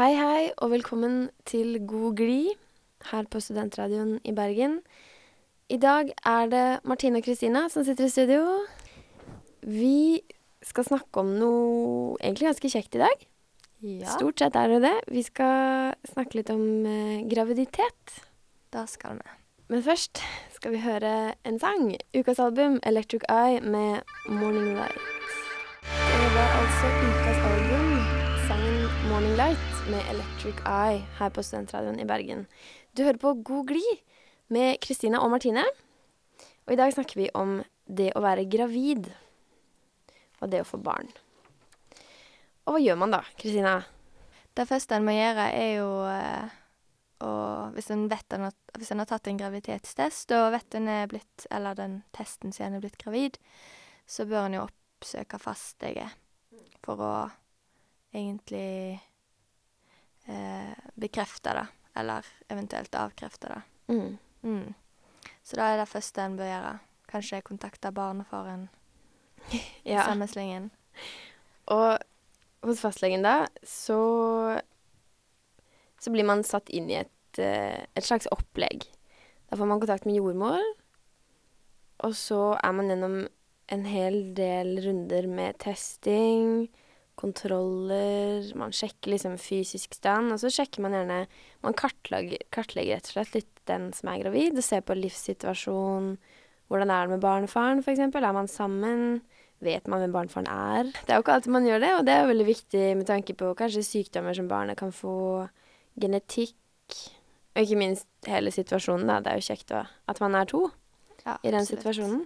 Hei, 0.00 0.14
hei, 0.16 0.44
og 0.64 0.70
velkommen 0.72 1.26
til 1.44 1.74
God 1.84 2.14
glid 2.16 2.54
her 3.10 3.26
på 3.28 3.36
Studentradioen 3.44 4.14
i 4.24 4.32
Bergen. 4.32 4.78
I 5.68 5.76
dag 5.76 6.14
er 6.24 6.46
det 6.48 6.62
Martine 6.88 7.20
og 7.20 7.26
Kristina 7.26 7.66
som 7.68 7.84
sitter 7.84 8.06
i 8.06 8.12
studio. 8.14 8.46
Vi 9.60 10.22
skal 10.64 10.86
snakke 10.88 11.20
om 11.20 11.34
noe 11.36 12.14
egentlig 12.16 12.48
ganske 12.48 12.70
kjekt 12.72 12.96
i 12.96 13.02
dag. 13.02 13.26
Ja, 13.84 14.14
Stort 14.14 14.40
sett 14.40 14.56
er 14.56 14.72
det 14.72 14.78
det. 14.86 14.94
Vi 15.12 15.20
skal 15.26 15.92
snakke 16.08 16.38
litt 16.38 16.52
om 16.54 16.64
eh, 16.88 17.20
graviditet. 17.28 18.22
da 18.72 18.86
skal 18.88 19.20
vi. 19.20 19.34
Men 19.68 19.84
først 19.84 20.22
skal 20.54 20.72
vi 20.78 20.80
høre 20.80 21.34
en 21.44 21.60
sang. 21.60 21.92
Ukas 22.16 22.40
album, 22.40 22.80
'Electric 22.80 23.28
Eye', 23.28 23.60
med 23.60 24.00
'Morning 24.24 24.80
Light'. 24.80 25.12
Det 25.84 26.30
var 26.32 26.48
altså 26.56 26.86
ukas 27.04 27.40
album, 27.52 27.92
sangen 28.48 28.88
'Morning 29.04 29.36
Light' 29.36 29.69
med 29.90 30.02
'Electric 30.06 30.54
Eye' 30.64 31.04
her 31.18 31.30
på 31.30 31.42
Studentradioen 31.42 32.00
i 32.00 32.04
Bergen. 32.04 32.46
Du 32.96 33.02
hører 33.02 33.18
på 33.18 33.32
God 33.34 33.66
glid 33.66 33.98
med 34.48 34.80
Kristina 34.80 35.18
og 35.18 35.30
Martine. 35.30 35.64
Og 36.66 36.72
i 36.72 36.76
dag 36.76 36.92
snakker 36.92 37.14
vi 37.14 37.30
om 37.34 37.64
det 37.86 38.12
å 38.14 38.22
være 38.22 38.46
gravid. 38.50 39.10
Og 40.40 40.50
det 40.50 40.60
å 40.60 40.68
få 40.68 40.78
barn. 40.78 41.10
Og 42.66 42.76
hva 42.76 42.80
gjør 42.80 43.00
man 43.02 43.10
da, 43.10 43.22
Kristina? 43.38 43.82
Det 44.54 44.68
første 44.68 44.94
en 44.94 45.04
må 45.04 45.16
gjøre, 45.16 45.50
er 45.50 45.72
jo 45.80 45.90
og 47.20 47.74
Hvis 47.74 47.90
en 47.90 48.08
vet 48.08 48.32
en 48.32 48.46
har, 48.48 48.54
hvis 48.78 48.90
en 48.92 48.98
har 48.98 49.06
tatt 49.06 49.26
en 49.26 49.36
graviditetstest, 49.36 50.30
og 50.32 50.52
vet 50.52 50.74
en 50.74 50.88
er 50.88 51.06
blitt 51.06 51.46
Eller 51.50 51.74
den 51.74 52.02
testen 52.12 52.52
sier 52.52 52.66
en 52.66 52.74
er 52.74 52.80
blitt 52.80 52.96
gravid, 52.98 53.36
så 54.06 54.24
bør 54.24 54.46
en 54.46 54.54
jo 54.54 54.64
oppsøke 54.64 55.38
fastlege 55.38 56.08
for 56.82 56.96
å 56.96 57.30
egentlig 58.14 59.00
eh, 60.28 60.74
bekrefte 61.00 61.54
det, 61.56 61.66
eller 61.96 62.26
eventuelt 62.48 62.94
avkrefte 62.94 63.48
det. 63.54 63.62
Mm. 63.88 64.18
Mm. 64.42 64.74
Så 65.42 65.56
da 65.56 65.70
er 65.72 65.80
det 65.82 65.88
første 65.90 66.22
en 66.24 66.36
bør 66.38 66.50
gjøre. 66.50 66.74
Kanskje 67.10 67.42
kontakte 67.42 67.90
barnefaren 67.92 68.68
i 69.52 69.60
Ja. 69.96 70.04
sammenslingen. 70.06 70.70
Og 71.70 71.98
hos 72.66 72.80
fastlegen 72.82 73.22
da, 73.24 73.46
så 73.64 74.60
så 76.00 76.08
blir 76.14 76.24
man 76.24 76.40
satt 76.48 76.70
inn 76.72 76.86
i 76.88 76.94
et, 77.02 77.38
eh, 77.38 77.84
et 77.96 78.04
slags 78.06 78.28
opplegg. 78.32 78.86
Da 79.50 79.56
får 79.60 79.68
man 79.68 79.80
kontakt 79.82 80.06
med 80.08 80.16
jordmor, 80.16 80.62
og 82.00 82.14
så 82.16 82.54
er 82.56 82.72
man 82.72 82.88
gjennom 82.88 83.16
en 83.68 83.84
hel 83.84 84.16
del 84.34 84.78
runder 84.86 85.26
med 85.28 85.58
testing, 85.60 86.70
kontroller, 87.20 88.46
man 88.58 88.72
sjekker 88.74 89.12
liksom 89.12 89.36
fysisk 89.40 89.94
stand, 89.98 90.32
og 90.34 90.40
så 90.42 90.50
sjekker 90.52 90.84
man 90.84 90.96
gjerne 90.96 91.22
Man 91.64 91.76
kartlegger, 91.76 92.40
kartlegger 92.54 92.96
rett 92.96 93.10
og 93.10 93.16
slett 93.18 93.34
litt 93.36 93.64
den 93.68 93.90
som 93.96 94.08
er 94.08 94.22
gravid, 94.22 94.56
og 94.56 94.64
ser 94.64 94.80
på 94.86 94.96
livssituasjon, 94.96 96.14
hvordan 96.72 96.92
er 96.94 97.06
det 97.06 97.14
med 97.16 97.24
barnefaren, 97.24 97.84
eksempel, 97.84 98.24
er 98.24 98.36
man 98.36 98.48
sammen? 98.48 99.20
Vet 99.60 99.88
man 99.92 100.00
hvem 100.00 100.14
barnefaren 100.14 100.48
er? 100.48 100.88
Det 101.04 101.12
er 101.12 101.18
jo 101.18 101.24
ikke 101.24 101.36
alltid 101.36 101.52
man 101.52 101.66
gjør 101.68 101.82
det, 101.82 101.90
og 101.98 102.04
det 102.06 102.12
er 102.14 102.22
jo 102.22 102.30
veldig 102.30 102.46
viktig 102.48 102.84
med 102.96 103.08
tanke 103.10 103.36
på 103.36 103.52
kanskje 103.58 103.84
sykdommer 103.84 104.36
som 104.36 104.48
barnet 104.48 104.78
kan 104.80 104.94
få, 104.94 105.48
genetikk, 106.00 106.56
og 107.52 107.66
ikke 107.66 107.80
minst 107.80 108.30
hele 108.30 108.52
situasjonen, 108.54 109.10
da. 109.10 109.18
Det 109.20 109.32
er 109.32 109.40
jo 109.40 109.48
kjekt 109.50 109.74
å, 109.76 109.82
at 110.08 110.22
man 110.22 110.38
er 110.38 110.48
to 110.48 110.68
Ja, 111.26 111.36
i 111.44 111.52
den 111.52 111.66
situasjonen. 111.68 112.22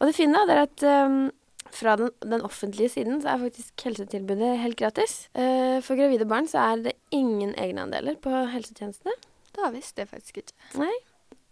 Og 0.00 0.08
det 0.08 0.16
fine 0.16 0.34
da, 0.34 0.48
det 0.48 0.56
er 0.56 0.64
at 0.66 0.84
ehm, 0.88 1.20
fra 1.72 1.96
den, 1.96 2.10
den 2.20 2.44
offentlige 2.44 2.92
siden 2.92 3.22
så 3.22 3.32
er 3.32 3.44
faktisk 3.46 3.84
helsetilbudet 3.86 4.50
helt 4.60 4.78
gratis. 4.80 5.26
Eh, 5.34 5.78
for 5.84 5.98
gravide 5.98 6.28
barn 6.28 6.48
så 6.50 6.60
er 6.72 6.82
det 6.88 6.96
ingen 7.14 7.54
egenandeler 7.56 8.18
på 8.22 8.32
helsetjenestene. 8.52 9.14
Det 9.52 9.72
visste 9.74 10.04
jeg 10.04 10.10
faktisk 10.12 10.42
ikke. 10.42 10.56
Nei. 10.80 10.92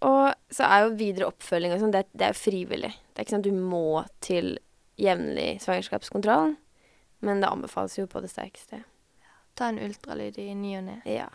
Og 0.06 0.32
så 0.52 0.64
er 0.64 0.86
jo 0.86 0.96
videre 0.96 1.28
oppfølging 1.28 1.74
og 1.74 1.82
sånn, 1.82 1.92
det, 1.92 2.06
det 2.16 2.28
er 2.28 2.34
jo 2.34 2.40
frivillig. 2.40 2.92
Det 2.92 3.20
er 3.20 3.26
ikke 3.26 3.34
sånn 3.34 3.44
at 3.44 3.50
du 3.50 3.64
må 3.72 4.04
til 4.24 4.54
jevnlig 5.00 5.58
svangerskapskontroll, 5.64 6.54
men 7.24 7.42
det 7.42 7.50
anbefales 7.50 7.98
jo 7.98 8.06
på 8.08 8.22
det 8.24 8.32
sterkeste. 8.32 8.82
Ta 9.58 9.68
en 9.68 9.80
ultralyd 9.82 10.38
i 10.40 10.52
ny 10.56 10.76
og 10.78 10.86
ne. 10.88 10.96
Ja. 11.08 11.28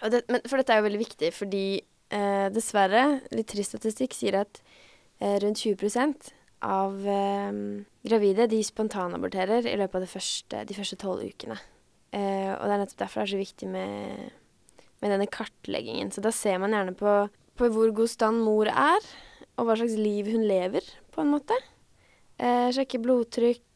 Og 0.00 0.12
det, 0.12 0.24
men, 0.28 0.44
for 0.48 0.60
dette 0.60 0.74
er 0.74 0.82
jo 0.82 0.88
veldig 0.88 1.00
viktig, 1.00 1.32
fordi 1.36 1.64
eh, 1.80 2.48
dessverre, 2.52 3.04
litt 3.32 3.48
trist 3.52 3.74
statistikk, 3.74 4.16
sier 4.16 4.42
at 4.42 4.60
eh, 5.20 5.36
rundt 5.40 5.64
20 5.64 5.80
av 6.66 6.96
eh, 7.08 7.60
gravide 8.06 8.48
de 8.50 8.60
spontanaborterer 8.64 9.68
i 9.68 9.76
løpet 9.80 10.04
av 10.04 10.14
første, 10.14 10.64
de 10.68 10.76
første 10.76 10.98
tolv 11.00 11.24
ukene. 11.24 11.56
Eh, 12.12 12.52
og 12.52 12.66
det 12.66 12.74
er 12.74 12.82
nettopp 12.82 13.02
derfor 13.04 13.22
det 13.22 13.28
er 13.28 13.34
så 13.34 13.40
viktig 13.40 13.70
med, 13.70 14.30
med 15.00 15.14
denne 15.14 15.30
kartleggingen. 15.30 16.12
Så 16.12 16.24
da 16.24 16.32
ser 16.34 16.60
man 16.62 16.76
gjerne 16.76 16.96
på, 16.98 17.16
på 17.56 17.72
hvor 17.74 17.96
god 17.96 18.12
stand 18.12 18.44
mor 18.44 18.70
er, 18.70 19.10
og 19.56 19.68
hva 19.68 19.78
slags 19.80 19.98
liv 20.00 20.30
hun 20.32 20.46
lever, 20.48 20.84
på 21.14 21.24
en 21.24 21.34
måte. 21.34 21.56
Eh, 22.40 22.68
sjekke 22.74 23.02
blodtrykk, 23.02 23.66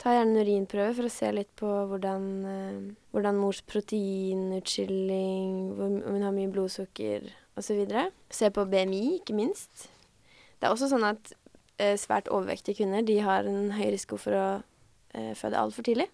Ta 0.00 0.14
gjerne 0.14 0.32
en 0.32 0.46
urinprøve 0.46 0.94
for 0.96 1.04
å 1.04 1.12
se 1.12 1.28
litt 1.36 1.50
på 1.60 1.68
hvordan, 1.90 2.22
eh, 2.48 2.76
hvordan 3.12 3.36
mors 3.36 3.60
proteinutskilling, 3.68 5.76
om 5.76 6.00
hun 6.00 6.24
har 6.24 6.32
mye 6.32 6.48
blodsukker 6.48 7.28
osv. 7.60 7.84
Se 8.32 8.48
på 8.48 8.64
BMI, 8.64 9.20
ikke 9.20 9.36
minst. 9.36 9.92
Det 10.56 10.64
er 10.64 10.72
også 10.72 10.88
sånn 10.88 11.04
at 11.04 11.36
svært 12.00 12.30
overvektige 12.32 12.82
kvinner 12.82 13.04
de 13.06 13.18
har 13.24 13.48
en 13.48 13.72
høy 13.76 13.88
risiko 13.94 14.18
for 14.20 14.36
å 14.36 14.46
eh, 15.16 15.32
føde 15.38 15.58
altfor 15.60 15.86
tidlig. 15.86 16.08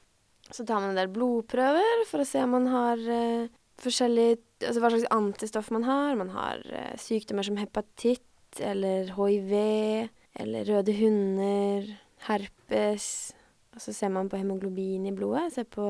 Så 0.47 0.63
tar 0.63 0.81
man 0.81 0.93
en 0.93 1.01
del 1.01 1.11
blodprøver 1.11 2.05
for 2.11 2.23
å 2.23 2.29
se 2.29 2.43
om 2.45 2.55
man 2.55 2.69
har 2.73 3.01
eh, 3.03 3.55
forskjellig 3.83 4.35
Altså 4.65 4.81
hva 4.81 4.89
slags 4.89 5.11
antistoff 5.13 5.67
man 5.69 5.83
har. 5.85 6.15
Man 6.17 6.31
har 6.33 6.63
eh, 6.73 6.95
sykdommer 6.97 7.45
som 7.45 7.59
hepatitt 7.61 8.63
eller 8.65 9.11
hiv 9.13 9.51
eller 9.53 10.65
røde 10.65 10.95
hunder, 10.97 11.91
herpes 12.25 13.35
og 13.77 13.83
så 13.85 13.93
ser 13.93 14.13
man 14.13 14.31
på 14.33 14.41
hemoglobin 14.41 15.05
i 15.05 15.13
blodet, 15.13 15.51
ser 15.53 15.67
på 15.69 15.85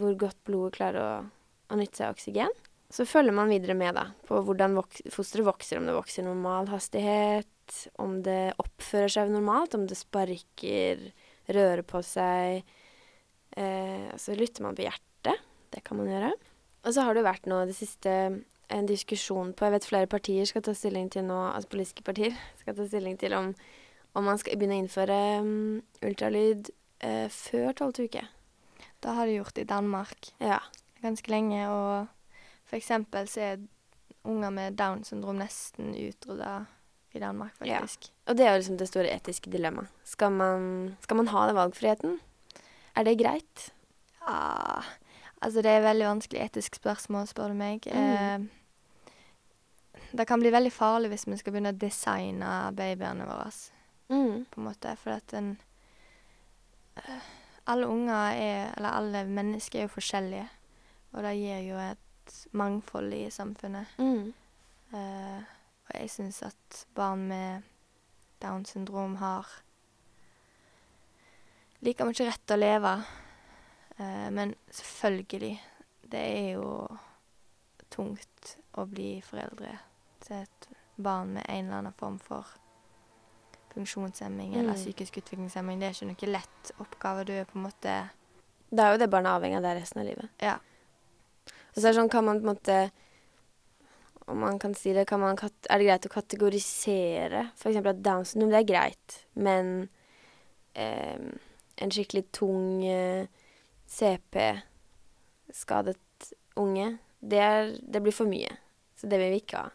hvor 0.00 0.16
godt 0.18 0.38
blodet 0.46 0.74
klarer 0.74 1.00
å, 1.00 1.12
å 1.70 1.78
nytte 1.78 2.00
seg 2.00 2.08
av 2.08 2.16
oksygen. 2.16 2.56
Så 2.90 3.06
følger 3.06 3.34
man 3.34 3.52
videre 3.52 3.76
med 3.78 3.94
da, 3.94 4.08
på 4.26 4.40
hvordan 4.42 4.74
vok 4.80 4.98
fosteret 5.14 5.46
vokser, 5.46 5.78
om 5.78 5.86
det 5.86 5.94
vokser 5.94 6.26
normal 6.26 6.66
hastighet, 6.72 7.46
om 8.02 8.18
det 8.26 8.54
oppfører 8.62 9.12
seg 9.12 9.32
normalt, 9.32 9.74
om 9.76 9.86
det 9.88 9.98
sparker, 9.98 11.02
rører 11.50 11.82
på 11.86 12.02
seg. 12.06 12.62
Eh, 13.56 14.08
så 14.20 14.36
lytter 14.38 14.66
man 14.66 14.78
på 14.78 14.86
hjertet. 14.86 15.44
Det 15.70 15.84
kan 15.86 16.00
man 16.00 16.10
gjøre. 16.10 16.32
Og 16.86 16.94
så 16.96 17.04
har 17.04 17.14
det 17.14 17.26
vært 17.26 17.46
nå 17.50 17.60
det 17.68 17.76
siste 17.76 18.14
en 18.70 18.86
diskusjon 18.86 19.50
på 19.52 19.66
Jeg 19.66 19.74
vet 19.74 19.86
flere 19.88 20.08
partier 20.10 20.46
skal 20.46 20.62
ta 20.62 20.72
stilling 20.78 21.08
til 21.10 21.24
nå, 21.26 21.38
altså 21.50 21.72
politiske 21.72 22.04
partier 22.06 22.36
skal 22.60 22.76
ta 22.78 22.86
stilling 22.86 23.18
til 23.20 23.34
om 23.38 23.54
om 24.18 24.26
man 24.26 24.38
skal 24.40 24.58
begynne 24.58 24.78
å 24.78 24.82
innføre 24.84 25.18
um, 25.44 25.80
ultralyd 26.02 26.70
eh, 27.04 27.28
før 27.30 27.74
tolvte 27.78 28.08
uke. 28.08 28.24
Det 29.00 29.14
har 29.16 29.28
de 29.28 29.36
gjort 29.38 29.60
i 29.60 29.68
Danmark 29.68 30.32
Ja. 30.42 30.58
ganske 31.00 31.30
lenge, 31.30 31.68
og 31.70 32.08
for 32.66 32.76
eksempel 32.76 33.28
så 33.30 33.40
er 33.40 33.62
unger 34.24 34.50
med 34.50 34.76
Down 34.76 35.04
syndrom 35.04 35.38
nesten 35.40 35.94
utrydda 35.94 36.66
i 37.14 37.18
Danmark, 37.18 37.52
Ja. 37.64 37.80
faktisk. 37.80 38.10
Og 38.26 38.36
det 38.36 38.46
er 38.46 38.52
jo 38.52 38.58
liksom 38.62 38.78
det 38.78 38.88
store 38.88 39.10
etiske 39.14 39.50
dilemmaet. 39.50 39.88
Skal 40.04 40.30
man, 40.32 40.96
skal 41.02 41.16
man 41.16 41.28
ha 41.28 41.46
den 41.46 41.56
valgfriheten? 41.56 42.18
Er 42.96 43.02
det 43.04 43.18
greit? 43.18 43.70
Ja 44.26 44.82
Altså, 45.42 45.62
det 45.62 45.70
er 45.70 45.78
et 45.78 45.84
veldig 45.84 46.04
vanskelig 46.06 46.40
etisk 46.44 46.74
spørsmål, 46.76 47.26
spør 47.26 47.48
du 47.48 47.54
meg. 47.54 47.86
Mm. 47.86 47.96
Eh, 47.96 48.40
det 50.12 50.26
kan 50.28 50.40
bli 50.42 50.50
veldig 50.52 50.72
farlig 50.72 51.08
hvis 51.08 51.24
vi 51.26 51.36
skal 51.40 51.52
begynne 51.54 51.72
å 51.72 51.78
designe 51.80 52.72
babyene 52.76 53.24
våre. 53.24 53.50
Mm. 54.10 54.44
på 54.50 54.60
en 54.60 54.66
måte. 54.66 54.96
For 54.98 55.10
at 55.14 55.32
en 55.38 55.56
eh, 56.96 57.28
Alle 57.66 57.86
unger 57.86 58.32
er 58.34 58.72
Eller 58.76 58.88
alle 58.90 59.24
mennesker 59.24 59.78
er 59.78 59.82
jo 59.86 59.94
forskjellige. 59.94 60.48
Og 61.12 61.22
det 61.22 61.36
gir 61.38 61.62
jo 61.68 61.78
et 61.78 62.46
mangfold 62.52 63.12
i 63.14 63.30
samfunnet. 63.30 63.86
Mm. 63.98 64.32
Eh, 64.92 65.40
og 65.90 66.00
jeg 66.00 66.10
syns 66.10 66.42
at 66.46 66.84
barn 66.94 67.26
med 67.28 67.62
Downs 68.42 68.70
syndrom 68.72 69.16
har 69.20 69.46
like 71.84 72.04
mye 72.04 72.26
rett 72.28 72.42
til 72.46 72.56
å 72.56 72.60
leve. 72.60 72.92
Eh, 73.98 74.28
men 74.34 74.54
selvfølgelig, 74.72 75.54
det 76.12 76.20
er 76.20 76.48
jo 76.58 76.88
tungt 77.90 78.56
å 78.78 78.84
bli 78.86 79.18
foreldre 79.24 79.74
til 80.24 80.42
et 80.44 80.68
barn 81.00 81.34
med 81.34 81.46
en 81.48 81.66
eller 81.66 81.78
annen 81.82 81.96
form 81.98 82.18
for 82.22 82.46
funksjonshemming 83.74 84.54
eller 84.56 84.74
Mm. 84.74 84.80
psykisk 84.82 85.16
utviklingshemming. 85.18 85.78
Det 85.80 85.86
er 85.88 85.94
ikke 85.94 86.06
noe 86.10 86.32
lett 86.32 86.72
oppgave. 86.80 87.24
Du 87.24 87.32
er 87.32 87.44
på 87.44 87.56
en 87.58 87.62
måte 87.68 88.10
Da 88.72 88.84
er 88.86 88.92
jo 88.92 88.98
det 88.98 89.10
barnet 89.10 89.32
avhengig 89.32 89.56
av 89.56 89.62
det 89.62 89.80
resten 89.82 90.00
av 90.00 90.06
livet. 90.06 90.28
Ja. 90.40 90.58
Og 91.74 91.74
så 91.76 91.88
er 91.88 91.92
det 91.92 91.96
sånn, 92.00 92.10
kan 92.10 92.24
man 92.24 92.40
på 92.40 92.46
en 92.48 92.54
måte 92.54 92.90
Om 94.30 94.44
man 94.46 94.58
kan 94.62 94.74
si 94.78 94.92
det, 94.94 95.08
kan 95.10 95.20
man 95.22 95.38
er 95.38 95.80
det 95.80 95.86
greit 95.86 96.06
å 96.06 96.12
kategorisere 96.12 97.48
f.eks. 97.50 97.80
at 97.82 98.02
Downs 98.04 98.34
syndrom, 98.34 98.52
det 98.52 98.60
er 98.60 98.68
greit, 98.68 99.16
men 99.34 99.88
eh, 100.78 101.18
en 101.80 101.92
skikkelig 101.92 102.28
tung 102.36 102.84
eh, 102.86 103.26
CP 103.90 104.38
skadet 105.52 105.98
unge, 106.60 106.92
det, 107.20 107.40
er, 107.42 107.72
det 107.82 108.02
blir 108.04 108.14
for 108.14 108.30
mye. 108.30 108.52
Så 108.96 109.08
det 109.10 109.18
vil 109.20 109.34
vi 109.34 109.40
ikke 109.42 109.64
ha. 109.64 109.72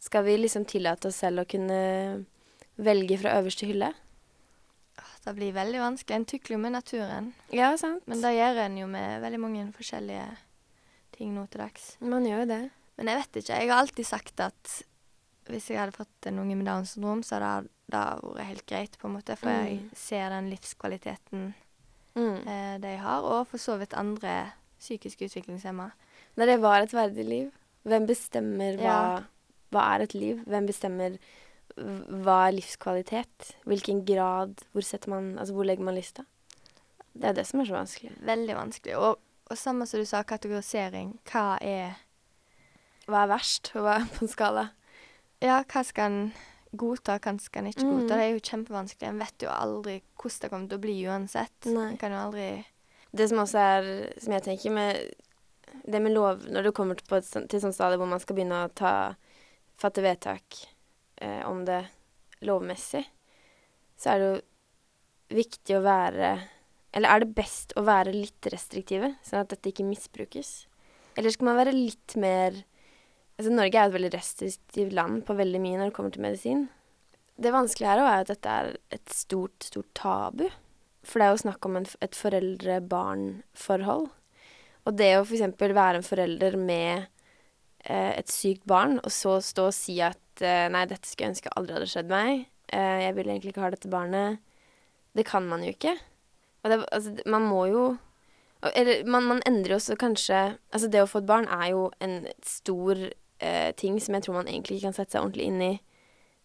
Skal 0.00 0.24
vi 0.26 0.36
liksom 0.38 0.66
tillate 0.68 1.08
oss 1.08 1.20
selv 1.22 1.42
å 1.42 1.48
kunne 1.48 2.24
velge 2.76 3.18
fra 3.20 3.36
øverste 3.40 3.68
hylle? 3.68 3.92
Det 5.24 5.32
blir 5.32 5.54
veldig 5.56 5.80
vanskelig. 5.80 6.16
En 6.16 6.26
tukler 6.28 6.54
jo 6.54 6.60
med 6.60 6.74
naturen. 6.74 7.30
Ja, 7.48 7.70
sant. 7.80 8.04
Men 8.10 8.20
det 8.20 8.34
gjør 8.36 8.60
en 8.66 8.74
jo 8.76 8.88
med 8.92 9.22
veldig 9.24 9.40
mange 9.40 9.62
forskjellige 9.72 10.26
ting 11.16 11.32
nå 11.32 11.46
til 11.48 11.62
dags. 11.64 11.94
man 12.04 12.26
gjør 12.28 12.44
jo 12.44 12.50
det. 12.50 12.62
Men 12.96 13.06
jeg 13.10 13.18
vet 13.22 13.36
ikke. 13.42 13.58
Jeg 13.60 13.70
har 13.70 13.80
alltid 13.82 14.06
sagt 14.06 14.40
at 14.40 14.74
hvis 15.50 15.66
jeg 15.70 15.78
hadde 15.78 15.92
fått 15.96 16.26
en 16.30 16.38
unge 16.40 16.56
med 16.56 16.66
Downs 16.66 16.94
syndrom, 16.94 17.22
så 17.22 17.36
hadde 17.42 17.68
det 17.92 18.02
vært 18.22 18.48
helt 18.48 18.66
greit, 18.66 18.98
på 18.98 19.08
en 19.08 19.16
måte. 19.18 19.36
For 19.36 19.50
jeg 19.50 19.80
Mm. 19.82 19.90
ser 19.94 20.28
den 20.30 20.48
livskvaliteten 20.50 21.54
Mm. 22.16 22.46
eh, 22.46 22.78
de 22.78 22.96
har, 22.96 23.22
og 23.22 23.46
for 23.48 23.58
så 23.58 23.76
vidt 23.78 23.92
andre 23.94 24.52
psykisk 24.80 25.18
utviklingshemma. 25.26 25.90
Når 26.36 26.46
det 26.46 26.60
var 26.60 26.80
et 26.82 26.92
verdig 26.92 27.24
liv, 27.28 27.52
hvem 27.84 28.06
bestemmer 28.06 28.76
hva, 28.76 28.82
Ja. 29.18 29.22
hva 29.72 29.94
er 29.98 30.02
et 30.02 30.14
liv? 30.14 30.44
Hvem 30.46 30.66
bestemmer 30.66 31.18
hva 31.76 32.48
er 32.48 32.52
livskvalitet? 32.52 33.54
Hvilken 33.66 34.04
grad? 34.06 34.54
Hvor 34.72 35.08
man 35.08 35.38
Altså, 35.38 35.52
hvor 35.54 35.64
legger 35.64 35.84
man 35.84 35.94
lista? 35.94 36.24
Det 37.14 37.24
er 37.24 37.32
det 37.32 37.46
som 37.46 37.60
er 37.60 37.64
så 37.64 37.72
vanskelig. 37.74 38.12
Veldig 38.24 38.54
vanskelig. 38.56 38.96
Og, 38.96 39.18
og 39.50 39.56
samme 39.58 39.86
som 39.86 40.00
du 40.00 40.04
sa, 40.06 40.22
kategorisering. 40.22 41.18
Hva 41.24 41.58
er 41.60 41.94
Hva 43.06 43.24
er 43.24 43.30
verst, 43.34 43.70
og 43.76 43.84
hva 43.84 43.98
er 44.00 44.06
på 44.14 44.24
en 44.24 44.30
skala? 44.32 44.66
Ja, 45.44 45.58
hva 45.68 45.82
skal 45.84 46.10
en 46.10 46.32
godta, 46.74 47.18
hva 47.20 47.34
skal 47.42 47.62
en 47.64 47.72
ikke 47.72 47.84
Mm. 47.84 47.90
godta? 47.98 48.16
Det 48.16 48.24
er 48.24 48.32
jo 48.32 48.44
kjempevanskelig. 48.50 49.08
En 49.08 49.18
vet 49.20 49.44
jo 49.44 49.50
aldri 49.52 49.98
hvordan 50.16 50.40
det 50.40 50.50
kommer 50.50 50.68
til 50.68 50.78
å 50.78 50.84
bli 50.86 50.96
uansett. 51.06 51.66
Nei. 51.66 51.90
En 51.90 51.96
kan 52.00 52.10
jo 52.12 52.22
aldri 52.22 52.64
Det 53.14 53.28
som 53.30 53.38
også 53.38 53.58
er, 53.62 53.84
som 54.18 54.32
jeg 54.32 54.42
tenker 54.42 54.72
med 54.74 55.14
det 55.86 56.00
med 56.02 56.12
lov 56.14 56.42
Når 56.50 56.62
du 56.64 56.72
kommer 56.72 56.96
til, 56.96 57.06
på 57.06 57.16
et, 57.16 57.48
til 57.48 57.60
sånn 57.60 57.72
stadie 57.74 57.96
hvor 57.98 58.08
man 58.10 58.18
skal 58.22 58.34
begynne 58.34 58.64
å 58.64 58.72
ta, 58.74 59.14
fatte 59.78 60.02
vedtak 60.02 60.42
eh, 61.22 61.42
om 61.46 61.64
det 61.64 61.84
lovmessig, 62.42 63.04
så 63.96 64.10
er 64.14 64.18
det 64.18 64.26
jo 64.32 64.40
viktig 65.36 65.76
å 65.78 65.82
være 65.84 66.32
Eller 66.92 67.08
er 67.08 67.20
det 67.24 67.34
best 67.34 67.72
å 67.76 67.82
være 67.86 68.12
litt 68.14 68.46
restriktive, 68.50 69.14
sånn 69.22 69.40
at 69.44 69.48
dette 69.50 69.70
ikke 69.70 69.86
misbrukes? 69.86 70.66
Eller 71.16 71.30
skal 71.30 71.46
man 71.52 71.56
være 71.58 71.72
litt 71.74 72.16
mer 72.16 72.64
Altså, 73.34 73.50
Norge 73.50 73.78
er 73.78 73.88
et 73.88 73.96
veldig 73.96 74.12
restriktivt 74.14 74.94
land 74.94 75.22
på 75.26 75.34
veldig 75.38 75.60
mye 75.62 75.78
når 75.80 75.90
det 75.90 75.96
kommer 75.96 76.14
til 76.14 76.22
medisin. 76.22 76.66
Det 77.34 77.50
vanskelige 77.50 77.90
her 77.90 78.02
er 78.02 78.20
at 78.22 78.30
dette 78.30 78.50
er 78.50 78.76
et 78.94 79.10
stort, 79.10 79.56
stort 79.66 79.90
tabu. 79.98 80.46
For 81.04 81.20
det 81.20 81.26
er 81.26 81.34
jo 81.34 81.42
snakk 81.42 81.66
om 81.66 81.80
en, 81.80 81.88
et 82.04 82.14
foreldre-barn-forhold. 82.16 84.06
Og 84.84 84.96
det 84.98 85.10
å 85.18 85.24
f.eks. 85.24 85.58
være 85.60 86.00
en 86.00 86.06
forelder 86.06 86.56
med 86.60 87.06
eh, 87.84 88.12
et 88.14 88.30
sykt 88.30 88.64
barn, 88.68 88.98
og 89.02 89.12
så 89.12 89.38
stå 89.42 89.68
og 89.70 89.76
si 89.76 89.98
at 90.04 90.44
eh, 90.44 90.68
nei, 90.72 90.84
dette 90.88 91.08
skulle 91.08 91.28
jeg 91.28 91.34
ønske 91.34 91.54
aldri 91.58 91.78
hadde 91.78 91.90
skjedd 91.90 92.12
meg, 92.12 92.46
eh, 92.70 92.98
jeg 93.06 93.16
vil 93.18 93.30
egentlig 93.30 93.54
ikke 93.54 93.64
ha 93.64 93.72
dette 93.74 93.92
barnet, 93.92 94.40
det 95.14 95.26
kan 95.28 95.46
man 95.48 95.64
jo 95.64 95.74
ikke. 95.74 95.96
Og 96.64 96.72
det, 96.72 96.80
altså, 96.92 97.14
man 97.26 97.44
må 97.44 97.66
jo 97.68 97.84
Eller 98.74 99.04
man, 99.04 99.26
man 99.28 99.42
endrer 99.44 99.74
jo 99.74 99.76
også 99.76 99.98
kanskje 100.00 100.56
Altså, 100.72 100.88
det 100.88 101.02
å 101.02 101.08
få 101.10 101.20
et 101.20 101.26
barn 101.28 101.44
er 101.52 101.66
jo 101.74 101.82
en 102.00 102.24
stor 102.40 102.96
eh, 103.40 103.72
ting 103.76 103.98
som 104.00 104.14
jeg 104.14 104.22
tror 104.26 104.34
man 104.40 104.46
egentlig 104.48 104.76
ikke 104.78 104.88
kan 104.90 104.96
sette 104.98 105.12
seg 105.16 105.22
ordentlig 105.24 105.46
inn 105.46 105.62
i 105.62 105.80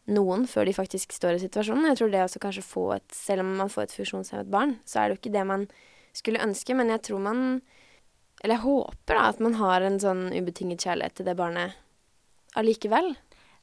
noen 0.10 0.48
før 0.50 0.66
de 0.66 0.74
faktisk 0.74 1.12
står 1.14 1.36
i 1.38 1.44
situasjonen. 1.44 1.86
Jeg 1.92 1.98
tror 2.00 2.10
det 2.12 2.24
også 2.24 2.40
kanskje 2.42 2.64
få 2.66 2.86
et 2.96 3.12
Selv 3.14 3.42
om 3.42 3.56
man 3.58 3.70
får 3.70 3.84
et 3.84 3.92
funksjonshemmet 4.00 4.50
barn, 4.50 4.80
så 4.86 5.00
er 5.04 5.10
det 5.10 5.18
jo 5.18 5.22
ikke 5.22 5.34
det 5.38 5.46
man 5.48 5.68
skulle 6.14 6.42
ønske, 6.42 6.74
men 6.76 6.90
jeg 6.90 7.02
tror 7.06 7.20
man 7.22 7.62
Eller 8.44 8.56
jeg 8.56 8.64
håper 8.64 9.14
da 9.20 9.28
at 9.30 9.40
man 9.40 9.54
har 9.60 9.82
en 9.82 10.00
sånn 10.00 10.30
ubetinget 10.34 10.80
kjærlighet 10.82 11.14
til 11.20 11.26
det 11.28 11.36
barnet 11.38 11.74
allikevel. 12.56 13.16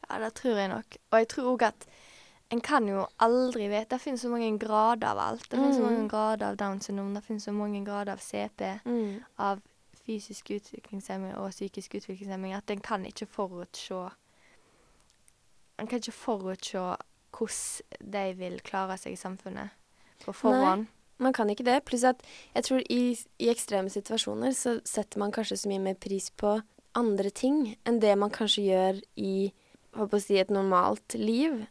Ja, 0.09 0.19
det 0.23 0.35
tror 0.39 0.59
jeg 0.61 0.69
nok. 0.71 0.99
Og 1.11 1.19
jeg 1.19 1.29
tror 1.33 1.49
òg 1.55 1.63
at 1.71 1.87
en 2.55 2.61
kan 2.63 2.87
jo 2.87 3.07
aldri 3.19 3.67
vite 3.73 3.89
Det 3.97 4.01
finnes 4.05 4.21
så 4.23 4.29
mange 4.31 4.53
grader 4.61 5.09
av 5.09 5.19
alt. 5.19 5.49
Det 5.49 5.59
finnes 5.59 5.77
så 5.77 5.83
Mm. 5.83 5.89
mange 5.91 6.09
grader 6.13 6.47
av 6.51 6.57
Downs 6.57 6.85
syndrom, 6.87 7.15
det 7.15 7.25
finnes 7.25 7.43
så 7.45 7.53
mange 7.53 7.85
grader 7.85 8.13
av 8.13 8.19
CP, 8.21 8.81
av 9.39 9.61
fysisk 10.07 10.51
utviklingshemming 10.55 11.35
og 11.37 11.51
psykisk 11.51 11.99
utviklingshemming, 11.99 12.55
at 12.55 12.71
en 12.71 12.81
kan 12.81 13.05
ikke 13.07 13.27
forutse 13.27 14.07
En 15.77 15.87
kan 15.87 15.99
ikke 16.01 16.13
forutse 16.13 16.79
hvordan 17.37 18.13
de 18.13 18.35
vil 18.39 18.61
klare 18.65 18.97
seg 18.97 19.13
i 19.13 19.21
samfunnet 19.21 19.75
på 20.25 20.33
forhånd. 20.33 20.87
Nei, 20.87 20.93
Man 21.19 21.33
kan 21.33 21.51
ikke 21.51 21.65
det. 21.65 21.83
Pluss 21.85 22.05
at 22.05 22.23
jeg 22.55 22.65
tror 22.65 22.81
i, 22.93 23.17
i 23.41 23.49
ekstreme 23.49 23.93
situasjoner 23.93 24.53
så 24.57 24.79
setter 24.85 25.21
man 25.21 25.33
kanskje 25.33 25.57
så 25.61 25.69
mye 25.69 25.85
mer 25.85 25.99
pris 26.01 26.31
på 26.31 26.59
andre 26.97 27.31
ting 27.31 27.77
enn 27.89 28.01
det 28.01 28.15
man 28.17 28.33
kanskje 28.33 28.67
gjør 28.71 29.01
i 29.21 29.53
å 29.97 30.09
si, 30.21 30.37
et 30.37 30.53
normalt 30.53 31.17
liv. 31.17 31.65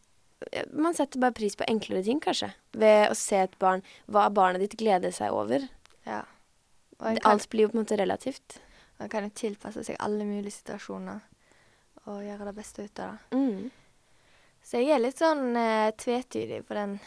Man 0.74 0.98
setter 0.98 1.22
bare 1.22 1.38
pris 1.38 1.58
på 1.58 1.66
enklere 1.70 2.04
ting, 2.06 2.22
kanskje. 2.22 2.52
Ved 2.74 3.10
å 3.10 3.18
se 3.18 3.44
et 3.46 3.58
barn 3.62 3.86
Hva 4.10 4.28
barnet 4.34 4.62
ditt 4.66 4.78
gleder 4.82 5.14
seg 5.14 5.34
over. 5.34 5.66
Ja. 6.06 6.24
Kan, 7.00 7.20
Alt 7.28 7.50
blir 7.50 7.66
jo 7.66 7.72
på 7.74 7.78
en 7.78 7.84
måte 7.84 7.98
relativt. 8.00 8.60
Man 9.00 9.10
kan 9.12 9.28
jo 9.28 9.34
tilpasse 9.36 9.84
seg 9.84 9.98
alle 10.00 10.28
mulige 10.28 10.56
situasjoner 10.56 11.20
og 12.06 12.22
gjøre 12.24 12.48
det 12.48 12.56
beste 12.56 12.86
ut 12.86 13.02
av 13.04 13.16
det. 13.16 13.40
Mm. 13.40 13.72
Så 14.66 14.82
jeg 14.82 14.96
er 14.96 15.02
litt 15.02 15.20
sånn 15.22 15.56
eh, 15.60 15.92
tvetydig 16.00 16.64
på 16.66 16.78
den 16.78 16.98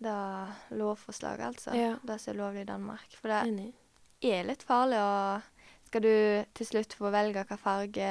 det 0.00 0.46
lovforslaget, 0.80 1.46
altså. 1.46 1.74
Ja. 1.76 1.96
Det 2.02 2.16
som 2.20 2.32
er 2.32 2.38
lovlig 2.38 2.62
i 2.64 2.70
Danmark. 2.70 3.16
For 3.20 3.28
det 3.28 3.40
Enig. 3.50 3.72
er 4.24 4.46
litt 4.48 4.62
farlig 4.64 5.00
å 5.04 5.40
Skal 5.90 6.04
du 6.04 6.14
til 6.54 6.66
slutt 6.68 6.94
få 6.94 7.10
velge 7.10 7.42
hva 7.48 7.56
farge 7.58 8.08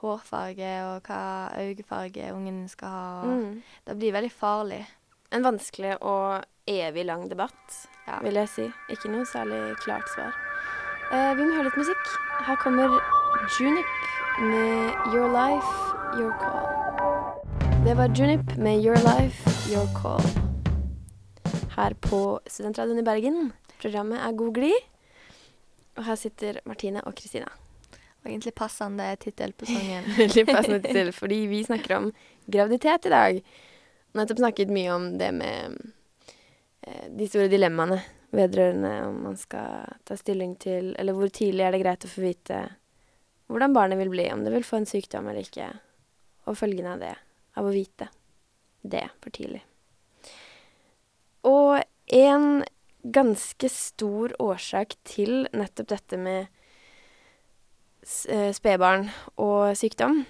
hårfarge 0.00 0.68
og 0.86 1.08
hva 1.10 1.22
øyefarge 1.58 2.28
ungen 2.32 2.68
skal 2.70 2.92
ha? 2.94 3.24
Mm. 3.26 3.56
Det 3.84 3.96
blir 3.98 4.14
veldig 4.14 4.30
farlig. 4.32 4.84
En 5.32 5.44
vanskelig 5.46 5.94
og 6.02 6.42
evig 6.70 7.04
lang 7.06 7.28
debatt, 7.30 7.86
Ja. 8.06 8.18
vil 8.22 8.34
jeg 8.34 8.48
si. 8.48 8.72
Ikke 8.90 9.10
noe 9.10 9.24
særlig 9.24 9.76
klart 9.84 10.08
svar. 10.14 10.32
Eh, 11.12 11.34
vi 11.34 11.42
må 11.44 11.54
høre 11.54 11.64
litt 11.68 11.76
musikk. 11.78 12.04
Her 12.46 12.56
kommer 12.56 12.98
Junip 13.58 13.86
med 14.40 15.14
Your 15.14 15.28
Life, 15.30 15.70
Your 16.18 16.32
Call. 16.40 17.84
Det 17.84 17.96
var 17.96 18.08
Junip 18.08 18.56
med 18.58 18.82
Your 18.84 18.96
Life, 19.06 19.50
Your 19.70 19.86
Call. 19.94 20.22
Her 21.76 21.94
på 21.94 22.40
Studentradioen 22.46 22.98
i 22.98 23.02
Bergen. 23.06 23.52
Programmet 23.80 24.18
er 24.20 24.32
God 24.36 24.54
glid. 24.54 24.78
Og 25.96 26.04
her 26.04 26.14
sitter 26.16 26.60
Martine 26.66 27.00
og 27.06 27.14
Kristina. 27.14 27.46
Og 28.24 28.30
egentlig 28.30 28.52
passende 28.54 29.16
tittel 29.16 29.52
på 29.52 29.66
sangen. 29.66 30.04
Veldig 30.18 30.46
passende 30.46 30.82
tittel, 30.82 31.12
fordi 31.12 31.46
vi 31.46 31.62
snakker 31.64 31.96
om 31.96 32.12
graviditet 32.50 33.06
i 33.06 33.08
dag. 33.14 33.42
Nettopp 34.18 34.40
snakket 34.42 34.72
mye 34.74 34.94
om 34.94 35.06
det 35.18 35.30
med 35.36 35.76
eh, 36.82 37.06
de 37.14 37.28
store 37.28 37.50
dilemmaene 37.52 38.00
vedrørende 38.34 38.92
om 39.06 39.22
man 39.28 39.36
skal 39.38 39.90
ta 40.06 40.16
stilling 40.18 40.54
til 40.62 40.92
Eller 40.98 41.16
hvor 41.16 41.30
tidlig 41.34 41.64
er 41.66 41.74
det 41.74 41.82
greit 41.82 42.06
å 42.06 42.10
få 42.10 42.22
vite 42.24 42.60
hvordan 43.50 43.74
barnet 43.74 43.98
vil 43.98 44.12
bli, 44.12 44.28
om 44.30 44.44
det 44.44 44.52
vil 44.54 44.62
få 44.66 44.78
en 44.78 44.86
sykdom 44.86 45.26
eller 45.26 45.42
ikke, 45.42 45.66
og 46.46 46.54
følgene 46.54 46.92
av 46.94 47.00
det, 47.02 47.14
av 47.58 47.66
å 47.66 47.72
vite 47.74 48.06
det 48.86 49.02
for 49.18 49.34
tidlig. 49.34 49.64
Og 51.50 51.80
en 52.14 52.62
ganske 53.02 53.70
stor 53.72 54.36
årsak 54.38 54.94
til 55.08 55.48
nettopp 55.50 55.90
dette 55.90 56.20
med 56.20 56.46
eh, 58.30 58.50
spedbarn 58.54 59.08
og 59.40 59.74
sykdom, 59.78 60.22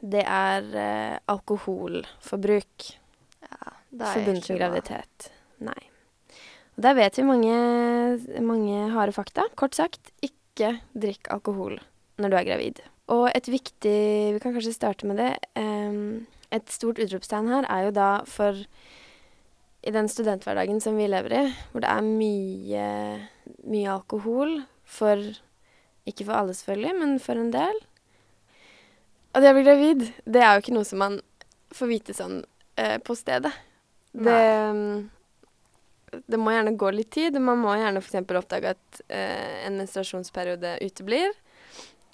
det 0.00 0.24
er 0.24 0.66
eh, 0.76 1.18
alkoholforbruk 1.30 2.90
Ja, 3.44 3.72
forbundet 4.14 4.48
med 4.48 4.60
graviditet. 4.60 5.30
Nei. 5.60 5.80
Og 6.76 6.84
der 6.86 6.94
vet 6.96 7.18
vi 7.18 7.26
mange, 7.26 7.56
mange 8.44 8.84
harde 8.94 9.12
fakta. 9.12 9.44
Kort 9.58 9.74
sagt, 9.76 10.12
ikke 10.24 10.76
drikk 10.94 11.28
alkohol 11.34 11.78
når 12.20 12.30
du 12.32 12.36
er 12.38 12.46
gravid. 12.46 12.80
Og 13.10 13.26
et 13.34 13.48
viktig 13.50 13.98
Vi 14.36 14.40
kan 14.42 14.54
kanskje 14.54 14.76
starte 14.76 15.08
med 15.08 15.18
det. 15.18 15.34
em, 15.58 16.26
et 16.52 16.70
stort 16.70 16.98
utropstegn 16.98 17.48
her 17.48 17.66
er 17.68 17.86
jo 17.88 17.90
da 17.94 18.10
for 18.26 18.56
i 19.80 19.90
den 19.94 20.08
studenthverdagen 20.08 20.80
som 20.80 20.96
vi 20.98 21.06
lever 21.08 21.32
i, 21.32 21.44
hvor 21.72 21.80
det 21.80 21.88
er 21.88 22.02
mye, 22.04 22.88
mye 23.64 23.88
alkohol 23.90 24.60
for 24.84 25.16
Ikke 26.08 26.24
for 26.24 26.32
alle, 26.32 26.54
selvfølgelig, 26.56 26.94
men 26.98 27.18
for 27.20 27.38
en 27.38 27.50
del. 27.52 27.76
Og 29.30 29.46
jeg 29.46 29.56
blir 29.56 29.66
gravid, 29.66 30.04
det 30.26 30.42
er 30.42 30.54
jo 30.54 30.64
ikke 30.64 30.74
noe 30.74 30.88
som 30.88 31.02
man 31.02 31.20
får 31.76 31.90
vite 31.90 32.16
sånn 32.16 32.40
eh, 32.80 32.96
på 32.98 33.14
stedet. 33.14 33.52
Det, 34.10 34.40
mm, 34.74 36.16
det 36.26 36.40
må 36.40 36.54
gjerne 36.54 36.74
gå 36.80 36.90
litt 36.96 37.12
tid, 37.14 37.38
og 37.38 37.46
man 37.46 37.62
må 37.62 37.76
gjerne 37.78 38.02
f.eks. 38.02 38.18
oppdage 38.40 38.74
at 38.74 39.02
eh, 39.06 39.62
en 39.68 39.78
menstruasjonsperiode 39.78 40.76
uteblir, 40.82 41.30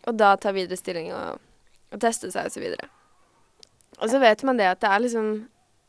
og 0.06 0.20
da 0.20 0.34
ta 0.40 0.52
videre 0.54 0.76
stilling 0.78 1.08
og, 1.16 1.40
og 1.94 2.02
teste 2.04 2.30
seg 2.34 2.50
osv. 2.50 2.68
Og, 2.76 2.88
og 3.96 4.12
så 4.12 4.20
vet 4.22 4.44
man 4.46 4.60
det 4.60 4.68
at 4.74 4.84
det 4.84 4.92
er 4.92 5.04
liksom 5.06 5.30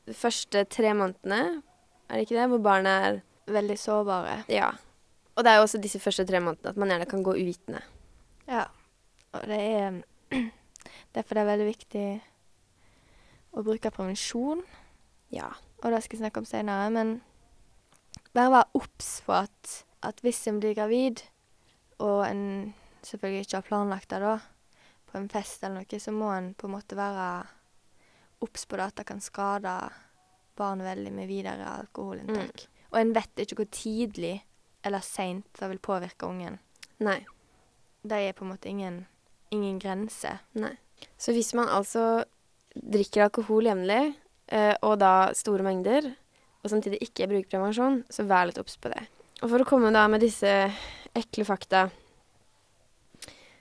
de 0.08 0.16
første 0.16 0.64
tre 0.72 0.96
månedene, 0.96 1.60
er 2.08 2.16
det 2.16 2.24
ikke 2.24 2.40
det, 2.40 2.52
hvor 2.54 2.64
barna 2.64 3.00
er 3.10 3.24
Veldig 3.48 3.78
sårbare. 3.80 4.42
Ja. 4.52 4.74
Og 5.36 5.44
det 5.44 5.52
er 5.52 5.56
jo 5.56 5.62
også 5.62 5.80
disse 5.80 6.00
første 6.04 6.26
tre 6.28 6.40
månedene 6.44 6.74
at 6.74 6.80
man 6.82 6.90
gjerne 6.92 7.06
kan 7.08 7.24
gå 7.24 7.32
uvitende. 7.38 7.80
Ja. 8.48 8.66
Og 9.32 9.46
det 9.48 9.60
er 9.60 10.02
Derfor 11.16 11.36
det 11.38 11.44
er 11.44 11.52
veldig 11.52 11.68
viktig 11.70 12.06
å 13.58 13.64
bruke 13.66 13.92
prevensjon, 13.92 14.64
Ja. 15.34 15.50
og 15.84 15.92
det 15.92 16.04
skal 16.04 16.18
jeg 16.18 16.24
snakke 16.26 16.38
om 16.44 16.46
senere, 16.46 16.90
men 16.92 17.22
bare 18.34 18.52
være 18.52 18.70
obs 18.78 19.22
på 19.26 19.34
at, 19.34 19.84
at 20.04 20.22
hvis 20.22 20.48
en 20.48 20.60
blir 20.62 20.76
gravid, 20.78 21.24
og 22.00 22.26
en 22.28 22.74
selvfølgelig 23.04 23.46
ikke 23.48 23.58
har 23.58 23.68
planlagt 23.70 24.10
det 24.10 24.22
da, 24.22 24.36
på 25.08 25.18
en 25.18 25.30
fest 25.32 25.64
eller 25.64 25.82
noe, 25.82 26.00
så 26.00 26.12
må 26.14 26.30
en 26.36 26.52
på 26.54 26.68
en 26.68 26.76
måte 26.76 26.96
være 27.00 27.48
obs 28.46 28.66
på 28.70 28.78
det 28.78 28.86
at 28.92 28.96
det 29.00 29.06
kan 29.10 29.22
skade 29.24 29.74
barnet 30.58 30.86
veldig 30.86 31.14
med 31.14 31.28
videre 31.30 31.66
alkoholinntak. 31.80 32.68
Og 32.92 33.00
en 33.00 33.14
vet 33.16 33.42
ikke 33.44 33.56
hvor 33.62 33.70
tidlig 33.74 34.36
eller 34.86 35.04
seint 35.04 35.48
det 35.60 35.70
vil 35.70 35.80
påvirke 35.84 36.28
ungen. 36.30 36.60
Nei. 37.04 37.20
Det 38.08 38.20
er 38.30 38.34
på 38.38 38.46
en 38.46 38.52
måte 38.54 38.70
ingen, 38.70 39.06
ingen 39.54 39.80
grense. 39.82 40.38
Nei. 40.60 40.74
Så 41.18 41.34
hvis 41.36 41.54
man 41.58 41.70
altså 41.72 42.24
drikker 42.78 43.28
alkohol 43.28 43.70
jevnlig, 43.70 44.16
eh, 44.54 44.74
og 44.82 44.98
da 45.02 45.32
store 45.38 45.66
mengder, 45.66 46.10
og 46.64 46.72
samtidig 46.72 47.02
ikke 47.06 47.30
bruker 47.30 47.52
prevensjon, 47.54 48.02
så 48.10 48.26
vær 48.28 48.50
litt 48.50 48.60
obs 48.62 48.78
på 48.82 48.92
det. 48.94 49.04
Og 49.42 49.52
for 49.52 49.62
å 49.62 49.68
komme 49.70 49.94
da 49.94 50.08
med 50.10 50.24
disse 50.26 50.52
ekle 51.18 51.46
fakta, 51.48 51.88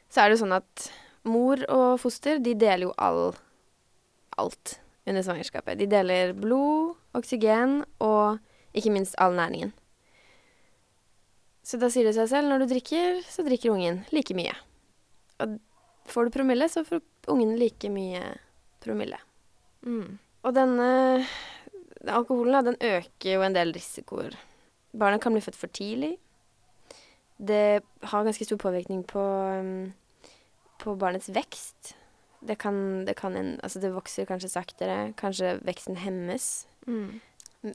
så 0.08 0.22
er 0.22 0.28
det 0.28 0.36
jo 0.36 0.44
sånn 0.44 0.56
at 0.56 0.88
mor 1.28 1.60
og 1.72 1.98
foster, 2.00 2.40
de 2.40 2.54
deler 2.56 2.86
jo 2.86 2.94
all, 3.02 3.34
alt 4.40 4.78
under 5.06 5.24
svangerskapet. 5.24 5.78
De 5.78 5.88
deler 5.90 6.32
blod, 6.36 6.96
oksygen 7.16 7.82
og 8.02 8.38
ikke 8.76 8.92
minst 8.94 9.16
all 9.22 9.36
næringen. 9.36 9.74
Så 11.66 11.80
da 11.82 11.90
sier 11.90 12.06
det 12.06 12.14
seg 12.14 12.28
selv, 12.30 12.50
når 12.50 12.62
du 12.62 12.70
drikker, 12.70 13.22
så 13.26 13.42
drikker 13.46 13.72
ungen 13.74 14.04
like 14.14 14.36
mye. 14.38 14.54
Og 15.42 15.56
får 16.08 16.28
du 16.28 16.36
promille, 16.38 16.68
så 16.68 16.84
får 16.86 17.02
ungene 17.32 17.58
like 17.58 17.90
mye 17.92 18.22
promille. 18.84 19.18
Mm. 19.86 20.18
Og 20.46 20.54
denne 20.54 20.88
den 22.06 22.14
alkoholen 22.14 22.64
den 22.64 22.78
øker 22.80 23.32
jo 23.34 23.42
en 23.42 23.56
del 23.56 23.72
risikoer. 23.74 24.36
Barnet 24.96 25.22
kan 25.22 25.34
bli 25.34 25.42
født 25.42 25.58
for 25.58 25.72
tidlig. 25.74 26.16
Det 27.36 27.82
har 28.02 28.24
ganske 28.24 28.44
stor 28.46 28.60
påvirkning 28.62 29.02
på, 29.04 29.20
um, 29.20 29.92
på 30.78 30.94
barnets 30.96 31.28
vekst. 31.28 31.96
Det 32.46 32.58
kan, 32.58 33.04
det 33.04 33.16
kan 33.16 33.36
en, 33.36 33.56
altså 33.62 33.80
det 33.82 33.94
vokser 33.94 34.28
kanskje 34.28 34.52
saktere. 34.52 35.12
Kanskje 35.18 35.56
veksten 35.66 35.98
hemmes. 36.00 36.66
Mm. 36.86 37.20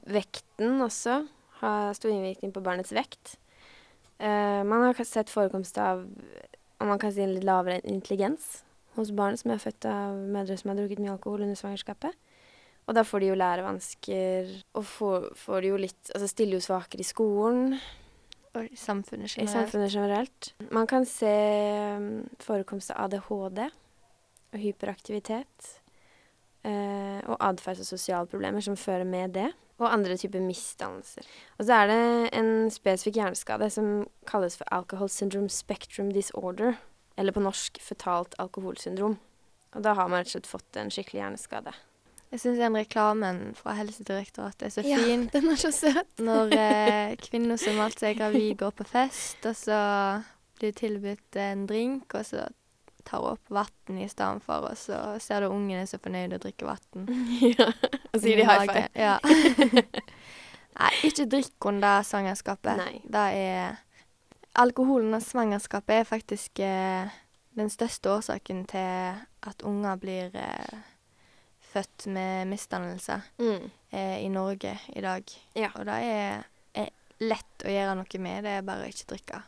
Vekten 0.08 0.80
også 0.80 1.26
har 1.60 1.92
stor 1.94 2.10
innvirkning 2.10 2.54
på 2.54 2.64
barnets 2.64 2.94
vekt. 2.96 3.36
Uh, 4.22 4.62
man 4.64 4.88
har 4.88 5.04
sett 5.04 5.30
forekomst 5.30 5.78
av 5.78 6.06
om 6.82 6.90
man 6.90 6.98
kan 7.00 7.12
si 7.14 7.22
en 7.24 7.32
litt 7.36 7.46
lavere 7.46 7.80
intelligens 7.88 8.60
hos 8.96 9.12
barn 9.16 9.38
som 9.40 9.54
er 9.54 9.60
født 9.62 9.86
av 9.88 10.18
mødre 10.34 10.56
som 10.60 10.72
har 10.72 10.76
drukket 10.82 11.00
mye 11.00 11.14
alkohol 11.14 11.46
under 11.46 11.56
svangerskapet. 11.56 12.12
Og 12.90 12.96
da 12.98 13.04
får 13.06 13.22
de 13.22 13.28
jo 13.30 13.36
lærevansker, 13.38 14.48
og 14.74 14.84
får, 14.84 15.28
får 15.38 15.60
de 15.62 15.68
jo 15.70 15.76
litt 15.78 16.10
Altså 16.16 16.26
stiller 16.28 16.58
jo 16.58 16.64
svakere 16.66 17.00
i 17.00 17.06
skolen, 17.06 17.76
Og 18.54 18.66
i 18.66 18.76
samfunnet 18.76 19.30
i 19.30 19.38
generelt. 19.38 19.52
samfunnet 19.54 19.94
generelt. 19.94 20.48
Man 20.74 20.86
kan 20.90 21.06
se 21.08 21.30
um, 21.96 22.08
forekomst 22.42 22.90
av 22.92 23.06
ADHD 23.06 23.62
og 24.52 24.58
hyperaktivitet. 24.60 25.78
eh, 26.64 27.20
og 27.26 27.38
atferds- 27.40 27.80
og 27.80 27.86
sosialproblemer 27.88 28.60
som 28.62 28.76
fører 28.76 29.04
med 29.08 29.32
det. 29.34 29.48
Og 29.80 29.88
andre 29.88 30.16
typer 30.20 30.42
misdannelser. 30.44 31.26
Og 31.58 31.66
så 31.66 31.80
er 31.80 31.90
det 31.90 32.02
en 32.38 32.70
spesifikk 32.70 33.16
hjerneskade 33.18 33.70
som 33.72 33.92
kalles 34.28 34.58
for 34.58 34.68
alcohol 34.74 35.10
syndrome 35.10 35.50
spectrum 35.50 36.12
disorder. 36.12 36.76
Eller 37.18 37.34
på 37.34 37.42
norsk 37.44 37.80
føtalt 37.82 38.36
alkoholsyndrom. 38.40 39.18
Og 39.72 39.84
da 39.84 39.96
har 39.96 40.08
man 40.08 40.20
rett 40.20 40.30
og 40.30 40.36
slett 40.36 40.50
fått 40.50 40.78
en 40.80 40.92
skikkelig 40.92 41.22
hjerneskade. 41.22 41.72
Jeg 42.32 42.40
syns 42.40 42.60
den 42.62 42.76
reklamen 42.78 43.40
fra 43.56 43.74
Helsedirektoratet 43.76 44.64
er 44.64 44.72
så 44.72 44.84
fin. 44.84 45.26
Ja, 45.26 45.32
den 45.34 45.50
er 45.52 45.58
så 45.60 45.72
søt. 45.74 46.14
Når 46.28 46.54
eh, 46.56 47.16
kvinner 47.20 47.60
som 47.60 47.80
altså 47.84 48.08
er 48.08 48.16
gravid, 48.16 48.54
går 48.62 48.72
på 48.78 48.86
fest, 48.88 49.44
og 49.44 49.56
så 49.56 49.80
blir 50.56 50.72
det 50.72 50.80
tilbudt 50.80 51.40
en 51.42 51.66
drink, 51.68 52.14
og 52.16 52.24
så 52.24 52.46
tar 53.04 53.24
opp 53.32 53.50
vann 53.52 53.98
i 53.98 54.08
stedet 54.08 54.42
for, 54.46 54.68
og 54.70 54.76
så 54.78 54.98
ser 55.22 55.40
du 55.44 55.48
ungen 55.52 55.80
er 55.82 55.86
så 55.90 55.98
fornøyd 56.02 56.34
og 56.36 56.42
drikker 56.44 56.68
vann. 56.70 57.08
ja. 57.58 57.68
Og 58.12 58.20
sier 58.22 58.40
de 58.40 58.46
high 58.48 58.66
five. 58.68 58.88
Ja. 58.94 59.16
Nei, 60.78 60.92
ikke 61.04 61.26
drikk 61.28 61.66
under 61.68 62.02
svangerskapet. 62.06 62.78
Nei. 62.80 63.00
Det 63.04 63.24
er 63.42 63.76
Alkoholen 64.62 65.14
og 65.16 65.22
svangerskapet 65.24 66.02
er 66.02 66.08
faktisk 66.08 66.60
eh, 66.64 67.12
den 67.56 67.70
største 67.72 68.10
årsaken 68.12 68.64
til 68.68 69.20
at 69.48 69.62
unger 69.68 69.96
blir 70.00 70.34
eh, 70.36 70.80
født 71.72 72.06
med 72.12 72.48
misdannelse 72.50 73.20
Mm. 73.40 73.70
eh, 73.92 74.18
i 74.24 74.28
Norge 74.28 74.74
i 74.96 75.00
dag. 75.04 75.24
Ja. 75.56 75.70
Og 75.76 75.86
det 75.88 75.98
er, 76.04 76.44
er 76.74 76.90
lett 77.20 77.64
å 77.64 77.72
gjøre 77.72 77.94
noe 78.00 78.20
med, 78.20 78.44
det 78.44 78.56
er 78.58 78.66
bare 78.66 78.84
å 78.84 78.92
ikke 78.92 79.08
drikke. 79.14 79.42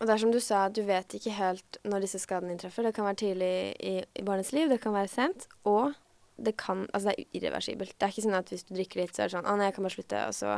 Og 0.00 0.06
det 0.06 0.14
er 0.14 0.20
som 0.20 0.32
du 0.34 0.40
sa, 0.42 0.66
du 0.68 0.82
vet 0.86 1.14
ikke 1.16 1.34
helt 1.36 1.78
når 1.86 2.04
disse 2.04 2.18
skadene 2.22 2.54
inntreffer. 2.54 2.86
Det 2.86 2.94
kan 2.96 3.06
være 3.06 3.20
tidlig 3.22 3.52
i, 3.78 3.94
i 4.02 4.24
barnets 4.26 4.50
liv, 4.52 4.68
det 4.68 4.80
kan 4.82 4.96
være 4.96 5.12
sent, 5.12 5.46
og 5.64 5.94
det 6.36 6.56
kan 6.58 6.88
Altså, 6.92 7.12
det 7.12 7.14
er 7.14 7.38
irreversibelt. 7.38 7.94
Det 7.94 8.06
er 8.06 8.12
ikke 8.12 8.26
sånn 8.26 8.38
at 8.40 8.50
hvis 8.50 8.66
du 8.66 8.74
drikker 8.74 9.00
litt, 9.00 9.14
så 9.14 9.22
er 9.22 9.30
det 9.30 9.36
sånn 9.36 9.46
Å 9.46 9.56
nei, 9.58 9.68
jeg 9.70 9.76
kan 9.76 9.86
bare 9.86 9.96
slutte, 9.96 10.22
og 10.26 10.34
så, 10.34 10.56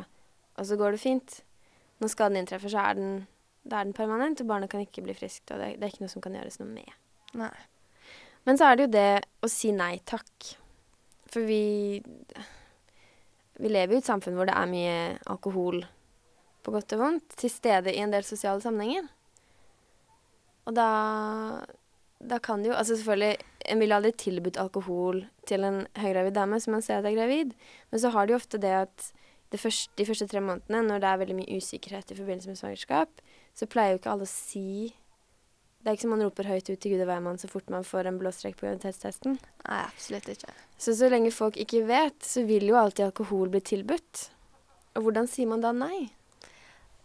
og 0.57 0.69
så 0.69 0.79
går 0.81 0.97
det 0.97 1.03
fint. 1.03 1.41
Når 2.01 2.13
skaden 2.13 2.41
inntreffer, 2.41 2.73
så 2.73 2.85
er 2.89 2.99
den, 2.99 3.15
er 3.69 3.83
den 3.85 3.97
permanent, 3.97 4.41
og 4.41 4.49
barnet 4.49 4.73
kan 4.73 4.85
ikke 4.85 5.05
bli 5.05 5.17
friskt, 5.17 5.51
og 5.53 5.61
det, 5.61 5.75
det 5.77 5.85
er 5.85 5.93
ikke 5.93 6.07
noe 6.07 6.13
som 6.13 6.25
kan 6.25 6.37
gjøres 6.37 6.61
noe 6.63 6.71
med. 6.73 6.97
Nei. 7.37 7.53
Men 8.47 8.59
så 8.59 8.71
er 8.71 8.79
det 8.79 8.87
jo 8.87 8.95
det 8.95 9.11
å 9.45 9.51
si 9.51 9.73
nei 9.75 9.97
takk. 10.07 10.55
For 11.27 11.45
vi 11.45 12.01
Vi 13.57 13.71
lever 13.73 13.95
jo 13.95 13.99
i 13.99 14.03
et 14.03 14.09
samfunn 14.09 14.37
hvor 14.37 14.49
det 14.49 14.55
er 14.57 14.69
mye 14.69 14.97
alkohol, 15.33 15.81
på 16.61 16.73
godt 16.75 16.93
og 16.93 17.01
vondt, 17.01 17.37
til 17.41 17.49
stede 17.49 17.95
i 17.95 18.03
en 18.05 18.13
del 18.13 18.25
sosiale 18.27 18.61
sammenhenger. 18.61 19.07
Og 20.67 20.75
da 20.75 21.65
Da 22.17 22.39
kan 22.43 22.63
det 22.63 22.71
jo 22.71 22.77
Altså 22.79 22.97
selvfølgelig, 22.97 23.37
en 23.67 23.81
ville 23.81 23.95
aldri 23.95 24.13
tilbudt 24.13 24.59
alkohol 24.59 25.25
til 25.47 25.65
en 25.65 25.87
høygravid 25.99 26.35
dame 26.35 26.61
som 26.61 26.73
man 26.73 26.83
ser 26.83 26.99
at 26.99 27.05
er 27.05 27.15
gravid, 27.15 27.53
men 27.91 28.01
så 28.01 28.11
har 28.11 28.27
de 28.27 28.33
jo 28.33 28.39
ofte 28.41 28.59
det 28.59 28.73
at 28.73 29.13
det 29.53 29.61
første, 29.61 29.93
de 29.99 30.07
første 30.07 30.27
tre 30.27 30.41
månedene, 30.41 30.83
når 30.89 31.03
det 31.03 31.09
er 31.09 31.19
veldig 31.21 31.37
mye 31.39 31.59
usikkerhet 31.59 32.11
i 32.11 32.17
forbindelse 32.19 32.51
med 32.51 32.59
svangerskap, 32.59 33.21
så 33.55 33.69
pleier 33.71 33.95
jo 33.95 34.01
ikke 34.01 34.11
alle 34.11 34.27
å 34.27 34.31
si 34.31 34.95
Det 35.83 35.93
er 35.93 35.95
ikke 35.95 36.03
som 36.03 36.15
man 36.17 36.25
roper 36.25 36.49
høyt 36.51 36.71
ut 36.71 36.81
til 36.83 36.95
Gud 36.97 37.03
og 37.05 37.11
hvermann 37.13 37.39
så 37.39 37.47
fort 37.47 37.71
man 37.71 37.85
får 37.87 38.09
en 38.11 38.17
blå 38.19 38.33
strek 38.35 38.57
på 38.59 38.67
graviditetstesten. 38.67 39.37
Nei, 39.69 39.83
absolutt 39.85 40.27
ikke. 40.33 40.55
Så 40.83 40.97
så 40.99 41.11
lenge 41.13 41.31
folk 41.31 41.59
ikke 41.63 41.85
vet, 41.87 42.17
så 42.27 42.43
vil 42.49 42.67
jo 42.67 42.79
alltid 42.81 43.05
alkohol 43.05 43.53
bli 43.53 43.61
tilbudt. 43.63 44.25
Og 44.99 45.07
hvordan 45.07 45.31
sier 45.31 45.47
man 45.47 45.63
da 45.63 45.71
nei? 45.77 46.09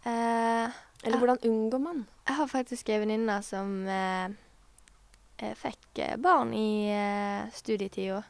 Eh, 0.02 0.80
Eller 1.02 1.18
hvordan 1.18 1.38
unngår 1.48 1.78
man? 1.82 2.04
jeg 2.28 2.36
har 2.38 2.46
faktisk 2.46 2.88
ei 2.88 2.98
venninne 3.02 3.40
som 3.42 3.72
eh, 3.90 4.28
eh, 5.42 5.54
fikk 5.58 5.98
eh, 5.98 6.16
barn 6.22 6.52
i 6.54 6.86
eh, 6.94 7.48
studietida. 7.52 8.20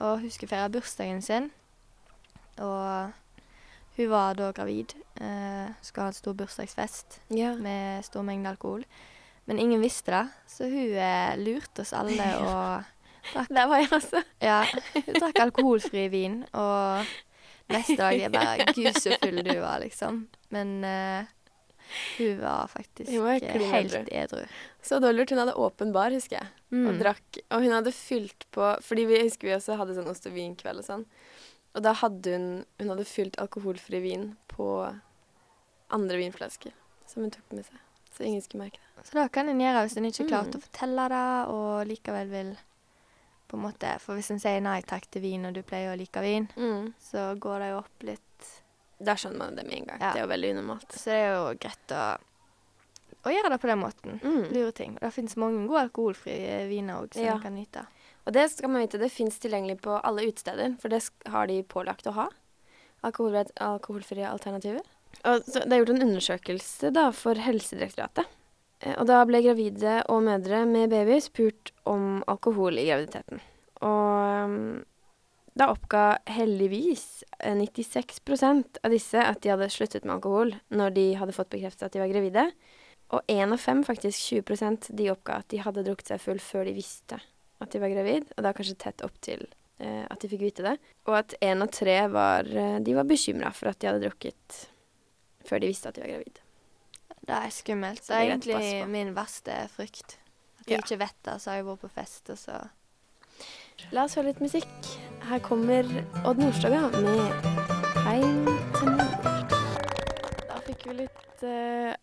Og 0.00 0.20
hun 0.24 0.30
skulle 0.30 0.50
feire 0.50 0.70
bursdagen 0.74 1.22
sin. 1.22 1.50
Og 2.58 3.12
hun 3.96 4.10
var 4.10 4.34
da 4.34 4.50
gravid. 4.52 4.96
Eh, 5.20 5.70
skulle 5.82 6.08
ha 6.08 6.10
en 6.10 6.18
stor 6.18 6.34
bursdagsfest 6.34 7.20
Ja. 7.30 7.54
med 7.54 8.04
stor 8.04 8.22
mengde 8.26 8.50
alkohol. 8.50 8.84
Men 9.46 9.58
ingen 9.58 9.80
visste 9.82 10.10
det, 10.12 10.26
så 10.46 10.64
hun 10.70 10.94
eh, 10.98 11.36
lurte 11.38 11.82
oss 11.82 11.92
alle 11.96 12.26
og 12.46 12.84
Der 13.48 13.66
var 13.68 13.76
jeg 13.78 13.92
også. 13.92 14.22
Ja, 14.42 14.64
hun 14.94 15.14
drakk 15.20 15.38
alkoholfri 15.42 16.08
vin, 16.08 16.40
og 16.52 17.04
neste 17.70 17.96
dag 18.00 18.18
er 18.20 18.30
bare 18.34 18.66
Gud 18.76 18.96
så 18.98 19.14
full 19.22 19.42
du 19.44 19.54
var, 19.60 19.78
liksom. 19.82 20.26
Men 20.50 20.82
eh, 20.84 21.24
hun 22.18 22.40
var 22.40 22.66
faktisk 22.68 23.10
Hun 23.10 23.22
var 23.24 23.38
helt 23.72 24.08
edru. 24.12 24.44
Så 24.82 25.00
dårlig. 25.02 25.28
Hun 25.30 25.38
hadde 25.42 25.54
åpen 25.54 25.92
bar, 25.92 26.10
husker 26.10 26.38
jeg. 26.40 26.48
Og 26.72 26.94
Mm. 26.94 26.98
drakk. 27.00 27.38
Og 27.50 27.62
hun 27.62 27.70
hadde 27.72 27.92
fylt 27.92 28.44
på 28.52 28.80
Fordi 28.82 29.04
vi 29.06 29.22
husker 29.24 29.48
vi 29.48 29.54
også 29.56 29.76
hadde 29.76 29.94
sånn 29.96 30.08
ost 30.10 30.26
og 30.26 30.32
vinkveld 30.32 30.78
og 30.78 30.84
sånn. 30.84 31.04
Og 31.74 31.82
da 31.82 31.92
hadde 31.92 32.32
hun 32.36 32.64
Hun 32.78 32.88
hadde 32.88 33.04
fylt 33.04 33.36
alkoholfri 33.38 34.00
vin 34.02 34.36
på 34.48 34.96
andre 35.90 36.16
vinflasker 36.20 36.72
som 37.06 37.22
hun 37.22 37.30
tok 37.30 37.50
med 37.52 37.64
seg. 37.66 37.78
Så 38.16 38.24
ingen 38.26 38.42
skulle 38.42 38.64
merke 38.64 38.78
det. 38.78 39.06
Så 39.08 39.14
da 39.18 39.28
kan 39.28 39.48
en 39.48 39.58
gjøre 39.58 39.82
hvis 39.86 39.96
en 39.96 40.04
ikke 40.04 40.28
Mm. 40.28 40.54
å 40.54 40.60
fortelle 40.62 41.08
det, 41.08 41.48
og 41.50 41.86
likevel 41.88 42.28
vil 42.30 42.56
på 43.48 43.54
en 43.56 43.62
måte 43.72 43.98
For 44.00 44.14
hvis 44.14 44.30
en 44.30 44.38
sier 44.38 44.60
nei 44.60 44.80
takk 44.82 45.10
til 45.10 45.22
vin, 45.22 45.44
og 45.46 45.54
du 45.54 45.62
pleier 45.62 45.92
å 45.94 45.98
like 45.98 46.20
vin, 46.20 46.48
så 47.00 47.36
går 47.38 47.58
det 47.58 47.68
jo 47.70 47.78
opp 47.78 48.02
litt. 48.02 48.20
Da 49.00 49.14
skjønner 49.16 49.38
man 49.38 49.56
det 49.56 49.64
med 49.66 49.78
en 49.78 49.86
gang. 49.88 50.00
Ja. 50.02 50.10
Det 50.12 50.20
er 50.20 50.26
jo 50.26 50.32
veldig 50.34 50.50
unormalt. 50.56 50.92
Så 50.92 51.08
det 51.10 51.16
er 51.22 51.30
jo 51.32 51.54
greit 51.62 51.94
å, 51.96 52.02
å 53.24 53.32
gjøre 53.32 53.50
det 53.54 53.58
på 53.62 53.70
den 53.70 53.80
måten. 53.80 54.18
Mm. 54.22 54.42
Lure 54.52 54.72
ting. 54.76 54.98
Det 55.00 55.10
finnes 55.14 55.36
mange 55.40 55.62
gode 55.68 55.86
alkoholfrie 55.88 56.66
viner 56.68 57.00
òg 57.02 57.14
som 57.16 57.24
Ja. 57.24 57.34
man 57.38 57.42
kan 57.46 57.54
nyte. 57.56 57.86
Og 58.26 58.34
det 58.36 58.50
skal 58.52 58.68
man 58.70 58.82
vite, 58.84 58.98
det 59.00 59.08
fins 59.12 59.38
tilgjengelig 59.40 59.78
på 59.80 59.94
alle 60.04 60.26
utesteder, 60.28 60.76
for 60.80 60.92
det 60.92 61.00
har 61.32 61.46
de 61.48 61.62
pålagt 61.64 62.06
å 62.06 62.12
ha. 62.12 62.28
Alkoholfri, 63.02 63.46
alkoholfrie 63.56 64.28
alternativer. 64.28 64.84
Og 65.24 65.42
så 65.48 65.64
det 65.64 65.72
er 65.72 65.80
gjort 65.80 65.94
en 65.96 66.04
undersøkelse 66.04 66.92
da 66.92 67.06
for 67.16 67.34
Helsedirektoratet. 67.34 68.28
Eh, 68.80 68.94
Og 69.00 69.06
da 69.08 69.24
ble 69.24 69.40
gravide 69.42 70.02
og 70.08 70.22
mødre 70.28 70.66
med 70.68 70.90
baby 70.92 71.18
spurt 71.20 71.72
om 71.88 72.22
alkohol 72.28 72.76
i 72.78 72.84
graviditeten. 72.86 73.40
Og 73.80 74.44
um, 74.44 74.84
da 75.60 75.68
oppga 75.74 76.04
heldigvis 76.30 77.22
eh, 77.38 77.54
96% 77.58 78.80
av 78.86 78.94
disse 78.94 79.20
at 79.20 79.42
de 79.44 79.52
hadde 79.52 79.68
sluttet 79.72 80.06
med 80.06 80.16
alkohol 80.16 80.54
når 80.72 80.94
de 80.96 81.06
hadde 81.20 81.34
fått 81.36 81.52
bekreftet 81.52 81.88
at 81.88 81.96
de 81.96 82.02
var 82.02 82.12
gravide. 82.12 82.46
Og 83.10 83.26
én 83.32 83.50
av 83.52 83.58
fem, 83.60 83.82
faktisk 83.84 84.30
20% 84.46 84.92
de 84.96 85.08
oppga 85.12 85.40
at 85.42 85.48
de 85.52 85.60
hadde 85.60 85.82
drukket 85.86 86.12
seg 86.12 86.22
full 86.22 86.40
før 86.42 86.68
de 86.68 86.76
visste 86.78 87.18
at 87.60 87.74
de 87.74 87.80
var 87.82 87.92
gravid, 87.92 88.30
og 88.38 88.44
da 88.46 88.54
kanskje 88.56 88.78
tett 88.80 89.02
opp 89.04 89.18
til 89.20 89.42
eh, 89.82 90.04
at 90.08 90.22
de 90.22 90.30
fikk 90.32 90.46
vite 90.46 90.64
det. 90.64 90.76
Og 91.10 91.18
at 91.18 91.34
én 91.44 91.60
av 91.60 91.68
tre 91.74 91.96
var, 92.08 92.48
eh, 92.48 92.78
de 92.80 92.94
var 92.96 93.08
bekymra 93.10 93.50
for 93.52 93.68
at 93.72 93.80
de 93.82 93.90
hadde 93.90 94.04
drukket 94.06 94.60
før 95.44 95.60
de 95.60 95.68
visste 95.68 95.90
at 95.90 95.98
de 95.98 96.04
var 96.06 96.14
gravid. 96.14 96.40
Det 97.20 97.36
er 97.36 97.52
skummelt. 97.52 98.06
Det 98.06 98.16
er 98.16 98.16
det 98.16 98.24
er 98.24 98.30
egentlig 98.30 98.90
min 98.94 99.12
verste 99.18 99.58
frykt. 99.74 100.16
At 100.62 100.70
de 100.70 100.78
Ja. 100.78 100.80
ikke 100.80 101.00
vet 101.02 101.18
det, 101.26 101.36
så 101.42 101.50
har 101.50 101.60
jeg 101.60 101.68
vært 101.68 101.84
på 101.84 101.90
fest, 101.98 102.30
og 102.32 102.38
så 102.40 102.56
La 103.94 104.04
oss 104.04 104.14
høre 104.18 104.30
litt 104.30 104.42
musikk. 104.42 104.68
Her 105.26 105.40
kommer 105.42 105.86
Odd 106.28 106.40
Nordstoga 106.42 106.82
med 107.00 107.48
'Heim 108.04 108.46
til 108.76 108.92
mor'. 108.92 109.54
Da 110.48 110.60
fikk 110.66 110.84
vi 110.86 110.94
litt 111.02 111.44
uh, 111.46 111.96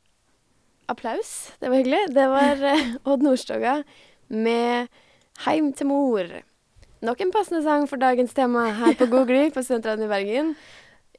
applaus. 0.89 1.53
Det 1.61 1.69
var 1.69 1.77
hyggelig. 1.77 2.01
Det 2.15 2.27
var 2.33 2.65
uh, 2.65 2.91
Odd 3.11 3.23
Nordstoga 3.23 3.83
med 4.27 4.89
'Heim 5.45 5.71
til 5.73 5.87
mor'. 5.87 6.35
Nok 7.01 7.21
en 7.21 7.31
passende 7.31 7.63
sang 7.63 7.87
for 7.87 8.01
dagens 8.01 8.33
tema 8.33 8.71
her 8.73 8.97
på 8.97 9.05
God 9.05 9.27
Gry 9.29 9.49
på 9.53 9.63
Studentradioen 9.63 10.07
i 10.09 10.13
Bergen. 10.13 10.53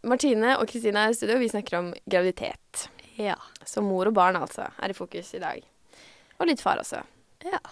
Martine 0.02 0.58
og 0.58 0.68
Kristina 0.68 1.06
er 1.06 1.14
i 1.14 1.18
studio, 1.18 1.36
og 1.38 1.42
vi 1.46 1.50
snakker 1.54 1.78
om 1.78 1.92
graviditet. 2.10 2.88
Ja. 3.18 3.38
Så 3.66 3.82
mor 3.82 4.10
og 4.10 4.14
barn 4.14 4.36
altså 4.36 4.68
er 4.78 4.90
i 4.90 4.96
fokus 4.96 5.34
i 5.34 5.42
dag. 5.42 5.62
Og 6.38 6.46
litt 6.50 6.62
far 6.62 6.82
også. 6.82 7.02
ja. 7.44 7.62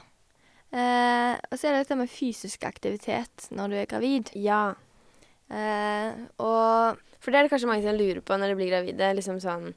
Eh, 0.77 1.35
og 1.49 1.57
så 1.57 1.69
er 1.71 1.73
det 1.77 1.83
dette 1.87 1.97
med 1.97 2.11
fysisk 2.13 2.67
aktivitet 2.69 3.47
når 3.57 3.73
du 3.73 3.77
er 3.81 3.87
gravid. 3.89 4.31
Ja. 4.37 4.75
Eh, 5.49 6.13
og 6.43 6.99
For 7.23 7.33
det 7.33 7.39
er 7.39 7.47
det 7.47 7.53
kanskje 7.55 7.71
mange 7.71 7.83
som 7.87 7.97
lurer 7.97 8.21
på 8.23 8.37
når 8.39 8.53
de 8.53 8.57
blir 8.59 8.69
gravide. 8.71 9.09
liksom 9.17 9.41
sånn, 9.41 9.73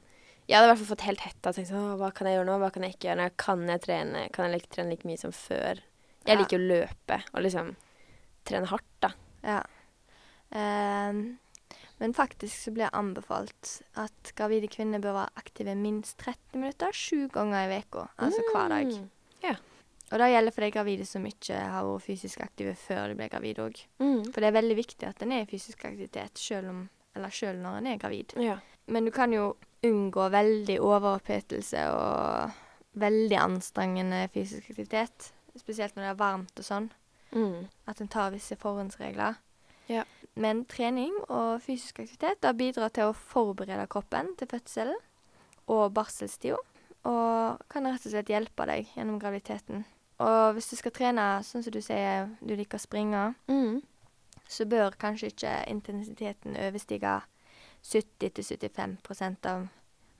Jeg 0.50 0.56
hadde 0.58 0.66
i 0.66 0.70
hvert 0.74 0.78
fall 0.82 0.96
fått 0.96 1.06
helt 1.06 1.20
hetta. 1.20 1.52
tenkt 1.54 1.70
sånn, 1.70 1.96
Hva 1.98 2.12
kan 2.14 2.26
jeg 2.26 2.36
gjøre 2.38 2.46
nå? 2.50 2.58
Hva 2.60 2.72
kan 2.74 2.82
jeg 2.82 2.94
ikke 2.96 3.08
gjøre? 3.08 3.22
nå? 3.22 3.36
Kan 3.36 3.66
jeg 3.68 3.80
trene 3.86 4.30
Kan 4.32 4.44
jeg 4.50 4.54
like, 4.60 4.68
trene 4.70 4.90
like 4.90 5.04
mye 5.08 5.18
som 5.18 5.32
før? 5.32 5.80
Jeg 6.26 6.36
Ja. 6.36 6.40
liker 6.42 6.58
å 6.58 6.68
løpe 6.68 7.22
og 7.34 7.42
liksom 7.42 7.76
trene 8.44 8.66
hardt, 8.66 9.00
da. 9.00 9.10
Ja. 9.42 9.62
Eh, 10.52 11.12
men 12.00 12.14
faktisk 12.16 12.56
så 12.66 12.72
blir 12.74 12.88
det 12.90 12.92
anbefalt 12.98 13.82
at 13.96 14.32
gravide 14.36 14.68
kvinner 14.68 15.00
bør 15.00 15.14
være 15.14 15.30
aktive 15.38 15.74
minst 15.76 16.18
30 16.18 16.58
minutter 16.60 16.92
sju 16.92 17.28
ganger 17.28 17.70
i 17.70 17.78
uka. 17.80 18.08
altså 18.18 18.42
hver 18.52 18.68
dag. 18.68 18.86
Mm. 18.86 19.10
Og 20.10 20.18
det 20.18 20.30
gjelder 20.32 20.54
for 20.54 20.66
de 20.66 20.70
gravide 20.74 21.06
som 21.06 21.26
ikke 21.28 21.58
har 21.70 21.86
vært 21.86 22.06
fysisk 22.08 22.40
aktive 22.42 22.74
før 22.78 23.12
de 23.12 23.18
ble 23.18 23.28
gravide 23.30 23.62
òg. 23.62 23.82
Mm. 24.02 24.24
For 24.32 24.42
det 24.42 24.48
er 24.48 24.56
veldig 24.58 24.76
viktig 24.80 25.06
at 25.06 25.22
en 25.22 25.34
er 25.36 25.44
i 25.44 25.50
fysisk 25.50 25.84
aktivitet 25.86 26.40
selv, 26.40 26.72
om, 26.72 26.80
eller 27.14 27.34
selv 27.34 27.62
når 27.62 27.78
en 27.78 27.90
er 27.92 28.00
gravid. 28.02 28.34
Ja. 28.42 28.56
Men 28.90 29.06
du 29.06 29.12
kan 29.14 29.30
jo 29.34 29.52
unngå 29.86 30.26
veldig 30.34 30.80
overopphetelse 30.82 31.84
og 31.94 32.56
veldig 32.98 33.38
anstrengende 33.38 34.24
fysisk 34.34 34.72
aktivitet. 34.72 35.30
Spesielt 35.58 35.94
når 35.94 36.08
det 36.08 36.10
er 36.10 36.18
varmt 36.24 36.58
og 36.58 36.66
sånn. 36.66 36.90
Mm. 37.30 37.68
At 37.86 38.02
en 38.02 38.10
tar 38.10 38.34
visse 38.34 38.58
forhåndsregler. 38.58 39.38
Ja. 39.90 40.02
Men 40.34 40.64
trening 40.70 41.14
og 41.28 41.62
fysisk 41.62 42.02
aktivitet 42.02 42.42
da 42.42 42.52
bidrar 42.56 42.90
til 42.94 43.10
å 43.10 43.16
forberede 43.16 43.86
kroppen 43.90 44.34
til 44.38 44.50
fødselen 44.50 44.98
og 45.70 45.94
barselstida. 45.94 46.58
Og 47.06 47.62
kan 47.72 47.86
rett 47.88 48.04
og 48.04 48.12
slett 48.12 48.30
hjelpe 48.30 48.66
deg 48.68 48.90
gjennom 48.96 49.22
graviditeten. 49.22 49.86
Og 50.20 50.52
hvis 50.56 50.68
du 50.70 50.76
skal 50.76 50.92
trene, 50.92 51.24
sånn 51.46 51.62
som 51.64 51.72
du 51.72 51.80
sier 51.80 52.28
du 52.44 52.54
liker 52.56 52.76
å 52.78 52.82
springe, 52.82 53.34
Mm. 53.48 53.80
så 54.48 54.66
bør 54.68 54.90
kanskje 54.98 55.30
ikke 55.32 55.52
intensiteten 55.70 56.56
overstige 56.60 57.22
70-75% 57.82 59.46
av 59.46 59.68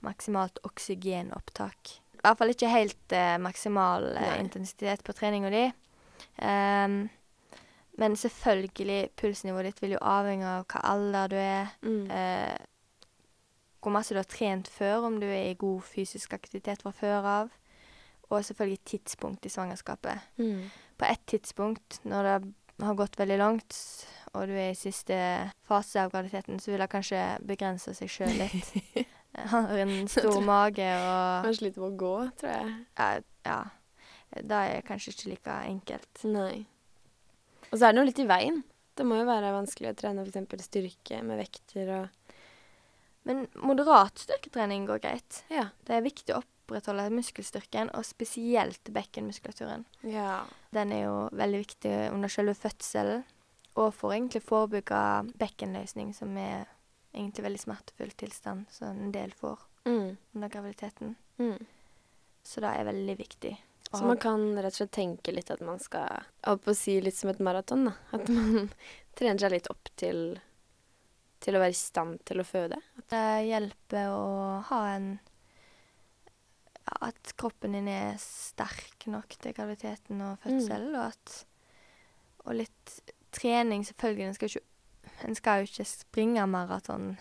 maksimalt 0.01 0.57
oksygenopptak. 0.65 1.99
I 2.17 2.21
hvert 2.23 2.37
fall 2.39 2.53
ikke 2.53 2.69
helt 2.71 3.13
eh, 3.17 3.37
maksimal 3.41 4.05
eh, 4.17 4.39
intensitet 4.41 5.03
på 5.05 5.13
treninga 5.17 5.49
di. 5.53 5.63
Um, 6.41 7.09
men 7.97 8.15
selvfølgelig, 8.17 9.11
pulsnivået 9.19 9.65
ditt 9.71 9.81
vil 9.83 9.95
jo 9.97 10.01
avhenge 10.01 10.45
av 10.47 10.65
hva 10.71 10.81
alder 10.93 11.27
du 11.33 11.35
er, 11.37 11.71
Mm. 11.81 12.09
eh, 12.11 12.57
hvor 13.81 13.91
masse 13.91 14.13
du 14.13 14.17
har 14.21 14.29
trent 14.29 14.67
før, 14.69 15.05
om 15.07 15.19
du 15.19 15.25
er 15.25 15.49
i 15.51 15.55
god 15.57 15.81
fysisk 15.81 16.33
aktivitet 16.33 16.81
fra 16.83 16.91
før 16.91 17.25
av, 17.25 17.49
og 18.31 18.45
selvfølgelig 18.47 18.79
tidspunkt 18.85 19.45
i 19.45 19.51
svangerskapet 19.53 20.19
Mm. 20.39 20.69
på 20.97 21.05
et 21.09 21.23
tidspunkt, 21.27 21.99
når 22.05 22.23
det 22.29 22.53
har 22.85 22.95
gått 22.95 23.17
veldig 23.19 23.37
langt, 23.37 23.77
og 24.33 24.47
du 24.47 24.53
er 24.53 24.71
i 24.71 24.77
siste 24.77 25.17
fase 25.67 26.01
av 26.01 26.11
graviditeten, 26.13 26.59
så 26.59 26.71
vil 26.71 26.79
det 26.79 26.89
kanskje 26.89 27.21
begrense 27.45 27.93
seg 27.97 28.09
sjøl 28.09 28.33
litt. 28.39 29.07
Har 29.51 29.69
en 29.79 30.07
stor 30.11 30.41
mage 30.43 30.83
og 30.83 31.45
Han 31.45 31.53
sliter 31.55 31.79
med 31.81 31.93
å 31.93 31.97
gå, 32.01 32.15
tror 32.39 32.51
jeg. 32.51 32.73
ja, 32.97 33.09
ja. 33.45 33.59
Det 34.31 34.51
er 34.57 34.81
kanskje 34.87 35.11
ikke 35.13 35.29
like 35.29 35.55
enkelt. 35.67 36.23
Nei. 36.31 36.65
Og 37.71 37.77
så 37.79 37.85
er 37.87 37.91
det 37.91 37.97
noe 37.99 38.07
litt 38.09 38.19
i 38.19 38.27
veien. 38.27 38.61
Det 38.95 39.05
må 39.07 39.17
jo 39.19 39.25
være 39.27 39.53
vanskelig 39.55 39.91
å 39.91 39.95
trene 39.99 40.23
f.eks. 40.27 40.65
styrke 40.67 41.21
med 41.23 41.39
vekter 41.39 41.91
og 42.01 42.09
Men 43.23 43.43
moderat 43.61 44.17
styrketrening 44.17 44.87
går 44.89 44.99
greit. 45.03 45.43
Ja. 45.53 45.67
Det 45.85 45.93
er 45.95 46.01
viktig 46.01 46.33
å 46.35 46.41
opprettholde 46.71 47.09
muskelstyrken, 47.13 47.91
og 47.97 48.05
spesielt 48.07 48.89
bekkenmuskulaturen. 48.95 49.83
Ja. 50.07 50.41
Den 50.73 50.91
er 50.95 51.03
jo 51.05 51.15
veldig 51.35 51.59
viktig 51.65 51.93
under 52.13 52.31
selve 52.31 52.55
fødselen, 52.55 53.23
og 53.75 53.93
for 53.95 54.11
egentlig 54.15 54.41
forebygge 54.43 55.01
bekkenløsning, 55.39 56.13
som 56.15 56.33
er 56.39 56.65
egentlig 57.13 57.43
veldig 57.43 57.59
smertefull 57.59 58.11
tilstand 58.19 58.65
som 58.71 58.95
en 59.05 59.11
del 59.11 59.31
får 59.35 59.59
Mm. 59.85 60.17
under 60.35 60.49
graviditeten. 60.49 61.15
Mm. 61.39 61.65
Så 62.43 62.61
det 62.61 62.69
er 62.69 62.83
veldig 62.85 63.15
viktig. 63.17 63.57
Så 63.91 64.03
man 64.05 64.17
kan 64.21 64.43
rett 64.55 64.71
og 64.71 64.77
slett 64.77 64.91
tenke 64.93 65.33
litt 65.33 65.49
at 65.51 65.59
man 65.65 65.79
skal 65.81 66.05
opp 66.07 66.45
holdt 66.45 66.63
på 66.63 66.71
å 66.71 66.77
si 66.77 66.93
litt 67.01 67.15
som 67.17 67.29
et 67.31 67.39
maraton, 67.43 67.85
da. 67.89 67.93
At 68.13 68.29
man 68.29 68.69
trener 69.17 69.39
seg 69.41 69.51
litt 69.51 69.67
opp 69.73 69.89
til, 69.99 70.39
til 71.41 71.57
å 71.57 71.59
være 71.59 71.73
i 71.73 71.79
stand 71.81 72.21
til 72.29 72.39
å 72.39 72.45
føde. 72.47 72.77
Det 73.09 73.23
hjelper 73.49 74.13
å 74.13 74.61
ha 74.69 74.79
en 74.93 75.09
At 77.01 77.33
kroppen 77.37 77.71
din 77.77 77.87
er 77.87 78.15
sterk 78.19 79.05
nok 79.07 79.35
til 79.41 79.53
graviditeten 79.53 80.21
og 80.25 80.37
fødsel, 80.43 80.89
og 80.95 81.05
at 81.11 81.45
Og 82.45 82.55
litt 82.57 82.99
trening, 83.31 83.83
selvfølgelig. 83.85 84.25
En 84.27 84.33
skal 84.33 84.49
jo 84.49 84.59
ikke, 84.59 85.17
en 85.27 85.35
skal 85.37 85.59
jo 85.61 85.67
ikke 85.69 85.85
springe 85.85 86.45
maraton 86.49 87.17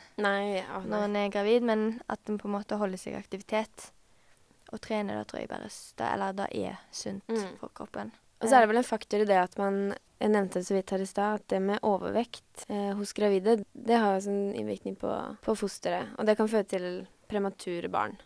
ja, 0.57 0.79
når 0.81 1.05
en 1.05 1.17
er 1.17 1.29
gravid, 1.35 1.61
men 1.63 2.01
at 2.09 2.19
en 2.29 2.39
på 2.41 2.49
en 2.49 2.55
måte 2.57 2.79
holder 2.81 2.97
seg 2.99 3.13
i 3.13 3.19
aktivitet. 3.21 3.91
Og 4.73 4.81
trene, 4.81 5.13
da 5.19 5.25
tror 5.29 5.41
jeg 5.43 5.51
bare 5.51 5.69
da, 5.99 6.13
Eller 6.15 6.33
da 6.33 6.47
er 6.55 6.79
sunt 6.91 7.23
Mm. 7.29 7.59
for 7.59 7.69
kroppen. 7.75 8.13
Og 8.41 8.49
så 8.49 8.57
er 8.57 8.61
det 8.61 8.69
vel 8.71 8.79
en 8.81 8.85
faktor 8.85 9.21
i 9.21 9.25
det 9.29 9.37
at 9.37 9.59
man 9.59 9.95
Jeg 10.21 10.29
nevnte 10.31 10.59
det 10.61 10.67
så 10.67 10.75
vidt 10.75 10.91
her 10.91 11.01
i 11.01 11.07
stad, 11.07 11.35
at 11.35 11.49
det 11.49 11.63
med 11.63 11.79
overvekt 11.83 12.67
eh, 12.69 12.93
hos 12.95 13.13
gravide, 13.13 13.65
det 13.75 13.97
har 13.97 14.15
jo 14.15 14.21
sånn 14.29 14.55
innvirkning 14.55 14.97
på, 15.01 15.09
på 15.41 15.55
fosteret. 15.57 16.11
Og 16.19 16.27
det 16.27 16.37
kan 16.37 16.49
føre 16.49 16.65
til 16.69 17.07
premature 17.29 17.89
barn. 17.89 18.19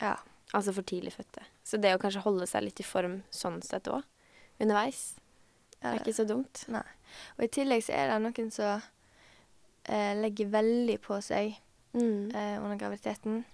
Ja. 0.00 0.16
Altså 0.54 0.72
for 0.76 0.82
tidlig 0.82 1.12
fødte. 1.14 1.42
Så 1.64 1.80
det 1.80 1.94
å 1.94 1.98
kanskje 2.02 2.20
holde 2.26 2.46
seg 2.46 2.62
litt 2.66 2.80
i 2.80 2.84
form 2.84 3.22
sånn 3.32 3.62
sett 3.64 3.88
òg, 3.88 4.02
underveis, 4.60 5.14
er 5.82 5.96
ikke 5.98 6.12
så 6.14 6.26
dumt. 6.28 6.64
Nei. 6.68 6.82
Og 7.38 7.44
i 7.44 7.48
tillegg 7.48 7.82
så 7.86 7.94
er 7.96 8.08
det 8.12 8.18
noen 8.22 8.50
som 8.52 8.82
eh, 9.88 10.12
legger 10.20 10.50
veldig 10.52 10.98
på 11.00 11.20
seg 11.22 11.56
Mm. 11.94 12.30
eh, 12.34 12.56
under 12.62 12.76
graviditeten. 12.78 13.44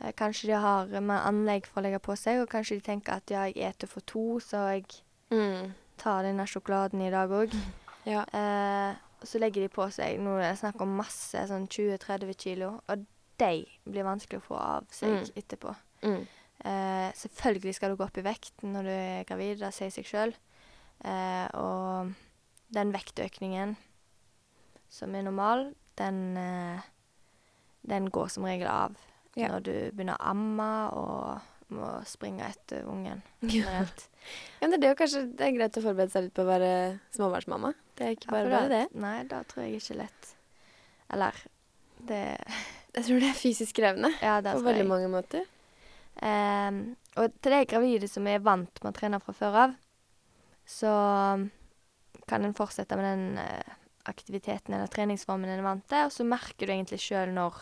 Eh, 0.00 0.12
kanskje 0.12 0.46
de 0.46 0.52
har 0.60 0.86
mer 1.00 1.24
anlegg 1.26 1.66
for 1.66 1.80
å 1.80 1.84
legge 1.84 1.98
på 1.98 2.14
seg, 2.16 2.40
og 2.42 2.48
kanskje 2.48 2.76
de 2.78 2.80
tenker 2.86 3.12
at 3.16 3.30
ja, 3.30 3.44
jeg 3.46 3.56
eter 3.56 3.88
for 3.88 4.00
to, 4.06 4.38
så 4.40 4.68
jeg 4.76 4.84
Mm. 5.30 5.72
tar 5.96 6.22
denne 6.22 6.46
sjokoladen 6.46 7.00
i 7.06 7.10
dag 7.10 7.30
òg. 7.30 7.50
Ja. 8.06 8.22
Eh, 8.32 8.94
så 9.24 9.38
legger 9.40 9.62
de 9.66 9.68
på 9.68 9.90
seg 9.92 10.18
Nå 10.20 10.38
er 10.38 10.52
det 10.54 10.60
snakk 10.60 10.80
om 10.80 10.96
masse, 10.96 11.34
sånn 11.48 11.66
20-30 11.68 12.34
kilo, 12.38 12.80
og 12.88 13.04
de 13.38 13.66
blir 13.90 14.04
vanskelig 14.04 14.38
å 14.40 14.46
få 14.46 14.56
av 14.56 14.86
seg 14.90 15.08
Mm. 15.10 15.32
etterpå. 15.36 15.76
Mm. 16.02 16.26
Eh, 16.64 17.08
selvfølgelig 17.14 17.74
skal 17.76 17.90
du 17.92 17.96
gå 18.00 18.04
opp 18.06 18.18
i 18.18 18.24
vekt 18.26 18.64
når 18.66 18.82
du 18.88 18.90
er 18.94 19.24
gravid, 19.28 19.58
det 19.62 19.72
sier 19.76 19.90
seg 19.94 20.06
sjøl. 20.08 20.32
Eh, 21.04 21.46
og 21.58 22.12
den 22.74 22.90
vektøkningen 22.92 23.76
som 24.90 25.14
er 25.14 25.22
normal, 25.26 25.68
den, 26.00 26.36
eh, 26.36 26.80
den 27.88 28.08
går 28.10 28.28
som 28.34 28.44
regel 28.48 28.66
av 28.70 28.96
Ja. 29.38 29.48
når 29.52 29.62
du 29.62 29.72
begynner 29.94 30.16
å 30.18 30.30
amme 30.32 30.70
og 30.98 31.40
må 31.70 31.90
springe 32.08 32.42
etter 32.48 32.86
ungen. 32.88 33.20
Ja. 33.42 33.48
generelt. 33.68 34.08
ja, 34.60 34.66
men 34.68 34.80
det 34.80 34.88
er 34.88 34.94
jo 34.94 34.98
kanskje 35.02 35.20
det 35.36 35.46
er 35.46 35.52
greit 35.58 35.76
å 35.78 35.82
forberede 35.84 36.10
seg 36.14 36.24
litt 36.24 36.34
på 36.34 36.42
å 36.42 36.48
være 36.48 36.70
småbarnsmamma. 37.14 37.74
Det 37.98 38.06
er 38.06 38.16
ikke 38.16 38.26
Ja, 38.26 38.32
bare 38.32 38.48
for 38.48 38.56
bare 38.56 38.68
det. 38.72 38.94
Nei, 39.04 39.22
da 39.28 39.42
tror 39.44 39.64
jeg 39.66 39.76
ikke 39.82 39.98
lett. 40.00 40.32
Eller 41.12 41.34
det 42.08 42.22
Jeg 42.96 43.04
tror 43.04 43.20
det 43.20 43.28
er 43.30 43.38
fysisk 43.38 43.76
krevende 43.78 44.10
Ja, 44.22 44.40
på 44.40 44.62
veldig 44.64 44.82
jeg. 44.82 44.88
mange 44.88 45.08
måter. 45.12 45.44
Ehm, 46.24 46.82
og 47.18 47.34
til 47.42 47.54
de 47.54 47.68
gravide 47.70 48.08
som 48.10 48.26
er 48.30 48.42
vant 48.44 48.82
med 48.82 48.90
å 48.90 48.96
trene 48.96 49.20
fra 49.22 49.34
før 49.36 49.58
av, 49.64 49.74
så 50.68 50.92
kan 52.28 52.44
en 52.44 52.56
fortsette 52.56 52.96
med 52.98 53.06
den 53.08 53.40
eh, 53.40 53.74
aktiviteten 54.08 54.74
eller 54.74 54.90
treningsformen 54.92 55.50
en 55.50 55.62
er 55.62 55.66
vant 55.66 55.86
til, 55.88 56.08
og 56.08 56.14
så 56.14 56.26
merker 56.28 56.66
du 56.68 56.74
egentlig 56.74 57.00
sjøl 57.02 57.32
når 57.36 57.56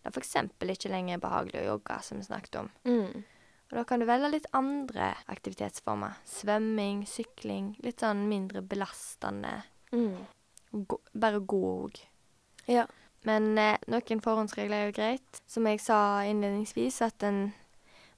det 0.00 0.14
f.eks. 0.14 0.36
ikke 0.62 0.92
lenger 0.92 1.18
er 1.18 1.22
behagelig 1.22 1.60
å 1.60 1.68
jogge, 1.74 1.98
som 2.06 2.20
vi 2.20 2.26
snakket 2.28 2.62
om. 2.62 2.70
Mm. 2.88 3.24
Og 3.70 3.76
da 3.78 3.84
kan 3.86 4.02
du 4.02 4.06
velge 4.08 4.32
litt 4.32 4.48
andre 4.56 5.12
aktivitetsformer. 5.30 6.16
Svømming, 6.26 7.04
sykling. 7.06 7.74
Litt 7.84 8.02
sånn 8.02 8.24
mindre 8.30 8.64
belastende. 8.66 9.60
Mm. 9.92 10.24
Gå, 10.88 10.98
bare 11.12 11.42
gå 11.44 11.60
òg. 11.84 12.00
Ja. 12.66 12.88
Men 13.28 13.52
eh, 13.60 13.76
noen 13.92 14.24
forhåndsregler 14.24 14.76
er 14.76 14.88
jo 14.88 14.96
greit. 14.96 15.42
Som 15.50 15.68
jeg 15.70 15.82
sa 15.84 16.00
innledningsvis, 16.26 16.98
at 17.06 17.28
en 17.28 17.44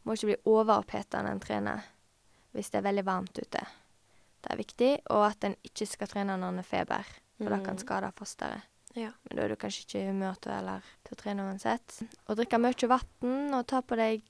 må 0.04 0.16
ikke 0.16 0.30
bli 0.32 0.36
overoppheta 0.50 1.22
når 1.22 1.36
en 1.36 1.40
trener 1.40 1.88
hvis 2.52 2.68
det 2.70 2.80
er 2.82 2.88
veldig 2.88 3.04
varmt 3.06 3.38
ute. 3.38 3.62
Det 4.42 4.50
er 4.52 4.58
viktig. 4.58 4.90
Og 5.14 5.22
at 5.30 5.44
en 5.46 5.54
ikke 5.64 5.86
skal 5.88 6.10
trene 6.10 6.34
når 6.36 6.48
en 6.52 6.60
har 6.60 6.66
feber, 6.68 7.04
for 7.38 7.48
det 7.54 7.64
kan 7.64 7.76
Mm. 7.76 7.80
skade 7.80 8.12
fosteret. 8.18 8.62
Ja. 8.94 9.10
Men 9.24 9.36
da 9.38 9.42
er 9.44 9.48
du 9.48 9.56
kanskje 9.56 9.86
ikke 9.86 10.00
i 10.02 10.08
humør 10.10 10.34
til, 10.42 10.52
eller, 10.52 10.82
til 11.04 11.14
å 11.16 11.20
trene 11.22 11.46
uansett. 11.48 12.02
Og 12.28 12.36
drikke 12.36 12.58
mye 12.60 12.88
vann, 12.90 13.54
og 13.54 13.66
ta 13.66 13.80
på 13.80 13.96
deg 13.96 14.20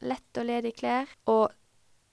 lett 0.00 0.38
og 0.38 0.46
ledige 0.46 0.78
klær. 0.78 1.06
Og 1.26 1.50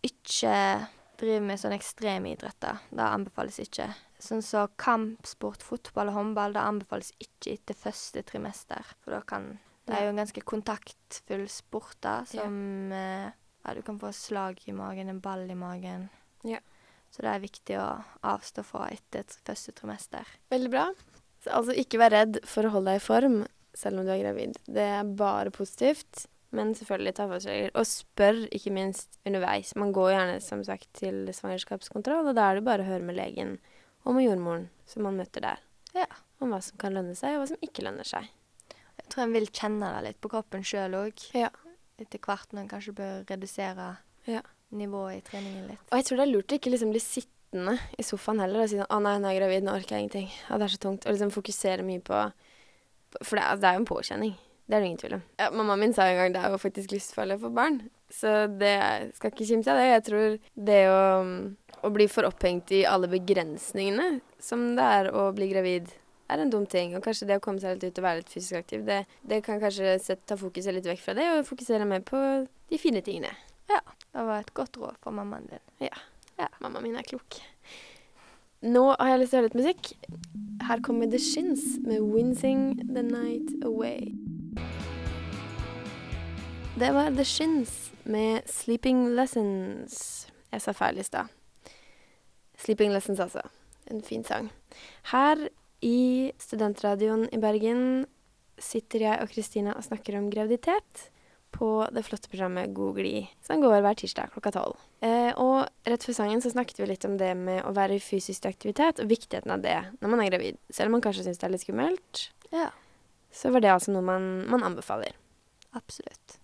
ikke 0.04 0.88
drive 1.18 1.42
med 1.42 1.58
sånne 1.60 1.78
ekstremidretter. 1.80 2.80
Det 2.92 3.00
anbefales 3.08 3.60
ikke. 3.64 3.88
Sånn 4.20 4.44
som 4.44 4.68
kampsport, 4.78 5.64
fotball 5.64 6.10
og 6.10 6.14
håndball, 6.18 6.54
det 6.54 6.62
anbefales 6.62 7.14
ikke 7.22 7.54
etter 7.54 7.74
første 7.78 8.24
trimester. 8.24 8.84
For 9.04 9.12
da 9.12 9.22
kan 9.22 9.60
Det 9.88 9.96
er 9.96 10.08
jo 10.08 10.14
en 10.14 10.22
ganske 10.22 10.44
kontaktfull 10.44 11.46
sport, 11.52 11.96
da, 12.04 12.20
som 12.28 12.56
eh, 12.92 13.30
Ja, 13.64 13.74
du 13.76 13.82
kan 13.84 14.00
få 14.00 14.14
slag 14.16 14.62
i 14.68 14.76
magen, 14.76 15.10
en 15.12 15.22
ball 15.24 15.46
i 15.52 15.56
magen. 15.56 16.08
Ja. 16.48 16.60
Så 17.12 17.24
det 17.24 17.32
er 17.32 17.44
viktig 17.44 17.78
å 17.80 17.88
avstå 18.28 18.64
fra 18.68 18.88
etter 18.92 19.24
et 19.24 19.38
første 19.48 19.74
trimester. 19.76 20.28
Veldig 20.52 20.72
bra. 20.72 20.86
Så 21.44 21.54
altså 21.56 21.76
ikke 21.80 22.00
vær 22.02 22.14
redd 22.16 22.42
for 22.48 22.68
å 22.68 22.72
holde 22.76 22.94
deg 22.94 23.02
i 23.02 23.06
form 23.08 23.38
selv 23.78 24.02
om 24.02 24.08
du 24.08 24.12
er 24.14 24.24
gravid. 24.24 24.58
Det 24.66 24.88
er 24.98 25.16
bare 25.18 25.54
positivt. 25.56 26.28
Men 26.56 26.72
selvfølgelig 26.78 27.14
ta 27.18 27.26
forholdsregler. 27.28 27.74
Og 27.76 27.88
spør 27.90 28.38
ikke 28.56 28.72
minst 28.76 29.18
underveis. 29.28 29.74
Man 29.76 29.92
går 29.96 30.14
gjerne 30.14 30.38
som 30.44 30.64
sagt 30.64 30.88
til 30.96 31.26
svangerskapskontroll, 31.36 32.32
og 32.32 32.38
da 32.38 32.48
er 32.48 32.60
det 32.60 32.68
bare 32.68 32.86
å 32.86 32.88
høre 32.88 33.08
med 33.08 33.18
legen 33.20 33.58
og 34.08 34.16
med 34.16 34.30
jordmoren 34.30 34.70
som 34.88 35.04
man 35.04 35.20
møter 35.20 35.44
der. 35.44 35.64
Ja. 35.98 36.08
Om 36.40 36.54
hva 36.54 36.62
som 36.64 36.80
kan 36.80 36.96
lønne 36.96 37.18
seg, 37.18 37.36
og 37.36 37.44
hva 37.44 37.50
som 37.52 37.66
ikke 37.66 37.84
lønner 37.84 38.08
seg. 38.08 38.30
Tror 39.18 39.26
en 39.26 39.34
vil 39.34 39.48
kjenne 39.50 39.88
det 39.96 40.02
litt 40.06 40.18
på 40.22 40.30
kroppen 40.30 40.62
sjøl 40.62 40.94
òg. 40.94 41.22
Ja. 41.34 41.48
Etter 41.98 42.22
hvert 42.22 42.52
når 42.54 42.62
en 42.62 42.68
kanskje 42.70 42.94
bør 42.94 43.24
redusere 43.32 43.88
Ja. 44.30 44.44
nivået 44.70 45.18
i 45.18 45.22
treningen 45.26 45.64
litt. 45.72 45.80
Og 45.90 45.98
jeg 45.98 46.06
tror 46.06 46.18
det 46.20 46.26
er 46.28 46.34
lurt 46.36 46.54
å 46.54 46.58
ikke 46.60 46.70
liksom 46.70 46.92
bli 46.94 47.02
sittende 47.02 47.80
i 47.98 48.04
sofaen 48.06 48.40
heller 48.44 48.62
og 48.62 48.70
si 48.70 48.78
sånn 48.78 48.86
'Å 48.92 49.02
nei, 49.02 49.18
nå 49.18 49.26
er 49.26 49.34
jeg 49.34 49.42
gravid, 49.42 49.64
nå 49.64 49.74
orker 49.74 49.96
jeg 49.98 50.04
ingenting'. 50.06 50.32
Å, 50.52 50.58
det 50.60 50.66
er 50.68 50.76
så 50.76 50.78
tungt. 50.78 51.06
Og 51.08 51.14
liksom 51.18 51.32
fokusere 51.34 51.82
mye 51.84 52.02
på 52.02 52.32
For 53.24 53.38
det 53.40 53.46
er, 53.46 53.56
det 53.56 53.64
er 53.64 53.74
jo 53.74 53.80
en 53.80 53.86
påkjenning. 53.86 54.36
Det 54.68 54.76
er 54.76 54.80
det 54.82 54.86
ingen 54.86 54.98
tvil 55.00 55.14
om. 55.16 55.24
Ja, 55.40 55.50
Mammaen 55.50 55.80
min 55.80 55.94
sa 55.94 56.04
en 56.04 56.18
gang 56.18 56.34
det 56.34 56.44
er 56.44 56.52
jo 56.52 56.58
faktisk 56.60 56.92
livsfarlig 56.92 57.40
for 57.40 57.50
barn. 57.50 57.90
Så 58.12 58.46
det 58.60 59.16
skal 59.16 59.32
ikke 59.32 59.48
kimse 59.48 59.72
av 59.72 59.78
det. 59.80 59.88
Jeg 59.96 60.04
tror 60.04 60.40
det 60.60 60.82
å, 60.92 61.54
å 61.88 61.90
bli 61.90 62.06
for 62.08 62.24
opphengt 62.28 62.70
i 62.72 62.84
alle 62.86 63.08
begrensningene 63.08 64.22
som 64.40 64.76
det 64.76 64.84
er 64.84 65.10
å 65.16 65.34
bli 65.34 65.50
gravid, 65.50 65.88
er 66.30 66.44
en 66.44 66.52
dum 66.54 66.66
ting. 66.70 66.96
Og 66.98 67.04
kanskje 67.06 67.28
det 67.30 67.40
å 67.40 67.44
komme 67.44 67.62
seg 67.64 67.78
litt 67.78 67.92
ut 67.92 68.02
og 68.02 68.08
være 68.08 68.22
litt 68.22 68.32
fysisk 68.32 68.60
aktiv, 68.60 68.86
det, 68.88 69.04
det 69.28 69.42
kan 69.46 69.62
kanskje 69.64 69.98
sette, 70.04 70.26
ta 70.30 70.40
fokuset 70.40 70.76
litt 70.76 70.88
vekk 70.90 71.04
fra 71.04 71.18
det, 71.18 71.28
og 71.36 71.48
fokusere 71.48 71.88
mer 71.90 72.06
på 72.08 72.22
de 72.72 72.82
fine 72.82 73.04
tingene. 73.06 73.34
Ja. 73.72 73.82
Det 74.14 74.24
var 74.26 74.42
et 74.42 74.54
godt 74.58 74.78
råd 74.82 74.96
for 75.04 75.14
mammaen 75.14 75.46
din. 75.52 75.64
Ja, 76.38 76.48
mammaen 76.64 76.88
min 76.88 76.98
er 76.98 77.06
klok. 77.06 77.40
Nå 78.66 78.88
har 78.96 79.12
jeg 79.12 79.20
lyst 79.22 79.34
til 79.34 79.38
å 79.38 79.42
høre 79.42 79.50
litt 79.52 79.60
musikk. 79.60 79.92
Her 80.66 80.82
kommer 80.82 81.10
The 81.12 81.20
Shins 81.22 81.78
med 81.86 82.02
'Wincing 82.02 82.80
The 82.96 83.04
Night 83.06 83.52
Away'. 83.66 84.16
Det 86.80 86.90
var 86.94 87.10
The 87.10 87.26
Shins 87.26 87.92
med 88.04 88.42
'Sleeping 88.46 89.14
Lessons'. 89.14 90.30
Jeg 90.52 90.62
sa 90.62 90.72
feil 90.72 90.98
i 90.98 91.04
stad. 91.04 91.30
'Sleeping 92.58 92.92
Lessons', 92.92 93.22
altså. 93.22 93.42
En 93.92 94.02
fin 94.02 94.24
sang. 94.24 94.52
Her 95.12 95.48
i 95.86 96.32
Studentradioen 96.42 97.28
i 97.34 97.40
Bergen 97.42 98.06
sitter 98.58 99.04
jeg 99.06 99.22
og 99.22 99.30
Kristina 99.30 99.76
og 99.78 99.86
snakker 99.86 100.18
om 100.18 100.32
graviditet 100.34 101.10
på 101.54 101.68
det 101.94 102.04
flotte 102.06 102.30
programmet 102.30 102.74
God 102.76 102.98
glid, 102.98 103.30
som 103.46 103.62
går 103.64 103.80
hver 103.86 103.96
tirsdag 103.98 104.34
klokka 104.34 104.52
tolv. 104.58 104.80
Eh, 105.06 105.30
og 105.40 105.70
rett 105.88 106.04
før 106.06 106.18
sangen 106.18 106.42
så 106.44 106.52
snakket 106.52 106.82
vi 106.82 106.90
litt 106.90 107.06
om 107.08 107.16
det 107.18 107.30
med 107.38 107.62
å 107.66 107.72
være 107.78 107.98
i 107.98 108.04
fysisk 108.04 108.46
aktivitet, 108.50 109.00
og 109.02 109.10
viktigheten 109.10 109.54
av 109.54 109.62
det 109.64 109.78
når 110.02 110.12
man 110.12 110.24
er 110.24 110.32
gravid. 110.34 110.58
Selv 110.74 110.90
om 110.92 110.98
man 110.98 111.06
kanskje 111.06 111.28
syns 111.28 111.40
det 111.42 111.48
er 111.48 111.54
litt 111.56 111.66
skummelt, 111.66 112.26
Ja, 112.52 112.70
så 113.32 113.52
var 113.54 113.62
det 113.64 113.72
altså 113.74 113.92
noe 113.94 114.06
man, 114.06 114.28
man 114.50 114.64
anbefaler. 114.66 115.16
absolutt. 115.78 116.38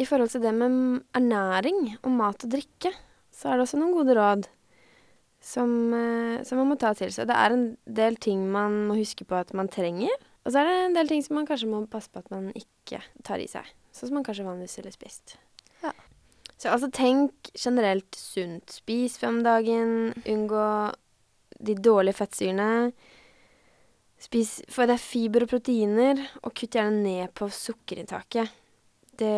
I 0.00 0.06
forhold 0.08 0.30
til 0.32 0.40
det 0.40 0.54
med 0.56 1.02
ernæring 1.16 1.96
og 2.00 2.10
mat 2.14 2.44
og 2.46 2.50
drikke, 2.54 2.92
så 3.34 3.50
er 3.50 3.58
det 3.58 3.66
også 3.66 3.80
noen 3.80 3.92
gode 3.92 4.14
råd 4.16 4.46
som, 5.40 5.94
eh, 5.94 6.42
som 6.44 6.60
man 6.60 6.68
må 6.70 6.78
ta 6.78 6.92
til 6.94 7.12
seg. 7.12 7.28
Det 7.30 7.36
er 7.36 7.54
en 7.56 7.66
del 7.86 8.16
ting 8.20 8.44
man 8.52 8.86
må 8.88 8.98
huske 9.00 9.24
på 9.24 9.38
at 9.40 9.54
man 9.56 9.68
trenger, 9.72 10.12
og 10.44 10.52
så 10.52 10.60
er 10.60 10.68
det 10.68 10.78
en 10.84 10.96
del 10.96 11.08
ting 11.08 11.24
som 11.24 11.36
man 11.36 11.48
kanskje 11.48 11.68
må 11.68 11.82
passe 11.90 12.12
på 12.12 12.22
at 12.22 12.30
man 12.32 12.50
ikke 12.56 13.02
tar 13.26 13.42
i 13.42 13.48
seg. 13.50 13.66
Sånn 13.92 14.10
som 14.10 14.20
man 14.20 14.26
kanskje 14.26 14.46
vanligvis 14.46 14.78
ville 14.80 14.92
spist. 14.94 15.36
Ja. 15.82 15.92
Så 16.60 16.72
altså 16.72 16.90
tenk 16.92 17.50
generelt 17.56 18.16
sunt. 18.16 18.72
Spis 18.80 19.16
fem 19.20 19.40
dagen, 19.44 20.12
unngå 20.28 20.66
de 21.60 21.76
dårlige 21.76 22.20
fettsyrene. 22.20 22.92
Spis, 24.20 24.58
Få 24.68 24.84
i 24.84 24.90
deg 24.90 25.00
fiber 25.00 25.46
og 25.46 25.52
proteiner, 25.54 26.20
og 26.44 26.52
kutt 26.56 26.76
gjerne 26.76 27.00
ned 27.04 27.32
på 27.36 27.48
sukkerinntaket. 27.56 28.52
Det, 29.20 29.32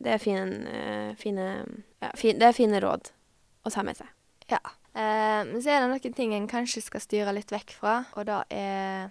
det 0.00 0.12
er 0.12 0.20
fine, 0.20 0.46
eh, 0.68 1.12
fine, 1.20 1.46
ja, 2.00 2.12
fin, 2.16 2.36
det 2.40 2.48
er 2.48 2.56
fine 2.56 2.80
råd 2.84 3.12
å 3.64 3.72
ta 3.72 3.84
med 3.84 3.96
seg. 4.00 4.08
Ja. 4.52 4.60
Eh, 4.94 5.42
men 5.48 5.60
så 5.62 5.74
er 5.74 5.84
det 5.84 5.92
noen 5.92 6.16
ting 6.16 6.34
en 6.34 6.50
kanskje 6.50 6.84
skal 6.84 7.04
styre 7.04 7.34
litt 7.36 7.52
vekk 7.52 7.74
fra, 7.76 8.00
og 8.16 8.28
det 8.28 8.40
er 8.54 9.10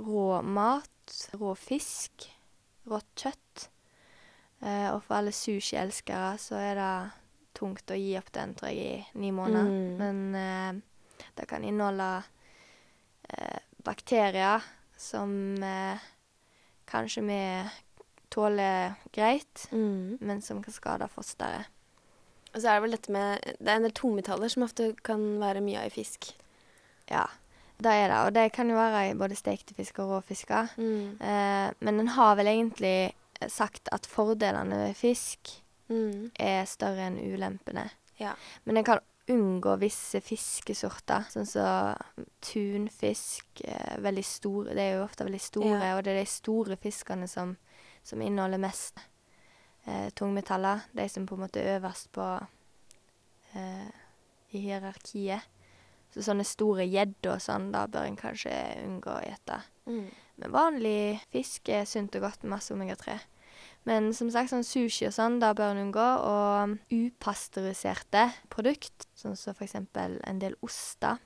rå 0.00 0.40
mat, 0.42 1.16
rå 1.36 1.54
fisk, 1.58 2.28
rått 2.88 3.24
kjøtt. 3.24 3.68
Eh, 4.60 4.88
og 4.92 5.00
for 5.04 5.20
alle 5.20 5.32
sushi-elskere 5.32 6.34
så 6.40 6.58
er 6.60 6.76
det 6.76 6.92
tungt 7.56 7.92
å 7.92 7.98
gi 7.98 8.12
opp 8.20 8.30
den, 8.34 8.54
tror 8.56 8.72
jeg, 8.72 9.00
i 9.00 9.20
ni 9.20 9.32
måneder. 9.34 9.68
Mm. 9.68 9.96
Men 10.00 10.40
eh, 10.40 11.26
det 11.38 11.48
kan 11.48 11.64
inneholde 11.64 12.10
eh, 13.28 13.60
bakterier 13.84 14.64
som 15.00 15.32
kanskje 16.90 17.22
vi 17.24 17.42
tåler 18.28 18.98
greit, 19.16 19.62
men 19.72 20.42
som 20.44 20.60
kan 20.60 20.74
skade 20.74 21.08
fosteret. 21.08 21.70
Og 22.54 22.60
så 22.60 22.68
er 22.68 22.74
det 22.80 22.82
vel 22.82 22.90
dette 22.96 23.12
med 23.14 23.40
Det 23.60 23.68
er 23.68 23.76
en 23.76 23.82
del 23.86 23.92
tungmetaller 23.94 24.48
som 24.50 24.62
ofte 24.66 24.90
kan 25.06 25.38
være 25.40 25.60
mye 25.62 25.78
av 25.78 25.86
i 25.86 25.94
fisk. 25.94 26.32
Ja, 27.10 27.26
det 27.80 27.92
er 27.92 28.08
det. 28.08 28.18
Og 28.26 28.32
det 28.34 28.52
kan 28.52 28.68
jo 28.70 28.76
være 28.76 29.10
i 29.10 29.14
både 29.18 29.36
stekte 29.38 29.74
fisk 29.74 29.98
og 30.02 30.10
råfisker. 30.16 30.68
Mm. 30.76 31.20
Eh, 31.20 31.70
men 31.80 32.00
en 32.00 32.08
har 32.16 32.34
vel 32.36 32.46
egentlig 32.46 33.12
sagt 33.48 33.88
at 33.92 34.06
fordelene 34.06 34.86
ved 34.88 34.94
fisk 34.96 35.56
Mm. 35.90 36.30
er 36.38 36.64
større 36.70 37.06
enn 37.08 37.16
ulempene. 37.18 37.88
Ja. 38.20 38.34
Men 38.64 38.76
en 38.76 38.84
kan 38.84 39.00
unngå 39.28 39.72
visse 39.80 40.20
fiskesorter, 40.22 41.24
sånn 41.32 41.46
som 41.46 41.96
tunfisk. 42.40 43.44
Eh, 43.64 43.96
veldig 43.98 44.24
store. 44.24 44.74
Det 44.74 44.82
er 44.84 44.96
jo 44.98 45.04
ofte 45.04 45.24
veldig 45.26 45.40
store, 45.40 45.80
Ja. 45.80 45.96
og 45.96 46.04
det 46.04 46.12
er 46.14 46.20
de 46.24 46.26
store 46.30 46.76
fiskene 46.76 47.28
som, 47.28 47.56
som 48.04 48.20
inneholder 48.20 48.58
mest 48.58 48.98
tungmetaller. 50.16 50.84
De 50.96 51.08
som 51.08 51.26
på 51.26 51.38
en 51.38 51.44
måte 51.44 51.62
er 51.62 51.78
øverst 51.78 52.10
på 52.12 52.26
eh, 53.54 53.90
i 54.50 54.64
hierarkiet. 54.66 55.46
Så 56.10 56.24
sånne 56.26 56.44
store 56.46 56.88
gjedder 56.90 57.36
og 57.36 57.42
sånn, 57.44 57.68
da 57.70 57.84
bør 57.86 58.08
en 58.08 58.18
kanskje 58.18 58.52
unngå 58.82 59.12
å 59.14 59.26
ete. 59.28 59.60
Mm. 59.86 60.08
Men 60.42 60.54
vanlig 60.54 61.20
fisk 61.30 61.70
er 61.70 61.86
sunt 61.86 62.16
og 62.18 62.26
godt 62.26 62.42
med 62.42 62.56
masse 62.56 62.74
omega-3. 62.74 63.14
Men 63.88 64.10
som 64.16 64.28
sagt, 64.32 64.50
sånn 64.52 64.66
sushi 64.66 65.06
og 65.08 65.14
sånn, 65.14 65.38
da 65.40 65.52
bør 65.56 65.74
en 65.74 65.84
unngå. 65.86 66.08
Og 66.26 66.74
upasteuriserte 66.96 68.26
produkt, 68.52 69.06
sånn 69.18 69.38
som 69.38 69.54
for 69.54 69.68
eksempel 69.68 70.18
en 70.26 70.42
del 70.42 70.58
oster, 70.66 71.22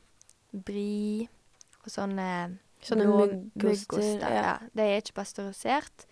bri 0.52 1.24
og 1.82 1.90
sånne 1.90 2.28
Sånne 2.84 3.06
muggoster, 3.08 4.28
ja. 4.28 4.40
Ja. 4.44 4.56
De 4.76 4.84
er 4.84 4.98
ikke 5.00 5.14
pasteurisert, 5.16 6.02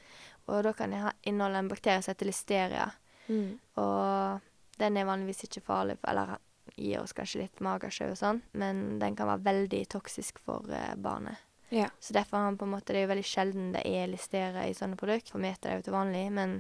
og 0.46 0.62
da 0.66 0.72
kan 0.76 0.90
det 0.90 1.02
inneholde 1.28 1.58
en 1.62 1.68
bakterie 1.70 2.02
som 2.02 2.12
heter 2.12 2.26
listeria. 2.28 2.88
Mm. 3.28 3.58
Og 3.78 4.40
den 4.80 4.96
er 4.98 5.06
vanligvis 5.08 5.44
ikke 5.46 5.62
farlig, 5.64 5.98
eller 6.08 6.36
gir 6.76 7.00
oss 7.02 7.12
kanskje 7.12 7.42
litt 7.44 7.60
magesjau 7.62 8.10
og 8.10 8.18
sånn, 8.18 8.42
men 8.58 8.98
den 9.02 9.16
kan 9.18 9.28
være 9.28 9.44
veldig 9.44 9.82
toksisk 9.92 10.38
for 10.44 10.66
uh, 10.70 10.94
barnet. 10.96 11.36
Ja. 11.72 11.88
Så 12.00 12.12
derfor 12.16 12.36
har 12.36 12.44
han 12.50 12.58
på 12.60 12.66
en 12.66 12.74
måte, 12.74 12.92
det 12.92 13.00
er 13.00 13.06
jo 13.06 13.12
veldig 13.14 13.24
sjelden 13.28 13.70
det 13.72 13.82
er 13.88 14.10
listeria 14.10 14.66
i 14.68 14.74
sånne 14.76 14.98
produkter. 15.00 15.32
For 15.32 15.40
meter 15.40 15.70
er 15.72 15.78
jo 15.80 15.86
til 15.86 15.94
vanlig, 15.96 16.26
men 16.36 16.56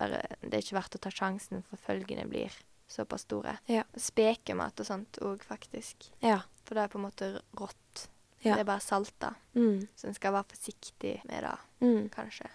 bare, 0.00 0.24
det 0.42 0.50
er 0.56 0.64
ikke 0.64 0.78
verdt 0.80 0.96
å 0.98 1.02
ta 1.04 1.12
sjansen, 1.14 1.62
for 1.68 1.78
følgene 1.84 2.24
blir 2.30 2.54
såpass 2.90 3.22
store. 3.28 3.58
Ja. 3.70 3.84
Spekemat 3.94 4.82
og 4.82 4.88
sånt 4.88 5.20
òg, 5.22 5.44
faktisk. 5.46 6.08
Ja. 6.24 6.40
For 6.66 6.74
det 6.74 6.82
er 6.82 6.90
på 6.94 6.98
en 6.98 7.06
måte 7.06 7.28
rått. 7.60 8.08
Ja. 8.42 8.56
Det 8.56 8.64
er 8.64 8.70
bare 8.72 8.82
salta. 8.82 9.34
Mm. 9.54 9.84
Så 9.94 10.08
en 10.08 10.16
skal 10.16 10.34
være 10.34 10.50
forsiktig 10.54 11.20
med 11.28 11.44
det, 11.44 11.56
Mm. 11.84 12.08
kanskje. 12.10 12.48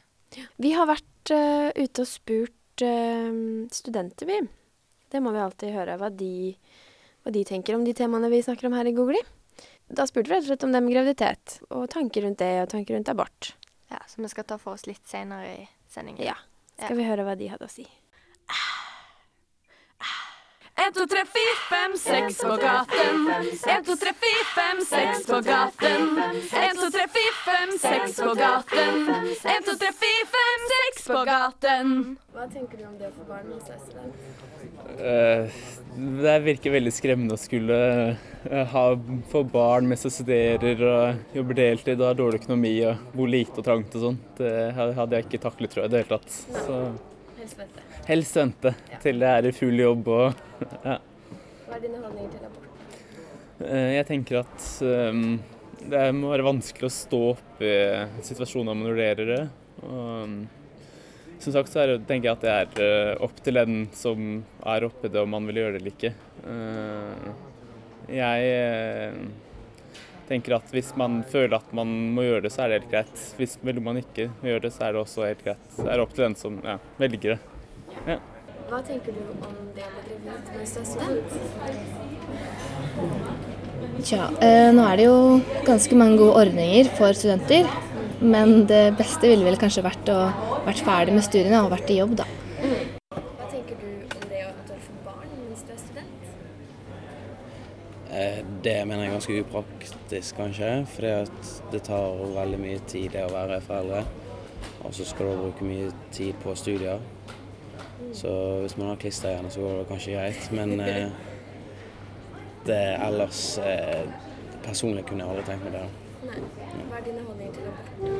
Vi 0.61 0.73
har 0.75 0.89
vært 0.89 1.33
uh, 1.33 1.69
ute 1.75 2.03
og 2.03 2.09
spurt 2.09 2.85
uh, 2.85 3.65
studenter, 3.73 4.29
vi. 4.29 4.39
Det 5.11 5.21
må 5.23 5.31
vi 5.35 5.43
alltid 5.43 5.75
høre, 5.75 5.97
hva 6.01 6.09
de, 6.11 6.55
hva 7.23 7.33
de 7.35 7.43
tenker 7.47 7.77
om 7.77 7.85
de 7.85 7.93
temaene 7.97 8.31
vi 8.33 8.43
snakker 8.45 8.69
om 8.69 8.77
her 8.77 8.89
i 8.89 8.95
Googly. 8.95 9.21
Da 9.87 10.07
spurte 10.09 10.31
vi 10.31 10.35
rett 10.35 10.47
og 10.47 10.49
slett 10.49 10.65
om 10.65 10.73
det 10.73 10.81
med 10.81 10.95
graviditet, 10.95 11.59
og 11.69 11.85
tanker 11.93 12.25
rundt 12.25 12.41
det, 12.41 12.51
og 12.63 12.71
tanker 12.73 12.97
rundt 12.97 13.11
abort. 13.13 13.53
Ja, 13.91 14.01
Så 14.09 14.21
vi 14.21 14.31
skal 14.31 14.47
ta 14.49 14.57
for 14.57 14.73
oss 14.73 14.87
litt 14.89 15.05
senere 15.07 15.51
i 15.51 15.67
sendingen. 15.91 16.25
Ja. 16.25 16.35
Skal 16.75 16.97
vi 16.97 17.05
høre 17.07 17.23
hva 17.23 17.37
de 17.37 17.47
hadde 17.51 17.69
å 17.69 17.71
si? 17.71 17.85
En, 20.77 20.91
to, 20.93 21.05
tre, 21.07 21.21
fire, 21.35 21.55
fem, 21.69 21.93
seks 21.97 22.41
på 22.43 22.55
gaten. 22.59 23.21
En, 23.73 23.83
to, 23.87 23.95
tre, 23.95 24.11
fire, 24.23 24.43
fem, 24.55 24.81
seks 24.89 25.21
på 25.29 25.37
gaten. 25.45 26.03
En, 26.51 26.75
to, 26.75 26.89
tre, 26.91 27.05
fire, 27.15 27.35
fem, 27.45 27.71
seks 27.79 28.17
på 28.19 28.33
gaten. 28.35 28.99
En, 29.53 29.63
to, 29.63 29.75
tre, 29.79 29.91
fire, 30.01 30.25
fem, 30.33 30.65
seks 30.73 31.07
på 31.07 31.21
gaten. 31.29 31.95
Hva 32.35 32.49
tenker 32.51 32.81
du 32.81 32.83
om 32.89 32.99
det 32.99 33.07
å 33.07 33.13
få 33.15 33.29
barn 33.29 33.47
med 33.53 33.71
er? 33.71 34.11
Eh, 34.99 35.63
Det 36.25 36.35
virker 36.49 36.75
veldig 36.75 36.91
skremmende 36.91 37.39
å 37.39 37.39
skulle 37.39 37.79
eh, 38.11 38.75
ha, 38.75 38.85
få 39.31 39.45
barn 39.47 39.87
mens 39.87 40.03
jeg 40.03 40.17
studerer 40.19 40.85
og 40.91 41.35
jobber 41.39 41.61
deltid 41.63 42.01
og 42.01 42.09
har 42.11 42.19
dårlig 42.19 42.43
økonomi 42.43 42.75
og 42.91 43.15
bor 43.15 43.31
lite 43.31 43.63
og 43.63 43.71
trangt 43.71 43.95
og 43.95 44.09
sånn. 44.09 44.21
Det 44.43 44.55
hadde 44.75 45.21
jeg 45.21 45.29
ikke 45.29 45.45
taklet, 45.47 45.71
tror 45.71 45.85
jeg, 45.85 45.93
i 45.93 45.95
det 45.95 46.03
hele 46.03 46.17
tatt. 46.17 46.41
Så 46.67 46.81
Helst. 47.39 47.94
Helst 48.07 48.37
vente 48.37 48.71
til 49.03 49.19
det 49.21 49.29
er 49.31 49.47
i 49.49 49.53
full 49.55 49.79
jobb 49.81 50.07
og 50.13 50.25
ja. 50.89 50.97
Hva 51.65 51.77
er 51.77 51.81
dine 51.83 52.01
holdninger 52.03 52.31
til 52.35 52.45
abort? 52.47 52.65
Eh, 53.65 53.91
Jeg 53.97 54.07
tenker 54.09 54.41
at 54.43 54.67
um, 55.13 55.39
det 55.85 56.03
må 56.17 56.31
være 56.33 56.45
vanskelig 56.45 56.89
å 56.89 56.93
stå 56.93 57.21
opp 57.33 57.63
i 57.65 57.73
situasjoner 58.25 58.73
man 58.73 58.87
vurderer 58.89 59.31
det. 59.31 59.41
Og, 59.85 60.29
mm, 60.29 60.37
som 61.43 61.53
sagt 61.53 61.69
så 61.73 61.81
er 61.83 61.95
tenker 62.07 62.29
jeg 62.31 62.37
at 62.37 62.45
det 62.45 62.53
er 62.53 62.85
eh, 62.85 63.23
opp 63.25 63.41
til 63.45 63.57
den 63.59 63.81
som 63.93 64.43
er 64.65 64.85
oppi 64.87 65.11
det, 65.11 65.21
om 65.21 65.33
man 65.35 65.45
vil 65.49 65.59
gjøre 65.61 65.75
det 65.75 65.81
eller 65.83 65.93
ikke. 65.93 66.13
Eh, 66.51 67.33
Jeg 68.15 69.25
tenker 70.29 70.55
at 70.57 70.71
hvis 70.73 70.91
man 70.97 71.19
føler 71.29 71.57
at 71.57 71.73
man 71.75 71.89
må 72.15 72.23
gjøre 72.25 72.45
det, 72.45 72.51
så 72.53 72.63
er 72.63 72.71
det 72.71 72.79
helt 72.79 72.91
greit. 72.93 73.25
Hvis 73.37 73.57
man 73.65 73.97
ikke 74.01 74.29
å 74.29 74.47
gjøre 74.49 74.63
det, 74.67 74.73
så 74.73 74.87
er 74.87 74.95
det 74.95 75.01
også 75.03 75.25
helt 75.27 75.43
greit. 75.45 75.67
Det 75.77 75.89
er 75.91 76.01
opp 76.01 76.13
til 76.15 76.25
den 76.27 76.37
som 76.39 76.57
ja, 76.65 76.77
velger 77.01 77.35
det. 77.35 77.54
Hva 78.65 78.79
tenker 78.81 79.13
du 79.13 79.21
om 79.29 79.55
det 79.75 79.85
å 79.85 80.01
bli 80.03 80.15
gravid 80.25 80.55
mens 80.57 80.71
du 80.73 80.79
er 80.81 80.85
student? 80.89 81.29
Tja, 84.05 84.23
eh, 84.41 84.71
nå 84.75 84.81
er 84.89 84.95
det 84.99 85.05
jo 85.05 85.19
ganske 85.67 85.95
mange 85.95 86.17
gode 86.19 86.35
ordninger 86.41 86.89
for 86.97 87.13
studenter. 87.13 87.69
Men 88.21 88.65
det 88.69 88.97
beste 88.97 89.27
ville 89.27 89.45
vel 89.45 89.59
kanskje 89.59 89.83
vært 89.85 90.09
å 90.09 90.19
vært 90.65 90.81
ferdig 90.85 91.13
med 91.13 91.25
studiene 91.25 91.61
og 91.61 91.71
vært 91.73 91.91
i 91.93 91.99
jobb, 91.99 92.15
da. 92.17 92.25
Hva 93.11 93.47
tenker 93.51 93.75
du 93.77 93.87
om 94.07 94.23
det 94.31 94.41
å 94.41 94.49
eventuelt 94.49 94.85
få 94.87 94.93
barn 95.05 95.29
mens 95.43 95.61
du 95.61 95.71
er 95.73 95.81
student? 95.83 96.13
Eh, 98.09 98.39
Det 98.65 98.77
mener 98.87 99.03
jeg 99.03 99.11
er 99.11 99.17
ganske 99.19 99.41
upraktisk, 99.43 100.35
kanskje. 100.39 100.71
Fordi 100.95 101.11
at 101.21 101.71
det 101.71 101.83
tar 101.83 102.17
veldig 102.39 102.59
mye 102.59 102.79
tid 102.87 103.11
det 103.11 103.27
å 103.27 103.33
være 103.33 103.61
foreldre. 103.61 104.05
Og 104.85 104.93
så 104.93 105.05
skal 105.05 105.25
du 105.25 105.43
bruke 105.43 105.61
mye 105.65 105.91
tid 106.11 106.33
på 106.41 106.55
studier. 106.57 106.99
Så 108.13 108.59
hvis 108.61 108.77
man 108.77 108.87
har 108.87 108.95
klisterhjerne, 108.95 109.51
så 109.51 109.61
går 109.61 109.77
det 109.79 109.87
kanskje 109.87 110.15
greit. 110.17 110.51
Men 110.51 110.79
eh, 110.79 111.07
det 112.65 112.83
ellers 113.07 113.57
eh, 113.57 114.05
Personlig 114.65 115.03
kunne 115.05 115.21
jeg 115.21 115.29
aldri 115.29 115.43
tenkt 115.45 115.63
meg 115.67 115.73
det. 115.75 115.81
da. 115.83 115.87
Nei. 116.25 116.39
Hva 116.89 116.97
er 116.97 117.03
dine 117.05 117.21
holdninger 117.27 117.53
til 117.53 117.67
abort? 117.69 118.15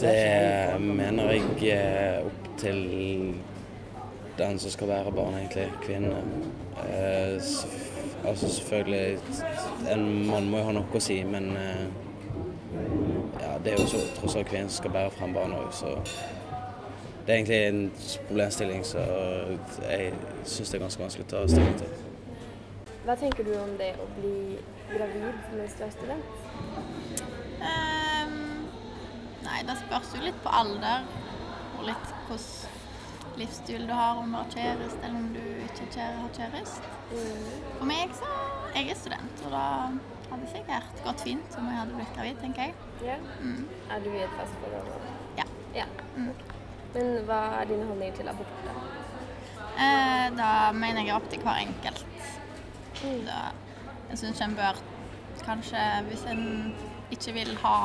Det 0.00 0.80
mener 0.80 1.30
jeg 1.32 1.70
er 1.72 2.26
opp 2.28 2.50
til 2.60 2.82
den 4.38 4.58
som 4.58 4.70
skal 4.70 4.88
være 4.88 5.12
barn, 5.12 5.34
egentlig. 5.34 5.72
Kvinnen. 5.82 6.12
Eh, 6.84 7.40
altså 8.24 8.48
selvfølgelig 8.48 9.18
En 9.92 10.26
mann 10.26 10.50
må 10.50 10.58
jo 10.58 10.64
ha 10.68 10.72
noe 10.76 10.98
å 11.00 11.00
si, 11.00 11.22
men 11.24 11.50
eh, 11.56 11.86
ja, 13.40 13.58
det 13.64 13.72
er 13.72 13.80
jo 13.80 13.86
så, 13.90 14.00
tross 14.18 14.36
alt 14.36 14.48
kvinnen 14.50 14.70
som 14.70 14.82
skal 14.82 14.94
bære 14.96 15.12
frem 15.16 15.34
barna 15.36 15.60
òg, 15.64 15.72
så 15.74 15.94
det 17.26 17.32
er 17.32 17.38
egentlig 17.40 17.60
en 17.66 17.80
problemstilling 18.28 18.84
som 18.86 19.00
jeg 19.82 20.12
syns 20.44 20.70
det 20.70 20.78
er 20.78 20.84
ganske 20.84 21.02
vanskelig 21.02 21.26
å 21.26 21.30
ta 21.32 21.42
stilling 21.50 21.78
til. 21.80 21.96
Hva 23.06 23.16
tenker 23.18 23.46
du 23.46 23.52
om 23.58 23.74
det 23.78 23.92
å 24.02 24.06
bli 24.16 24.36
gravid 24.92 25.52
mens 25.56 25.76
du 25.78 25.84
er 25.86 25.92
student? 25.94 26.32
Um, 27.66 28.38
nei, 29.42 29.60
det 29.66 29.78
spørs 29.82 30.14
jo 30.14 30.24
litt 30.26 30.40
på 30.44 30.54
alder 30.62 31.06
og 31.76 31.86
litt 31.90 32.16
hvordan 32.26 32.74
livsstil 33.36 33.82
du 33.88 33.92
har, 33.92 34.16
om 34.16 34.30
du 34.32 34.38
har 34.38 34.46
kjæreste 34.54 35.02
eller 35.04 35.16
om 35.18 35.26
du 35.34 35.42
ikke 35.66 35.88
har 36.00 36.30
kjæreste. 36.38 36.92
For 37.78 37.88
meg 37.88 38.14
så 38.16 38.30
jeg 38.76 38.90
er 38.92 39.00
student, 39.00 39.42
og 39.44 39.52
da 39.52 39.66
hadde 40.36 40.50
sikkert 40.52 41.04
gått 41.04 41.22
fint 41.24 41.56
om 41.58 41.68
jeg 41.70 41.78
hadde 41.80 41.96
blitt 41.96 42.12
gravid, 42.16 42.40
tenker 42.42 42.68
jeg. 42.68 42.74
Ja. 43.06 43.16
Mm. 43.40 43.62
Er 43.90 44.02
du 44.04 44.10
i 44.12 44.22
et 44.24 44.34
fast 44.36 44.58
forhold? 44.62 45.06
Ja. 45.38 45.46
ja. 45.74 45.86
Mm. 46.16 46.32
Men 46.94 47.12
hva 47.28 47.40
er 47.60 47.70
dine 47.70 47.86
holdning 47.88 48.16
til 48.16 48.28
abort? 48.28 48.58
da? 48.66 48.74
Eh, 49.76 50.26
da 50.36 50.50
mener 50.72 51.04
jeg 51.04 51.16
opp 51.16 51.28
til 51.32 51.42
hver 51.44 51.62
enkelt. 51.64 52.04
Da, 53.26 53.40
jeg 54.10 54.20
syns 54.22 54.40
en 54.40 54.56
bør 54.56 54.80
kanskje, 55.44 55.82
hvis 56.08 56.24
en 56.32 56.44
ikke 57.12 57.34
vil 57.36 57.52
ha 57.62 57.76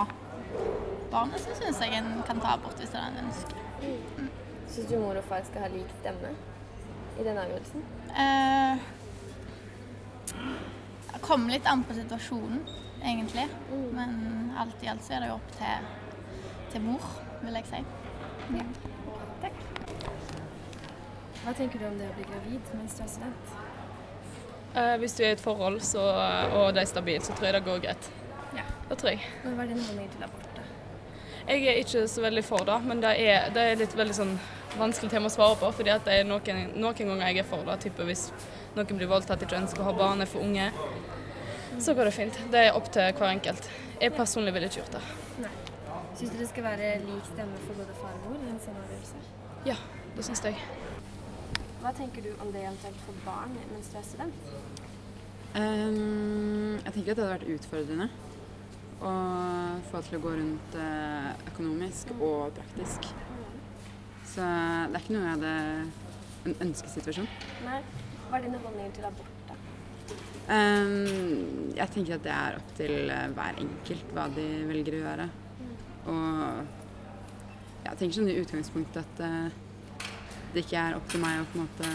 barnet, 1.11 1.39
så 1.43 1.55
syns 1.59 1.81
jeg 1.83 1.99
en 1.99 2.23
kan 2.27 2.39
ta 2.39 2.55
abort 2.55 2.79
hvis 2.79 2.93
det 2.93 2.99
er 3.01 3.11
en 3.11 3.25
ønsker. 3.25 3.57
Syns 4.71 4.87
du 4.87 4.97
mor 4.99 5.19
og 5.19 5.27
far 5.27 5.43
skal 5.47 5.67
ha 5.67 5.71
lik 5.73 5.91
stemme 5.99 6.31
i 7.19 7.27
den 7.27 7.37
avgjørelsen? 7.37 7.83
Eh, 8.15 8.73
kommer 11.21 11.53
litt 11.55 11.67
an 11.69 11.83
på 11.87 11.95
situasjonen, 11.97 12.61
egentlig. 13.03 13.47
Men 13.95 14.53
alt 14.57 14.83
i 14.83 14.89
alt 14.91 15.03
så 15.05 15.17
er 15.17 15.25
det 15.25 15.31
jo 15.31 15.37
opp 15.39 15.51
til, 15.57 15.91
til 16.73 16.85
mor, 16.85 17.11
vil 17.41 17.59
jeg 17.59 17.69
si. 17.71 17.83
Hva 21.41 21.53
tenker 21.57 21.81
du 21.81 21.87
om 21.87 21.97
det 21.97 22.07
å 22.11 22.15
bli 22.17 22.25
gravid 22.29 22.73
mens 22.77 22.97
du 22.97 23.03
er 23.05 23.09
student? 23.09 23.53
Eh, 24.77 24.95
hvis 25.01 25.15
du 25.17 25.23
er 25.23 25.31
i 25.31 25.35
et 25.35 25.41
forhold 25.43 25.81
så, 25.83 26.03
og 26.53 26.75
det 26.75 26.83
er 26.83 26.91
stabilt, 26.91 27.25
så 27.25 27.33
tror 27.35 27.49
jeg 27.49 27.55
det 27.57 27.63
går 27.65 27.81
greit. 27.87 28.09
Ja. 28.55 28.65
Det 28.89 28.97
tror 29.01 29.15
jeg. 29.15 29.25
Men 29.43 29.57
hva 29.57 29.65
er 29.65 29.73
din 29.73 29.83
holdning 29.87 30.11
til 30.13 30.25
abort? 30.27 30.49
da? 30.55 30.67
Jeg 31.49 31.65
er 31.67 31.79
ikke 31.81 32.05
så 32.07 32.21
veldig 32.21 32.43
for 32.45 32.67
det, 32.69 32.77
men 32.85 33.01
det 33.03 33.13
er, 33.19 33.49
det 33.55 33.63
er 33.67 33.79
litt 33.81 33.95
veldig 33.97 34.15
sånn 34.15 34.35
vanskelig 34.79 35.11
tema 35.11 35.27
å 35.27 35.33
svare 35.33 35.57
på. 35.59 35.71
fordi 35.75 35.91
at 35.91 36.05
det 36.05 36.19
er 36.19 36.27
noen, 36.29 36.69
noen 36.75 36.95
ganger 36.95 37.25
jeg 37.27 37.41
er 37.41 37.49
for 37.49 37.65
det. 37.67 37.79
Type 37.87 38.05
hvis 38.07 38.27
noen 38.77 38.97
blir 38.97 39.09
voldtatt, 39.11 39.41
ikke 39.43 39.59
ønsker 39.59 39.83
å 39.83 39.89
ha 39.89 39.95
barn, 39.97 40.21
er 40.21 40.29
for 40.29 40.45
unge. 40.45 40.69
Så 41.79 41.93
går 41.93 42.05
det 42.05 42.11
fint. 42.11 42.39
Det 42.51 42.65
er 42.67 42.77
opp 42.77 42.91
til 42.93 43.13
hver 43.17 43.29
enkelt. 43.31 43.69
Jeg 44.01 44.13
personlig 44.13 44.53
ville 44.53 44.67
ikke 44.67 44.81
gjort 44.81 44.97
det. 44.97 45.03
Syns 46.17 46.31
du 46.31 46.37
det 46.37 46.49
skal 46.49 46.63
være 46.63 46.89
lik 47.05 47.29
stemme 47.31 47.61
for 47.65 47.77
både 47.79 47.93
far 48.01 48.11
og 48.17 48.25
mor 48.25 48.41
i 48.41 48.49
en 48.51 48.59
sånn 48.61 48.75
avgjørelse? 48.81 49.21
Ja, 49.65 49.77
det 50.17 50.25
syns 50.27 50.43
jeg. 50.45 50.59
Hva 51.81 51.93
tenker 51.97 52.25
du 52.25 52.29
om 52.43 52.51
det 52.53 52.61
eventuelt 52.61 52.99
for 53.07 53.23
barn 53.25 53.55
mens 53.71 53.89
du 53.89 53.97
er 53.97 54.05
student? 54.05 54.51
Um, 55.55 56.77
jeg 56.85 56.93
tenker 56.93 57.11
at 57.11 57.17
det 57.17 57.25
hadde 57.25 57.31
vært 57.31 57.47
utfordrende 57.55 58.07
å 59.01 59.13
få 59.89 60.03
til 60.05 60.19
å 60.19 60.21
gå 60.21 60.35
rundt 60.37 60.77
eh, 60.77 61.31
økonomisk 61.49 62.13
og 62.19 62.53
praktisk. 62.59 63.09
Så 64.29 64.45
det 64.45 64.93
er 64.93 65.01
ikke 65.01 65.15
noe 65.15 65.25
jeg 65.25 65.33
hadde 65.39 65.55
en 66.51 66.57
ønskesituasjon. 66.67 67.29
Nei. 67.65 67.81
Hva 68.27 68.37
er 68.37 68.45
dine 68.45 68.61
holdninger 68.61 68.93
til 68.99 69.09
abort? 69.09 69.40
Ehm, 70.51 71.71
jeg 71.77 71.87
tenker 71.93 72.17
at 72.17 72.25
det 72.25 72.31
er 72.35 72.57
opp 72.59 72.71
til 72.75 73.11
eh, 73.13 73.27
hver 73.35 73.59
enkelt 73.61 74.15
hva 74.15 74.27
de 74.35 74.47
velger 74.67 74.97
å 74.97 75.03
gjøre. 75.05 75.27
Og 76.11 77.85
jeg 77.85 77.99
tenker 77.99 78.17
sånn 78.17 78.31
i 78.31 78.39
utgangspunktet 78.41 78.99
at 79.03 79.21
eh, 79.27 80.09
det 80.51 80.65
ikke 80.65 80.81
er 80.81 80.97
opp 80.97 81.07
til 81.11 81.23
meg 81.23 81.39
å 81.39 81.47
på 81.53 81.59
en 81.59 81.69
måte 81.69 81.93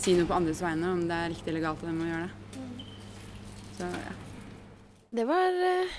si 0.00 0.14
noe 0.16 0.28
på 0.28 0.36
andres 0.38 0.62
vegne 0.64 0.94
om 0.94 1.02
det 1.08 1.18
er 1.18 1.32
riktig 1.34 1.52
eller 1.52 1.66
galt 1.66 1.82
av 1.84 1.90
dem 1.90 2.00
å 2.00 2.08
gjøre 2.08 2.30
det. 2.30 2.86
Så 3.76 3.90
ja. 3.92 4.16
Det 5.10 5.26
var 5.26 5.56
uh, 5.58 5.98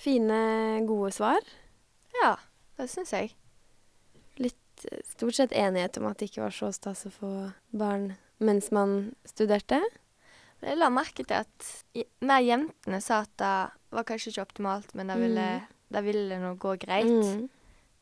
fine, 0.00 0.38
gode 0.88 1.12
svar. 1.14 1.46
Ja, 2.16 2.32
det 2.80 2.88
syns 2.90 3.12
jeg. 3.14 3.34
Litt 4.40 4.86
stort 5.06 5.36
sett 5.36 5.54
enighet 5.54 6.00
om 6.00 6.08
at 6.10 6.18
det 6.18 6.32
ikke 6.32 6.46
var 6.46 6.56
så 6.56 6.72
stas 6.74 7.04
å 7.06 7.12
få 7.14 7.32
barn 7.70 8.14
mens 8.42 8.72
man 8.74 9.12
studerte. 9.28 9.78
Jeg 10.62 10.78
la 10.78 10.88
merke 10.94 11.24
til 11.26 11.34
at 11.34 12.04
mer 12.22 12.42
jentene 12.44 13.00
sa 13.02 13.22
at 13.24 13.32
det 13.40 13.96
var 13.96 14.06
kanskje 14.08 14.30
ikke 14.32 14.44
optimalt, 14.46 14.94
men 14.94 15.10
det 15.10 15.16
ville, 15.20 15.46
det 15.92 16.02
ville 16.06 16.38
nå 16.38 16.54
gå 16.62 16.76
greit 16.80 17.10
Mm. 17.10 17.48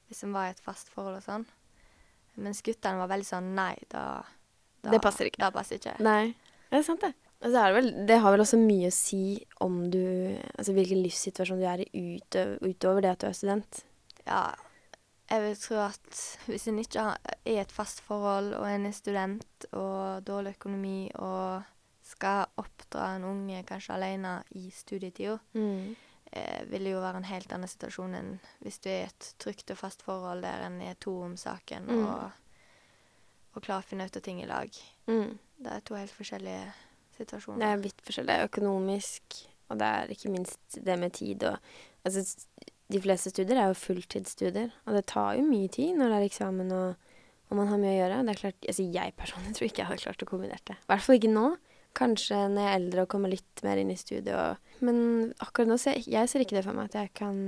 hvis 0.08 0.22
en 0.24 0.32
var 0.34 0.48
i 0.48 0.50
et 0.50 0.60
fast 0.60 0.88
forhold 0.92 1.16
og 1.16 1.24
sånn. 1.24 1.46
Mens 2.36 2.62
guttene 2.62 2.98
var 3.00 3.08
veldig 3.08 3.26
sånn 3.26 3.54
nei, 3.54 3.74
da, 3.88 4.22
da 4.82 4.90
Det 4.90 5.00
passer 5.02 5.30
ikke. 5.30 5.40
Det 5.42 5.52
passer 5.54 5.80
ikke. 5.80 5.96
Nei, 6.04 6.34
det 6.70 6.78
er 6.78 6.82
sant 6.86 7.00
det. 7.00 7.14
Altså, 7.40 7.56
så 7.56 7.64
det 7.64 7.74
vel, 7.74 7.90
det 8.06 8.18
har 8.20 8.32
vel 8.34 8.40
også 8.44 8.58
mye 8.60 8.88
å 8.90 8.92
si 8.92 9.46
om 9.64 9.90
du 9.90 10.02
Altså 10.58 10.74
hvilken 10.76 11.00
livssituasjon 11.00 11.60
du 11.62 11.64
er 11.64 11.80
i 11.86 12.18
utøv, 12.18 12.58
utover 12.60 13.00
det 13.00 13.10
at 13.14 13.20
du 13.22 13.26
er 13.30 13.32
student. 13.38 13.84
Ja, 14.26 14.42
jeg 15.30 15.42
vil 15.46 15.56
tro 15.56 15.76
at 15.86 16.20
hvis 16.50 16.68
en 16.68 16.78
ikke 16.82 17.00
er 17.00 17.36
i 17.48 17.56
et 17.62 17.72
fast 17.72 18.02
forhold, 18.04 18.52
og 18.58 18.66
en 18.68 18.84
er 18.86 18.92
student 18.92 19.66
og 19.72 20.24
dårlig 20.26 20.56
økonomi 20.58 21.10
og 21.14 21.62
skal 22.10 22.48
oppdra 22.60 23.14
en 23.16 23.24
unge 23.28 23.62
kanskje 23.68 23.94
alene 23.96 24.34
i 24.58 24.66
studietida, 24.74 25.36
eh, 26.32 26.64
vil 26.70 26.90
jo 26.90 27.00
være 27.02 27.22
en 27.22 27.28
helt 27.30 27.52
annen 27.54 27.70
situasjon 27.70 28.14
enn 28.18 28.30
hvis 28.62 28.78
du 28.82 28.88
er 28.90 29.04
i 29.04 29.08
et 29.08 29.28
trygt 29.42 29.70
og 29.74 29.78
fast 29.80 30.02
forhold 30.06 30.42
der 30.46 30.66
en 30.66 30.80
er 30.82 30.94
to 31.02 31.16
om 31.26 31.36
saken 31.40 31.86
Mm. 31.90 32.04
og, 32.06 32.30
og 33.56 33.62
klarer 33.66 33.82
å 33.82 33.88
finne 33.88 34.06
ut 34.06 34.16
av 34.16 34.22
ting 34.22 34.42
i 34.42 34.46
lag. 34.46 34.70
Mm. 35.10 35.38
Det 35.60 35.72
er 35.74 35.80
to 35.84 35.94
helt 35.98 36.14
forskjellige 36.14 36.72
situasjoner. 37.18 37.58
Det 37.60 37.70
er 37.72 37.82
vidt 37.82 38.02
forskjellig. 38.06 38.26
Det 38.30 38.36
er 38.38 38.48
økonomisk, 38.48 39.40
og 39.70 39.78
det 39.80 39.86
er 39.86 40.12
ikke 40.14 40.30
minst 40.32 40.78
det 40.84 40.98
med 40.98 41.12
tid 41.12 41.44
og 41.44 41.58
Altså, 42.00 42.22
de 42.88 42.98
fleste 43.04 43.28
studier 43.28 43.58
er 43.60 43.66
jo 43.68 43.74
fulltidsstudier, 43.76 44.70
og 44.86 44.94
det 44.96 45.02
tar 45.10 45.34
jo 45.36 45.42
mye 45.44 45.68
tid 45.68 45.98
når 45.98 46.08
det 46.08 46.16
er 46.16 46.28
eksamen 46.30 46.70
og, 46.72 46.94
og 47.50 47.58
man 47.58 47.68
har 47.68 47.76
mye 47.82 47.90
å 47.92 47.98
gjøre. 47.98 48.20
Det 48.24 48.32
er 48.32 48.38
klart, 48.40 48.64
altså 48.72 48.86
Jeg 48.94 49.12
personlig 49.18 49.52
tror 49.58 49.66
ikke 49.66 49.82
jeg 49.82 49.88
hadde 49.90 50.04
klart 50.06 50.22
å 50.24 50.28
kombinere 50.30 50.64
det. 50.70 50.76
I 50.80 50.88
hvert 50.88 51.04
fall 51.04 51.18
ikke 51.18 51.32
nå. 51.34 51.44
Kanskje 51.98 52.36
når 52.48 52.62
jeg 52.62 52.70
er 52.70 52.78
eldre 52.78 53.02
og 53.02 53.08
kommer 53.10 53.32
litt 53.32 53.62
mer 53.66 53.76
inn 53.82 53.90
i 53.90 53.96
studiet. 53.98 54.34
Og, 54.36 54.76
men 54.86 55.32
akkurat 55.42 55.68
nå 55.72 55.76
ser 55.82 55.98
jeg 56.06 56.28
ser 56.30 56.44
ikke 56.44 56.56
det 56.60 56.64
for 56.64 56.76
meg 56.78 56.90
at 56.92 56.98
jeg 57.02 57.14
kan 57.14 57.40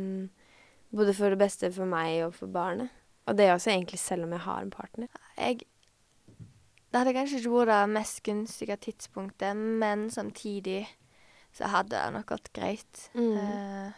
Både 0.93 1.15
for 1.17 1.33
det 1.33 1.39
beste 1.41 1.71
for 1.73 1.89
meg 1.89 2.19
og 2.27 2.35
for 2.37 2.51
barnet. 2.53 2.91
Og 3.25 3.37
det 3.39 3.47
er 3.47 3.55
også 3.55 3.71
egentlig 3.73 3.97
selv 4.03 4.27
om 4.27 4.33
jeg 4.35 4.43
har 4.45 4.59
en 4.61 4.71
partner. 4.75 5.09
Jeg 5.39 5.63
Det 6.93 6.99
hadde 7.01 7.15
kanskje 7.17 7.39
ikke 7.41 7.53
vært 7.55 7.71
det 7.71 7.95
mest 7.95 8.19
gunstige 8.27 8.77
tidspunktet, 8.77 9.57
men 9.57 10.11
samtidig 10.13 10.83
så 11.57 11.71
hadde 11.73 11.97
det 11.97 12.13
nok 12.13 12.27
gått 12.35 12.53
greit. 12.53 13.07
Mm. 13.15 13.37
Uh, 13.39 13.93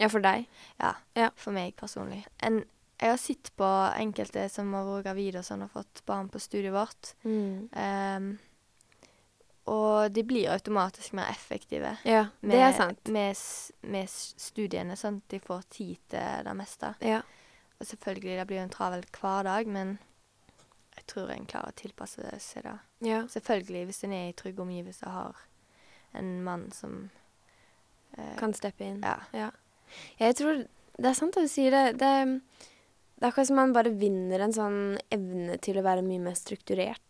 Ja, 0.00 0.08
for 0.10 0.20
deg. 0.20 0.46
ja, 0.80 0.92
Ja. 1.16 1.30
for 1.36 1.52
meg 1.52 1.76
personlig. 1.76 2.26
En, 2.42 2.64
jeg 3.00 3.08
har 3.10 3.16
sett 3.16 3.50
på 3.56 3.64
enkelte 3.96 4.48
som 4.50 4.72
har 4.74 4.84
vært 4.84 5.04
gravide 5.06 5.38
og 5.38 5.44
sånn 5.44 5.62
og 5.64 5.70
fått 5.70 6.02
barn 6.04 6.28
på 6.28 6.40
studiet 6.42 6.72
vårt. 6.74 7.14
Mm. 7.24 7.68
Ehm, 7.72 8.38
og 9.70 10.12
de 10.12 10.22
blir 10.28 10.50
automatisk 10.52 11.14
mer 11.16 11.30
effektive 11.32 11.94
Ja, 12.04 12.26
det 12.44 12.58
er 12.60 12.74
sant. 12.76 13.08
med, 13.08 13.36
med 13.88 14.10
studiene, 14.12 14.96
sånn 15.00 15.22
at 15.22 15.32
de 15.32 15.40
får 15.40 15.62
tid 15.72 15.96
til 16.12 16.44
det 16.44 16.54
meste. 16.58 16.90
Ja. 17.00 17.22
Og 17.80 17.86
selvfølgelig, 17.88 18.36
det 18.38 18.46
blir 18.50 18.60
jo 18.60 18.66
en 18.66 18.74
travel 18.74 19.06
hverdag, 19.16 19.66
men 19.72 19.96
jeg 20.98 21.06
tror 21.10 21.32
en 21.32 21.48
klarer 21.48 21.72
å 21.72 21.78
tilpasse 21.80 22.28
seg 22.44 22.62
det. 22.68 22.76
ja. 23.08 23.22
Selvfølgelig, 23.28 23.86
hvis 23.88 24.04
en 24.04 24.12
er 24.12 24.28
i 24.28 24.36
trygge 24.36 24.62
omgivelser 24.62 25.08
og 25.08 25.16
har 25.16 25.42
en 26.14 26.30
mann 26.46 26.68
som 26.72 27.10
eh, 28.16 28.36
Kan 28.38 28.54
steppe 28.54 28.84
inn. 28.86 29.00
Ja. 29.02 29.16
Ja. 29.34 29.50
Jeg 30.20 30.36
tror 30.38 30.62
Det 30.96 31.08
er 31.10 31.16
sant 31.18 31.36
at 31.36 31.42
du 31.42 31.50
sier. 31.50 31.74
Det, 31.74 31.98
det, 31.98 32.12
det 33.16 33.24
er 33.24 33.32
akkurat 33.32 33.48
som 33.48 33.56
man 33.58 33.72
bare 33.74 33.90
vinner 33.90 34.44
en 34.44 34.52
sånn 34.54 34.78
evne 35.10 35.56
til 35.58 35.80
å 35.80 35.82
være 35.82 36.04
mye 36.06 36.22
mer 36.22 36.36
strukturert. 36.38 37.02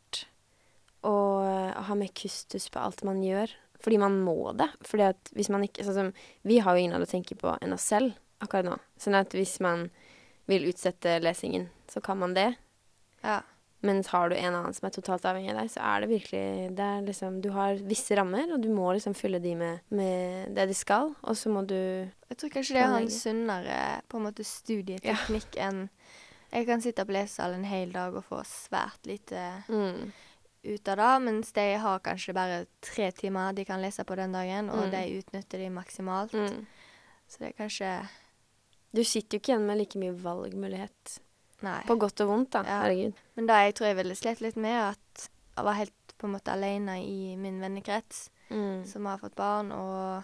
Og 1.04 1.44
eh, 1.46 1.84
ha 1.88 1.98
med 1.98 2.14
kustus 2.16 2.70
på 2.72 2.82
alt 2.82 3.04
man 3.06 3.22
gjør. 3.24 3.52
Fordi 3.84 4.00
man 4.00 4.18
må 4.24 4.54
det. 4.56 4.70
Fordi 4.88 5.08
at 5.12 5.32
hvis 5.36 5.50
man 5.52 5.66
ikke 5.66 5.84
Sånn 5.84 5.98
som 5.98 6.12
Vi 6.46 6.60
har 6.64 6.72
jo 6.72 6.84
ingen 6.84 6.96
alle 6.96 7.08
å 7.08 7.10
tenke 7.10 7.36
på 7.36 7.56
enn 7.60 7.74
oss 7.76 7.88
selv 7.92 8.14
akkurat 8.44 8.68
nå. 8.68 8.76
Sånn 9.00 9.16
at 9.18 9.34
hvis 9.36 9.58
man 9.64 9.88
vil 10.50 10.66
utsette 10.68 11.18
lesingen, 11.24 11.70
så 11.88 12.02
kan 12.04 12.18
man 12.20 12.34
det. 12.36 12.50
Ja. 13.24 13.40
Men 13.84 14.00
har 14.08 14.28
du 14.28 14.36
en 14.36 14.54
annen 14.56 14.74
som 14.76 14.86
er 14.88 14.94
totalt 14.96 15.26
avhengig 15.28 15.52
av 15.52 15.58
deg, 15.60 15.70
så 15.74 15.80
er 15.84 16.02
det 16.02 16.08
virkelig 16.08 16.44
det 16.76 16.84
er 16.88 17.02
liksom, 17.04 17.40
Du 17.44 17.50
har 17.52 17.80
visse 17.84 18.16
rammer, 18.16 18.54
og 18.56 18.62
du 18.64 18.70
må 18.72 18.94
liksom 18.96 19.16
fylle 19.16 19.40
de 19.44 19.52
med, 19.60 19.82
med 19.92 20.54
det 20.56 20.68
de 20.70 20.76
skal. 20.76 21.12
Og 21.20 21.36
så 21.36 21.52
må 21.52 21.66
du 21.68 21.76
Jeg 21.76 22.38
tror 22.40 22.54
kanskje 22.56 22.78
det 22.78 22.84
er 22.84 22.96
en 22.96 23.10
sunnere 23.12 23.80
på 24.08 24.20
en 24.20 24.28
måte 24.28 24.46
studieteknikk 24.48 25.58
enn 25.60 25.88
Jeg 26.54 26.68
kan 26.68 26.84
sitte 26.84 27.04
på 27.04 27.16
lesesalen 27.16 27.60
en 27.60 27.68
hel 27.68 27.92
dag 27.92 28.16
og 28.16 28.24
få 28.24 28.40
svært 28.48 29.04
lite 29.10 29.42
mm, 29.68 30.12
ut 30.64 30.88
av 30.88 30.96
det, 30.96 31.22
mens 31.24 31.52
de 31.52 31.64
har 31.78 31.98
kanskje 32.00 32.34
bare 32.34 32.66
tre 32.80 33.10
timer 33.12 33.52
de 33.54 33.64
kan 33.64 33.80
lese 33.82 34.04
på 34.04 34.16
den 34.16 34.32
dagen, 34.32 34.70
og 34.70 34.84
Mm. 34.86 34.90
de 34.90 35.18
utnytter 35.20 35.58
de 35.58 35.68
maksimalt. 35.70 36.32
mm. 36.32 36.66
Så 37.28 37.38
det 37.38 37.48
er 37.48 37.64
kanskje 37.64 38.08
Du 38.94 39.02
sitter 39.02 39.36
jo 39.38 39.40
ikke 39.40 39.52
igjen 39.56 39.66
med 39.66 39.78
like 39.78 39.98
mye 39.98 40.12
valgmulighet. 40.22 41.18
Nei. 41.62 41.80
På 41.86 41.96
godt 41.98 42.20
og 42.20 42.28
vondt, 42.28 42.50
da. 42.52 42.62
Ja. 42.62 42.82
Herregud. 42.82 43.14
Men 43.34 43.46
det 43.46 43.54
jeg 43.54 43.74
tror 43.74 43.86
jeg 43.88 43.96
ville 43.96 44.14
slitt 44.14 44.40
litt 44.40 44.56
med, 44.56 44.94
at 44.94 45.28
jeg 45.56 45.64
var 45.64 45.72
helt 45.74 45.92
på 46.18 46.26
en 46.28 46.32
måte 46.34 46.52
alene 46.52 47.00
i 47.02 47.34
min 47.36 47.60
vennekrets, 47.60 48.28
Mm. 48.50 48.84
som 48.86 49.04
har 49.06 49.18
fått 49.18 49.34
barn, 49.34 49.72
og 49.72 50.22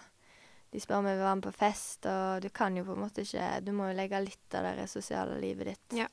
de 0.71 0.79
spør 0.79 0.99
om 0.99 1.05
jeg 1.05 1.17
vil 1.17 1.25
være 1.25 1.35
med 1.35 1.43
på 1.43 1.53
fest, 1.53 2.05
og 2.05 2.41
du 2.41 2.49
kan 2.49 2.77
jo 2.77 2.83
på 2.85 2.93
en 2.95 3.01
måte 3.09 3.21
ikke 3.25 3.65
Du 3.65 3.71
må 3.73 3.89
jo 3.91 3.97
legge 3.97 4.23
litt 4.23 4.55
av 4.55 4.63
det 4.77 4.87
sosiale 4.89 5.41
livet 5.41 5.65
ditt 5.65 5.97
Ja. 5.99 6.07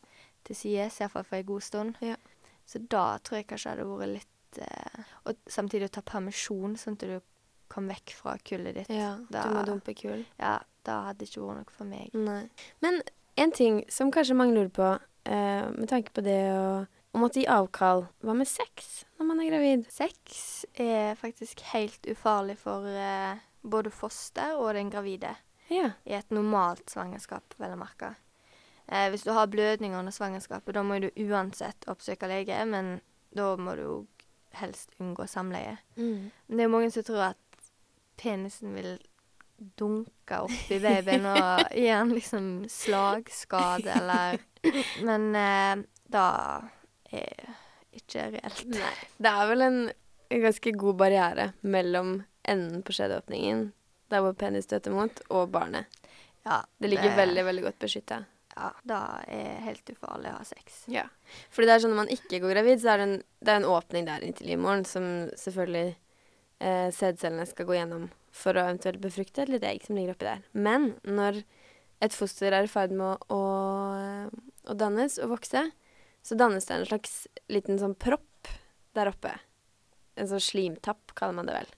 til 0.44 0.56
side, 0.56 0.90
iallfall 1.00 1.24
for 1.24 1.36
en 1.36 1.44
god 1.46 1.60
stund. 1.62 1.94
Ja. 2.00 2.16
Så 2.68 2.82
da 2.84 3.04
tror 3.24 3.40
jeg 3.40 3.48
kanskje 3.48 3.74
det 3.78 3.84
hadde 3.86 3.98
vært 4.02 4.14
litt 4.18 4.60
eh, 4.64 5.12
Og 5.24 5.38
samtidig 5.48 5.88
å 5.88 5.94
ta 5.98 6.04
permisjon, 6.04 6.76
sånn 6.80 6.98
at 6.98 7.06
du 7.08 7.18
kom 7.72 7.88
vekk 7.88 8.14
fra 8.16 8.36
kullet 8.44 8.80
ditt. 8.80 8.92
Ja, 8.92 9.14
da, 9.32 9.44
du 9.44 9.56
må 9.56 9.64
dumpe 9.68 9.94
kull. 9.96 10.24
Ja, 10.40 10.58
da 10.88 11.00
hadde 11.08 11.22
det 11.22 11.30
ikke 11.30 11.44
vært 11.44 11.62
noe 11.62 11.78
for 11.78 11.88
meg. 11.88 12.14
Nei. 12.16 12.42
Men 12.84 13.02
en 13.40 13.52
ting 13.56 13.82
som 13.92 14.12
kanskje 14.12 14.36
mange 14.36 14.56
lurer 14.56 14.72
på, 14.72 14.92
eh, 15.28 15.66
med 15.72 15.88
tanke 15.92 16.14
på 16.16 16.24
det 16.24 16.40
å 16.52 16.70
å 17.18 17.20
måtte 17.22 17.40
gi 17.40 17.48
avkall 17.50 18.04
Hva 18.24 18.34
med 18.36 18.48
sex 18.48 19.04
når 19.18 19.28
man 19.30 19.42
er 19.42 19.50
gravid? 19.50 19.84
Sex 19.90 20.64
er 20.78 21.18
faktisk 21.18 21.62
helt 21.72 22.06
ufarlig 22.10 22.58
for 22.60 22.86
eh, 22.86 23.40
både 23.66 23.90
foster 23.90 24.58
og 24.60 24.74
den 24.78 24.92
gravide. 24.92 25.34
Ja. 25.68 25.90
i 26.08 26.14
et 26.16 26.30
normalt 26.32 26.88
svangerskap, 26.88 27.52
vel 27.60 27.74
å 27.74 27.76
merke. 27.76 28.14
Eh, 28.88 29.10
hvis 29.12 29.26
du 29.26 29.32
har 29.36 29.50
blødninger 29.52 29.98
under 29.98 30.12
svangerskapet, 30.12 30.74
da 30.74 30.82
må 30.82 30.98
du 31.02 31.10
uansett 31.28 31.88
oppsøke 31.90 32.28
lege, 32.30 32.56
men 32.64 32.98
da 33.36 33.50
må 33.60 33.74
du 33.76 34.06
helst 34.56 34.94
unngå 34.98 35.26
samleie. 35.28 35.76
Mm. 35.96 36.30
Men 36.46 36.56
det 36.56 36.64
er 36.64 36.68
jo 36.68 36.74
mange 36.74 36.90
som 36.94 37.04
tror 37.04 37.24
at 37.30 37.70
penisen 38.18 38.74
vil 38.74 38.96
dunke 39.78 40.40
opp 40.46 40.72
i 40.72 40.78
babyen 40.84 41.26
og 41.28 41.74
gi 41.74 41.88
han 41.90 42.14
liksom 42.14 42.50
slagskade 42.70 43.90
eller 44.00 44.38
Men 45.06 45.28
eh, 45.38 45.84
da 46.10 46.26
er 47.14 47.52
ikke 47.94 48.24
reelt. 48.32 48.64
Nei. 48.72 48.94
Det 49.18 49.30
er 49.30 49.50
vel 49.52 49.64
en 49.64 49.78
ganske 50.32 50.72
god 50.80 50.98
barriere 50.98 51.52
mellom 51.60 52.16
enden 52.48 52.82
på 52.82 52.96
skjedeåpningen, 52.96 53.68
der 54.10 54.24
hvor 54.24 54.34
penis 54.38 54.66
støter 54.66 54.94
mot, 54.94 55.22
og 55.28 55.52
barnet. 55.54 55.86
Ja, 56.42 56.62
Det 56.78 56.90
ligger 56.90 57.16
veldig, 57.16 57.44
veldig 57.44 57.64
godt 57.68 57.78
beskytta. 57.84 58.22
Ja, 58.58 58.72
da 58.90 58.98
er 59.30 59.44
det 59.44 59.64
helt 59.68 59.90
ufarlig 59.92 60.32
å 60.32 60.38
ha 60.40 60.46
sex. 60.46 60.80
Ja. 60.90 61.04
Fordi 61.54 61.68
det 61.68 61.74
er 61.76 61.82
sånn 61.84 61.92
når 61.94 62.00
man 62.00 62.14
ikke 62.14 62.40
går 62.42 62.54
gravid, 62.56 62.80
så 62.82 62.92
er 62.92 63.00
det 63.00 63.06
en, 63.06 63.16
det 63.44 63.52
er 63.52 63.60
en 63.60 63.68
åpning 63.70 64.08
der 64.08 64.24
inntil 64.26 64.50
livmoren 64.50 64.82
som 64.88 65.06
selvfølgelig 65.38 65.92
eh, 65.92 66.88
sædcellene 66.94 67.46
skal 67.46 67.68
gå 67.68 67.76
gjennom 67.78 68.08
for 68.34 68.58
å 68.58 68.66
eventuelt 68.66 69.00
befrukte 69.02 69.44
et 69.44 69.52
lite 69.52 69.70
egg 69.70 69.86
som 69.86 69.98
ligger 69.98 70.16
oppi 70.16 70.26
der. 70.26 70.42
Men 70.52 70.90
når 71.06 71.42
et 72.04 72.14
foster 72.14 72.54
er 72.54 72.66
i 72.66 72.70
ferd 72.70 72.94
med 72.94 73.06
å, 73.30 73.38
å, 73.38 74.34
å 74.70 74.78
dannes 74.78 75.18
og 75.22 75.36
vokse, 75.36 75.64
så 76.22 76.38
dannes 76.38 76.66
det 76.66 76.76
en 76.76 76.88
slags 76.90 77.18
liten 77.50 77.78
sånn 77.80 77.96
propp 77.98 78.50
der 78.98 79.10
oppe. 79.10 79.36
En 80.18 80.30
sånn 80.30 80.42
slimtapp, 80.42 81.14
kaller 81.18 81.38
man 81.38 81.50
det 81.50 81.60
vel. 81.60 81.70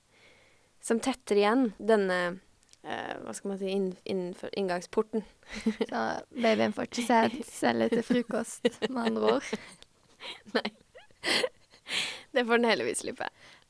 Som 0.81 1.01
tetter 1.05 1.41
igjen 1.41 1.72
denne 1.76 2.41
hva 2.81 3.33
skal 3.37 3.53
man 3.53 3.59
si, 3.61 3.68
inn, 3.68 3.91
innenfor 4.09 4.51
inngangsporten. 4.57 5.24
Så 5.91 6.05
babyen 6.33 6.72
får 6.72 6.89
ikke 6.89 7.07
sædceller 7.07 7.93
til 7.93 8.03
frokost, 8.07 8.70
med 8.89 9.03
andre 9.11 9.35
ord. 9.37 9.51
Det 12.33 12.47
får 12.47 12.61
den 12.61 12.70
heldigvis 12.70 13.03
slippe. 13.03 13.26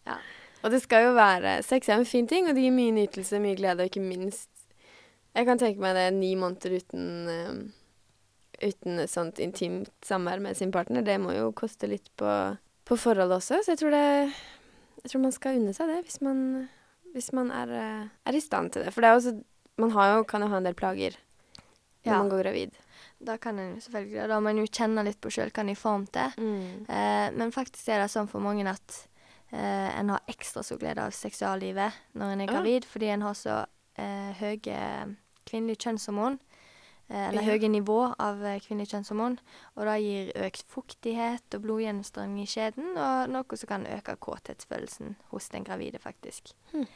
Ja. 0.07 0.21
Og 0.63 0.71
det 0.71 0.83
skal 0.83 1.07
jo 1.09 1.13
være 1.17 1.63
Sex 1.65 1.89
er 1.89 2.01
en 2.01 2.07
fin 2.07 2.29
ting, 2.29 2.49
og 2.49 2.55
det 2.55 2.65
gir 2.67 2.75
mye 2.75 2.93
nytelse, 2.93 3.41
mye 3.41 3.57
glede, 3.57 3.81
og 3.81 3.91
ikke 3.91 4.05
minst 4.05 4.51
Jeg 5.35 5.47
kan 5.47 5.59
tenke 5.59 5.81
meg 5.81 5.95
det 5.97 6.09
ni 6.15 6.35
måneder 6.35 6.77
uten 6.81 7.29
um, 7.29 7.61
Uten 8.61 9.01
et 9.01 9.09
sånt 9.11 9.39
intimt 9.41 9.93
samvær 10.05 10.41
med 10.45 10.55
sin 10.55 10.73
partner. 10.73 11.01
Det 11.01 11.15
må 11.17 11.33
jo 11.33 11.47
koste 11.57 11.89
litt 11.89 12.11
på, 12.21 12.29
på 12.85 12.97
forholdet 13.01 13.39
også, 13.39 13.63
så 13.65 13.73
jeg 13.73 13.81
tror 13.81 13.95
det 13.97 14.03
Jeg 15.01 15.13
tror 15.13 15.23
man 15.23 15.33
skal 15.33 15.57
unne 15.57 15.73
seg 15.73 15.89
det, 15.89 16.03
hvis 16.05 16.21
man, 16.21 16.69
hvis 17.15 17.33
man 17.37 17.51
er, 17.51 17.71
eh, 17.71 18.09
er 18.27 18.37
i 18.37 18.41
stand 18.41 18.73
til 18.73 18.85
det. 18.85 18.93
For 18.95 19.01
det 19.05 19.11
også 19.17 19.43
Man 19.81 19.91
har 19.95 20.17
jo, 20.19 20.25
kan 20.29 20.43
jo 20.43 20.49
ha 20.49 20.57
en 20.59 20.65
del 20.67 20.75
plager 20.75 21.15
når 22.05 22.11
Ja. 22.13 22.19
man 22.19 22.29
går 22.29 22.43
gravid. 22.43 22.71
Da 23.25 23.37
kan 23.39 23.59
en 23.59 23.75
jo 23.77 23.81
selvfølgelig, 23.81 24.29
da 24.29 24.39
må 24.41 24.51
en 24.51 24.59
jo 24.59 24.67
kjenne 24.67 25.05
litt 25.05 25.21
på 25.23 25.31
sjøl 25.33 25.51
hva 25.51 25.61
en 25.63 25.69
er 25.71 25.73
i 25.73 25.75
form 25.75 26.05
til. 26.07 26.33
Mm. 26.37 26.85
Eh, 26.89 27.31
men 27.33 27.51
faktisk 27.53 27.89
er 27.89 28.01
det 28.03 28.11
sånn 28.11 28.29
for 28.29 28.41
mange 28.41 28.67
at 28.69 29.07
eh, 29.53 29.99
en 29.99 30.11
har 30.11 30.21
ekstra 30.29 30.63
stor 30.63 30.77
glede 30.79 30.99
av 31.01 31.13
seksuallivet 31.17 31.93
når 32.15 32.33
en 32.33 32.41
er 32.43 32.47
gravid, 32.47 32.83
gravid, 32.83 32.85
fordi 32.93 33.09
en 33.15 33.23
har 33.23 33.35
så 33.35 33.67
eh, 33.97 34.33
høye 34.41 35.17
kvinnelige 35.49 35.81
kjønnshormon. 35.87 36.39
Eh, 37.11 37.29
eller 37.29 37.43
Ja. 37.43 37.57
høye 37.57 37.69
nivå 37.69 38.15
av 38.19 38.45
eh, 38.45 38.61
kvinnelig 38.63 38.93
kjønnshormon. 38.93 39.39
Og 39.77 39.85
det 39.87 39.97
gir 40.05 40.33
økt 40.47 40.63
fuktighet 40.71 41.57
og 41.57 41.63
blodgjennomstrømning 41.65 42.45
i 42.45 42.47
skjeden, 42.47 42.93
og 42.95 43.31
noe 43.35 43.57
som 43.59 43.67
kan 43.67 43.87
øke 43.87 44.15
kåthetsfølelsen 44.17 45.17
hos 45.33 45.49
den 45.49 45.65
gravide, 45.65 45.99
faktisk. 45.99 46.55
Hmm. 46.71 46.87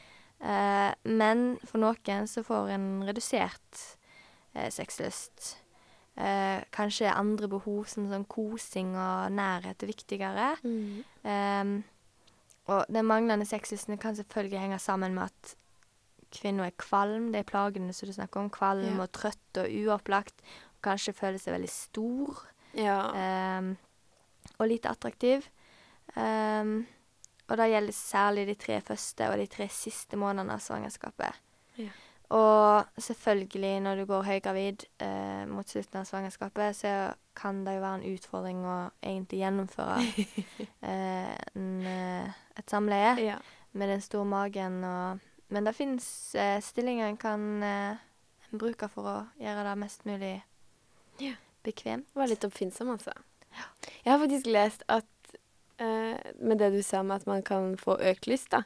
Eh, 0.41 0.95
men 1.05 1.59
for 1.65 1.83
noen 1.83 2.29
så 2.31 2.45
får 2.47 2.71
en 2.77 3.03
redusert 3.09 3.81
eh, 4.55 4.71
sexlyst. 4.71 5.57
Eh, 6.17 6.63
kanskje 6.71 7.11
andre 7.11 7.49
behov 7.51 7.89
som 7.91 8.07
sånn 8.07 8.27
kosing 8.31 8.95
og 8.95 9.33
nærhet 9.35 9.83
er 9.83 9.91
viktigere. 9.91 10.53
Mm. 10.63 11.83
Og 12.71 12.87
den 12.89 13.05
manglende 13.05 13.45
sexlysten 13.45 13.99
kan 13.99 14.15
selvfølgelig 14.15 14.61
henge 14.61 14.79
sammen 14.79 15.15
med 15.15 15.25
at 15.25 15.57
kvinna 16.35 16.67
er 16.69 16.77
kvalm. 16.81 17.31
Det 17.33 17.43
er 17.43 17.49
plagene 17.49 17.95
som 17.97 18.11
du 18.11 18.15
snakker 18.17 18.43
om. 18.43 18.51
Kvalm 18.51 18.97
Ja. 18.97 19.03
og 19.03 19.13
trøtt 19.13 19.61
og 19.63 19.71
uopplagt. 19.71 20.43
Og 20.77 20.83
kanskje 20.83 21.17
føler 21.17 21.39
seg 21.39 21.55
veldig 21.55 21.71
stor 21.71 22.43
Ja. 22.75 23.59
Um, 23.59 23.77
og 24.59 24.69
lite 24.69 24.91
attraktiv. 24.91 25.47
Um, 26.17 26.87
og 27.49 27.57
det 27.57 27.71
gjelder 27.71 27.93
særlig 27.93 28.47
de 28.47 28.55
tre 28.55 28.81
første 28.81 29.29
og 29.31 29.39
de 29.39 29.47
tre 29.47 29.69
siste 29.69 30.17
månedene 30.17 30.57
av 30.57 30.63
svangerskapet. 30.65 31.41
Ja. 31.79 31.91
Og 32.35 32.85
selvfølgelig, 32.99 33.81
når 33.81 33.95
du 33.95 34.05
går 34.09 34.23
høygravid 34.23 34.87
eh, 35.05 35.45
mot 35.47 35.69
slutten 35.69 36.01
av 36.01 36.07
svangerskapet, 36.09 36.77
så 36.77 37.13
kan 37.37 37.61
det 37.67 37.77
jo 37.77 37.83
være 37.85 38.01
en 38.01 38.15
utfordring 38.15 38.65
å 38.65 38.77
egentlig 39.05 39.43
gjennomføre 39.43 39.99
eh, 40.89 41.35
en, 41.53 41.69
eh, 41.91 42.33
et 42.57 42.71
samleie 42.71 43.13
ja. 43.21 43.37
med 43.73 43.93
den 43.93 44.03
store 44.03 44.25
magen. 44.25 44.81
Og, 44.89 45.31
men 45.55 45.65
det 45.69 45.73
fins 45.79 46.07
eh, 46.35 46.59
stillinger 46.65 47.07
en 47.13 47.19
kan 47.21 47.47
eh, 47.63 48.03
bruke 48.55 48.89
for 48.93 49.07
å 49.11 49.17
gjøre 49.41 49.65
det 49.69 49.77
mest 49.81 50.05
mulig 50.09 50.35
Ja. 51.23 51.37
bekvemt. 51.65 52.11
Var 52.19 52.29
litt 52.31 52.45
oppfinnsom, 52.47 52.91
altså. 52.95 53.15
Jeg 54.05 54.11
har 54.13 54.19
faktisk 54.19 54.49
lest 54.51 54.83
at 54.91 55.07
eh, 55.79 56.19
med 56.43 56.59
det 56.59 56.73
du 56.75 56.81
sa 56.83 57.03
med 57.07 57.23
at 57.23 57.27
man 57.31 57.43
kan 57.47 57.77
få 57.79 57.97
økt 58.03 58.27
lyst, 58.31 58.51
da, 58.51 58.65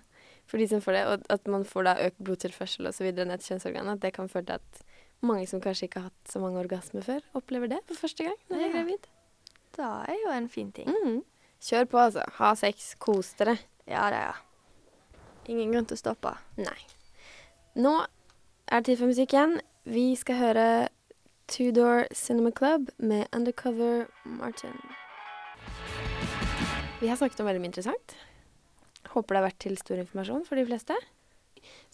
for 0.49 0.57
de 0.61 0.67
som 0.71 0.81
får 0.81 0.97
det, 0.97 1.05
og 1.13 1.27
at 1.37 1.47
man 1.53 1.65
får 1.69 1.85
da 1.91 1.95
økt 2.09 2.23
blodtilførsel 2.25 2.89
videre 3.05 3.29
ned 3.29 3.43
til 3.45 3.53
kjønnsorganet, 3.55 3.99
at 3.99 4.05
det 4.07 4.15
kan 4.17 4.29
føre 4.33 4.49
til 4.49 4.59
at 4.63 4.83
mange 5.21 5.47
som 5.51 5.61
kanskje 5.61 5.89
ikke 5.89 6.01
har 6.01 6.09
hatt 6.13 6.33
så 6.33 6.41
mange 6.41 6.61
orgasmer 6.63 7.05
før, 7.05 7.21
opplever 7.37 7.69
det 7.69 7.81
for 7.89 8.01
første 8.07 8.25
gang 8.29 8.37
når 8.49 8.59
de 8.63 8.65
er 8.69 8.75
gravid. 8.77 9.09
Det 9.77 9.85
er 10.09 10.21
jo 10.25 10.33
en 10.35 10.49
fin 10.49 10.73
ting. 10.73 10.89
Mm. 10.89 11.21
Kjør 11.63 11.89
på, 11.91 11.99
altså. 12.01 12.23
Ha 12.39 12.53
sex. 12.59 12.93
Kos 13.03 13.33
dere. 13.39 13.57
Ja, 13.87 14.09
det 14.11 14.21
er 14.25 14.39
Ingen 15.49 15.73
grunn 15.73 15.89
til 15.89 15.97
å 15.97 16.03
stoppe. 16.03 16.35
Nei. 16.61 16.79
Nå 17.81 17.95
er 18.69 18.81
det 18.83 18.91
tid 18.91 19.01
for 19.01 19.11
musikk 19.11 19.35
igjen. 19.35 19.59
Vi 19.89 20.13
skal 20.21 20.41
høre 20.43 20.69
Tudor 21.49 22.05
Cinema 22.13 22.53
Club 22.53 22.91
med 23.01 23.29
Undercover 23.33 24.07
Martin. 24.29 24.77
Vi 27.01 27.09
har 27.09 27.17
snakket 27.17 27.41
om 27.41 27.49
veldig 27.49 27.63
mye 27.63 27.71
interessant. 27.71 28.17
Håper 29.15 29.35
det 29.35 29.41
har 29.41 29.47
vært 29.49 29.63
til 29.65 29.79
stor 29.81 30.03
informasjon 30.03 30.45
for 30.45 30.61
de 30.61 30.67
fleste. 30.69 30.97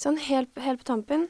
Sånn 0.01 0.19
helt, 0.27 0.51
helt 0.59 0.83
på 0.83 0.89
tampen 0.91 1.29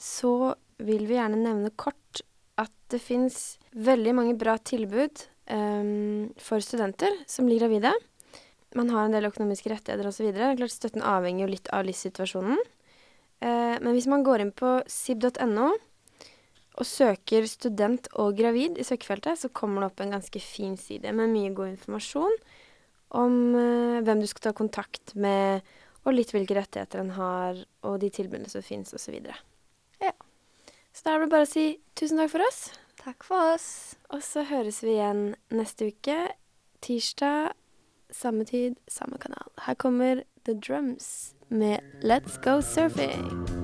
så 0.00 0.54
vil 0.80 1.06
vi 1.08 1.18
gjerne 1.18 1.40
nevne 1.40 1.72
kort 1.76 2.22
at 2.60 2.72
det 2.92 3.00
fins 3.02 3.56
veldig 3.76 4.14
mange 4.16 4.36
bra 4.40 4.56
tilbud 4.56 5.26
um, 5.52 6.32
for 6.40 6.64
studenter 6.64 7.12
som 7.28 7.48
blir 7.48 7.60
gravide. 7.60 7.92
Man 8.74 8.90
har 8.90 9.06
en 9.06 9.14
del 9.14 9.28
økonomiske 9.28 9.70
rettigheter 9.70 10.08
osv. 10.08 10.32
Støtten 10.72 11.04
avhenger 11.06 11.46
jo 11.46 11.52
litt 11.52 11.70
av 11.74 11.86
livssituasjonen. 11.86 12.58
Eh, 13.44 13.76
men 13.78 13.92
hvis 13.94 14.08
man 14.10 14.24
går 14.26 14.42
inn 14.42 14.54
på 14.56 14.78
sib.no 14.90 15.70
og 16.76 16.84
søker 16.84 17.46
'student 17.48 18.08
og 18.20 18.36
gravid' 18.36 18.76
i 18.76 18.84
søkefeltet, 18.84 19.38
så 19.38 19.48
kommer 19.48 19.80
det 19.80 19.90
opp 19.92 20.00
en 20.00 20.12
ganske 20.12 20.40
fin 20.40 20.76
side 20.76 21.12
med 21.12 21.32
mye 21.32 21.54
god 21.54 21.72
informasjon 21.72 22.36
om 23.16 23.54
eh, 23.54 24.02
hvem 24.04 24.20
du 24.20 24.26
skal 24.26 24.48
ta 24.48 24.52
kontakt 24.52 25.14
med, 25.14 25.64
og 26.04 26.14
litt 26.14 26.32
hvilke 26.34 26.56
rettigheter 26.58 27.00
en 27.00 27.14
har, 27.16 27.60
og 27.82 28.00
de 28.02 28.10
tilbudene 28.10 28.50
som 28.50 28.62
fins, 28.62 28.92
osv. 28.94 29.16
Ja. 30.02 30.12
Så 30.92 31.04
da 31.04 31.14
er 31.14 31.24
det 31.24 31.32
bare 31.32 31.46
å 31.46 31.50
si 31.50 31.78
tusen 31.98 32.20
takk 32.20 32.32
for 32.34 32.44
oss. 32.46 32.60
Takk 33.00 33.24
for 33.26 33.54
oss. 33.54 33.96
Og 34.14 34.22
så 34.24 34.44
høres 34.48 34.82
vi 34.84 34.96
igjen 34.96 35.34
neste 35.54 35.90
uke. 35.92 36.16
Tirsdag, 36.84 37.56
samme 38.16 38.44
tid, 38.44 38.74
samme 38.88 39.18
kanal. 39.20 39.48
Her 39.66 39.74
kommer 39.74 40.22
The 40.44 40.54
Drums 40.54 41.34
med 41.48 41.78
Let's 42.02 42.42
Go 42.42 42.60
Surfing. 42.60 43.55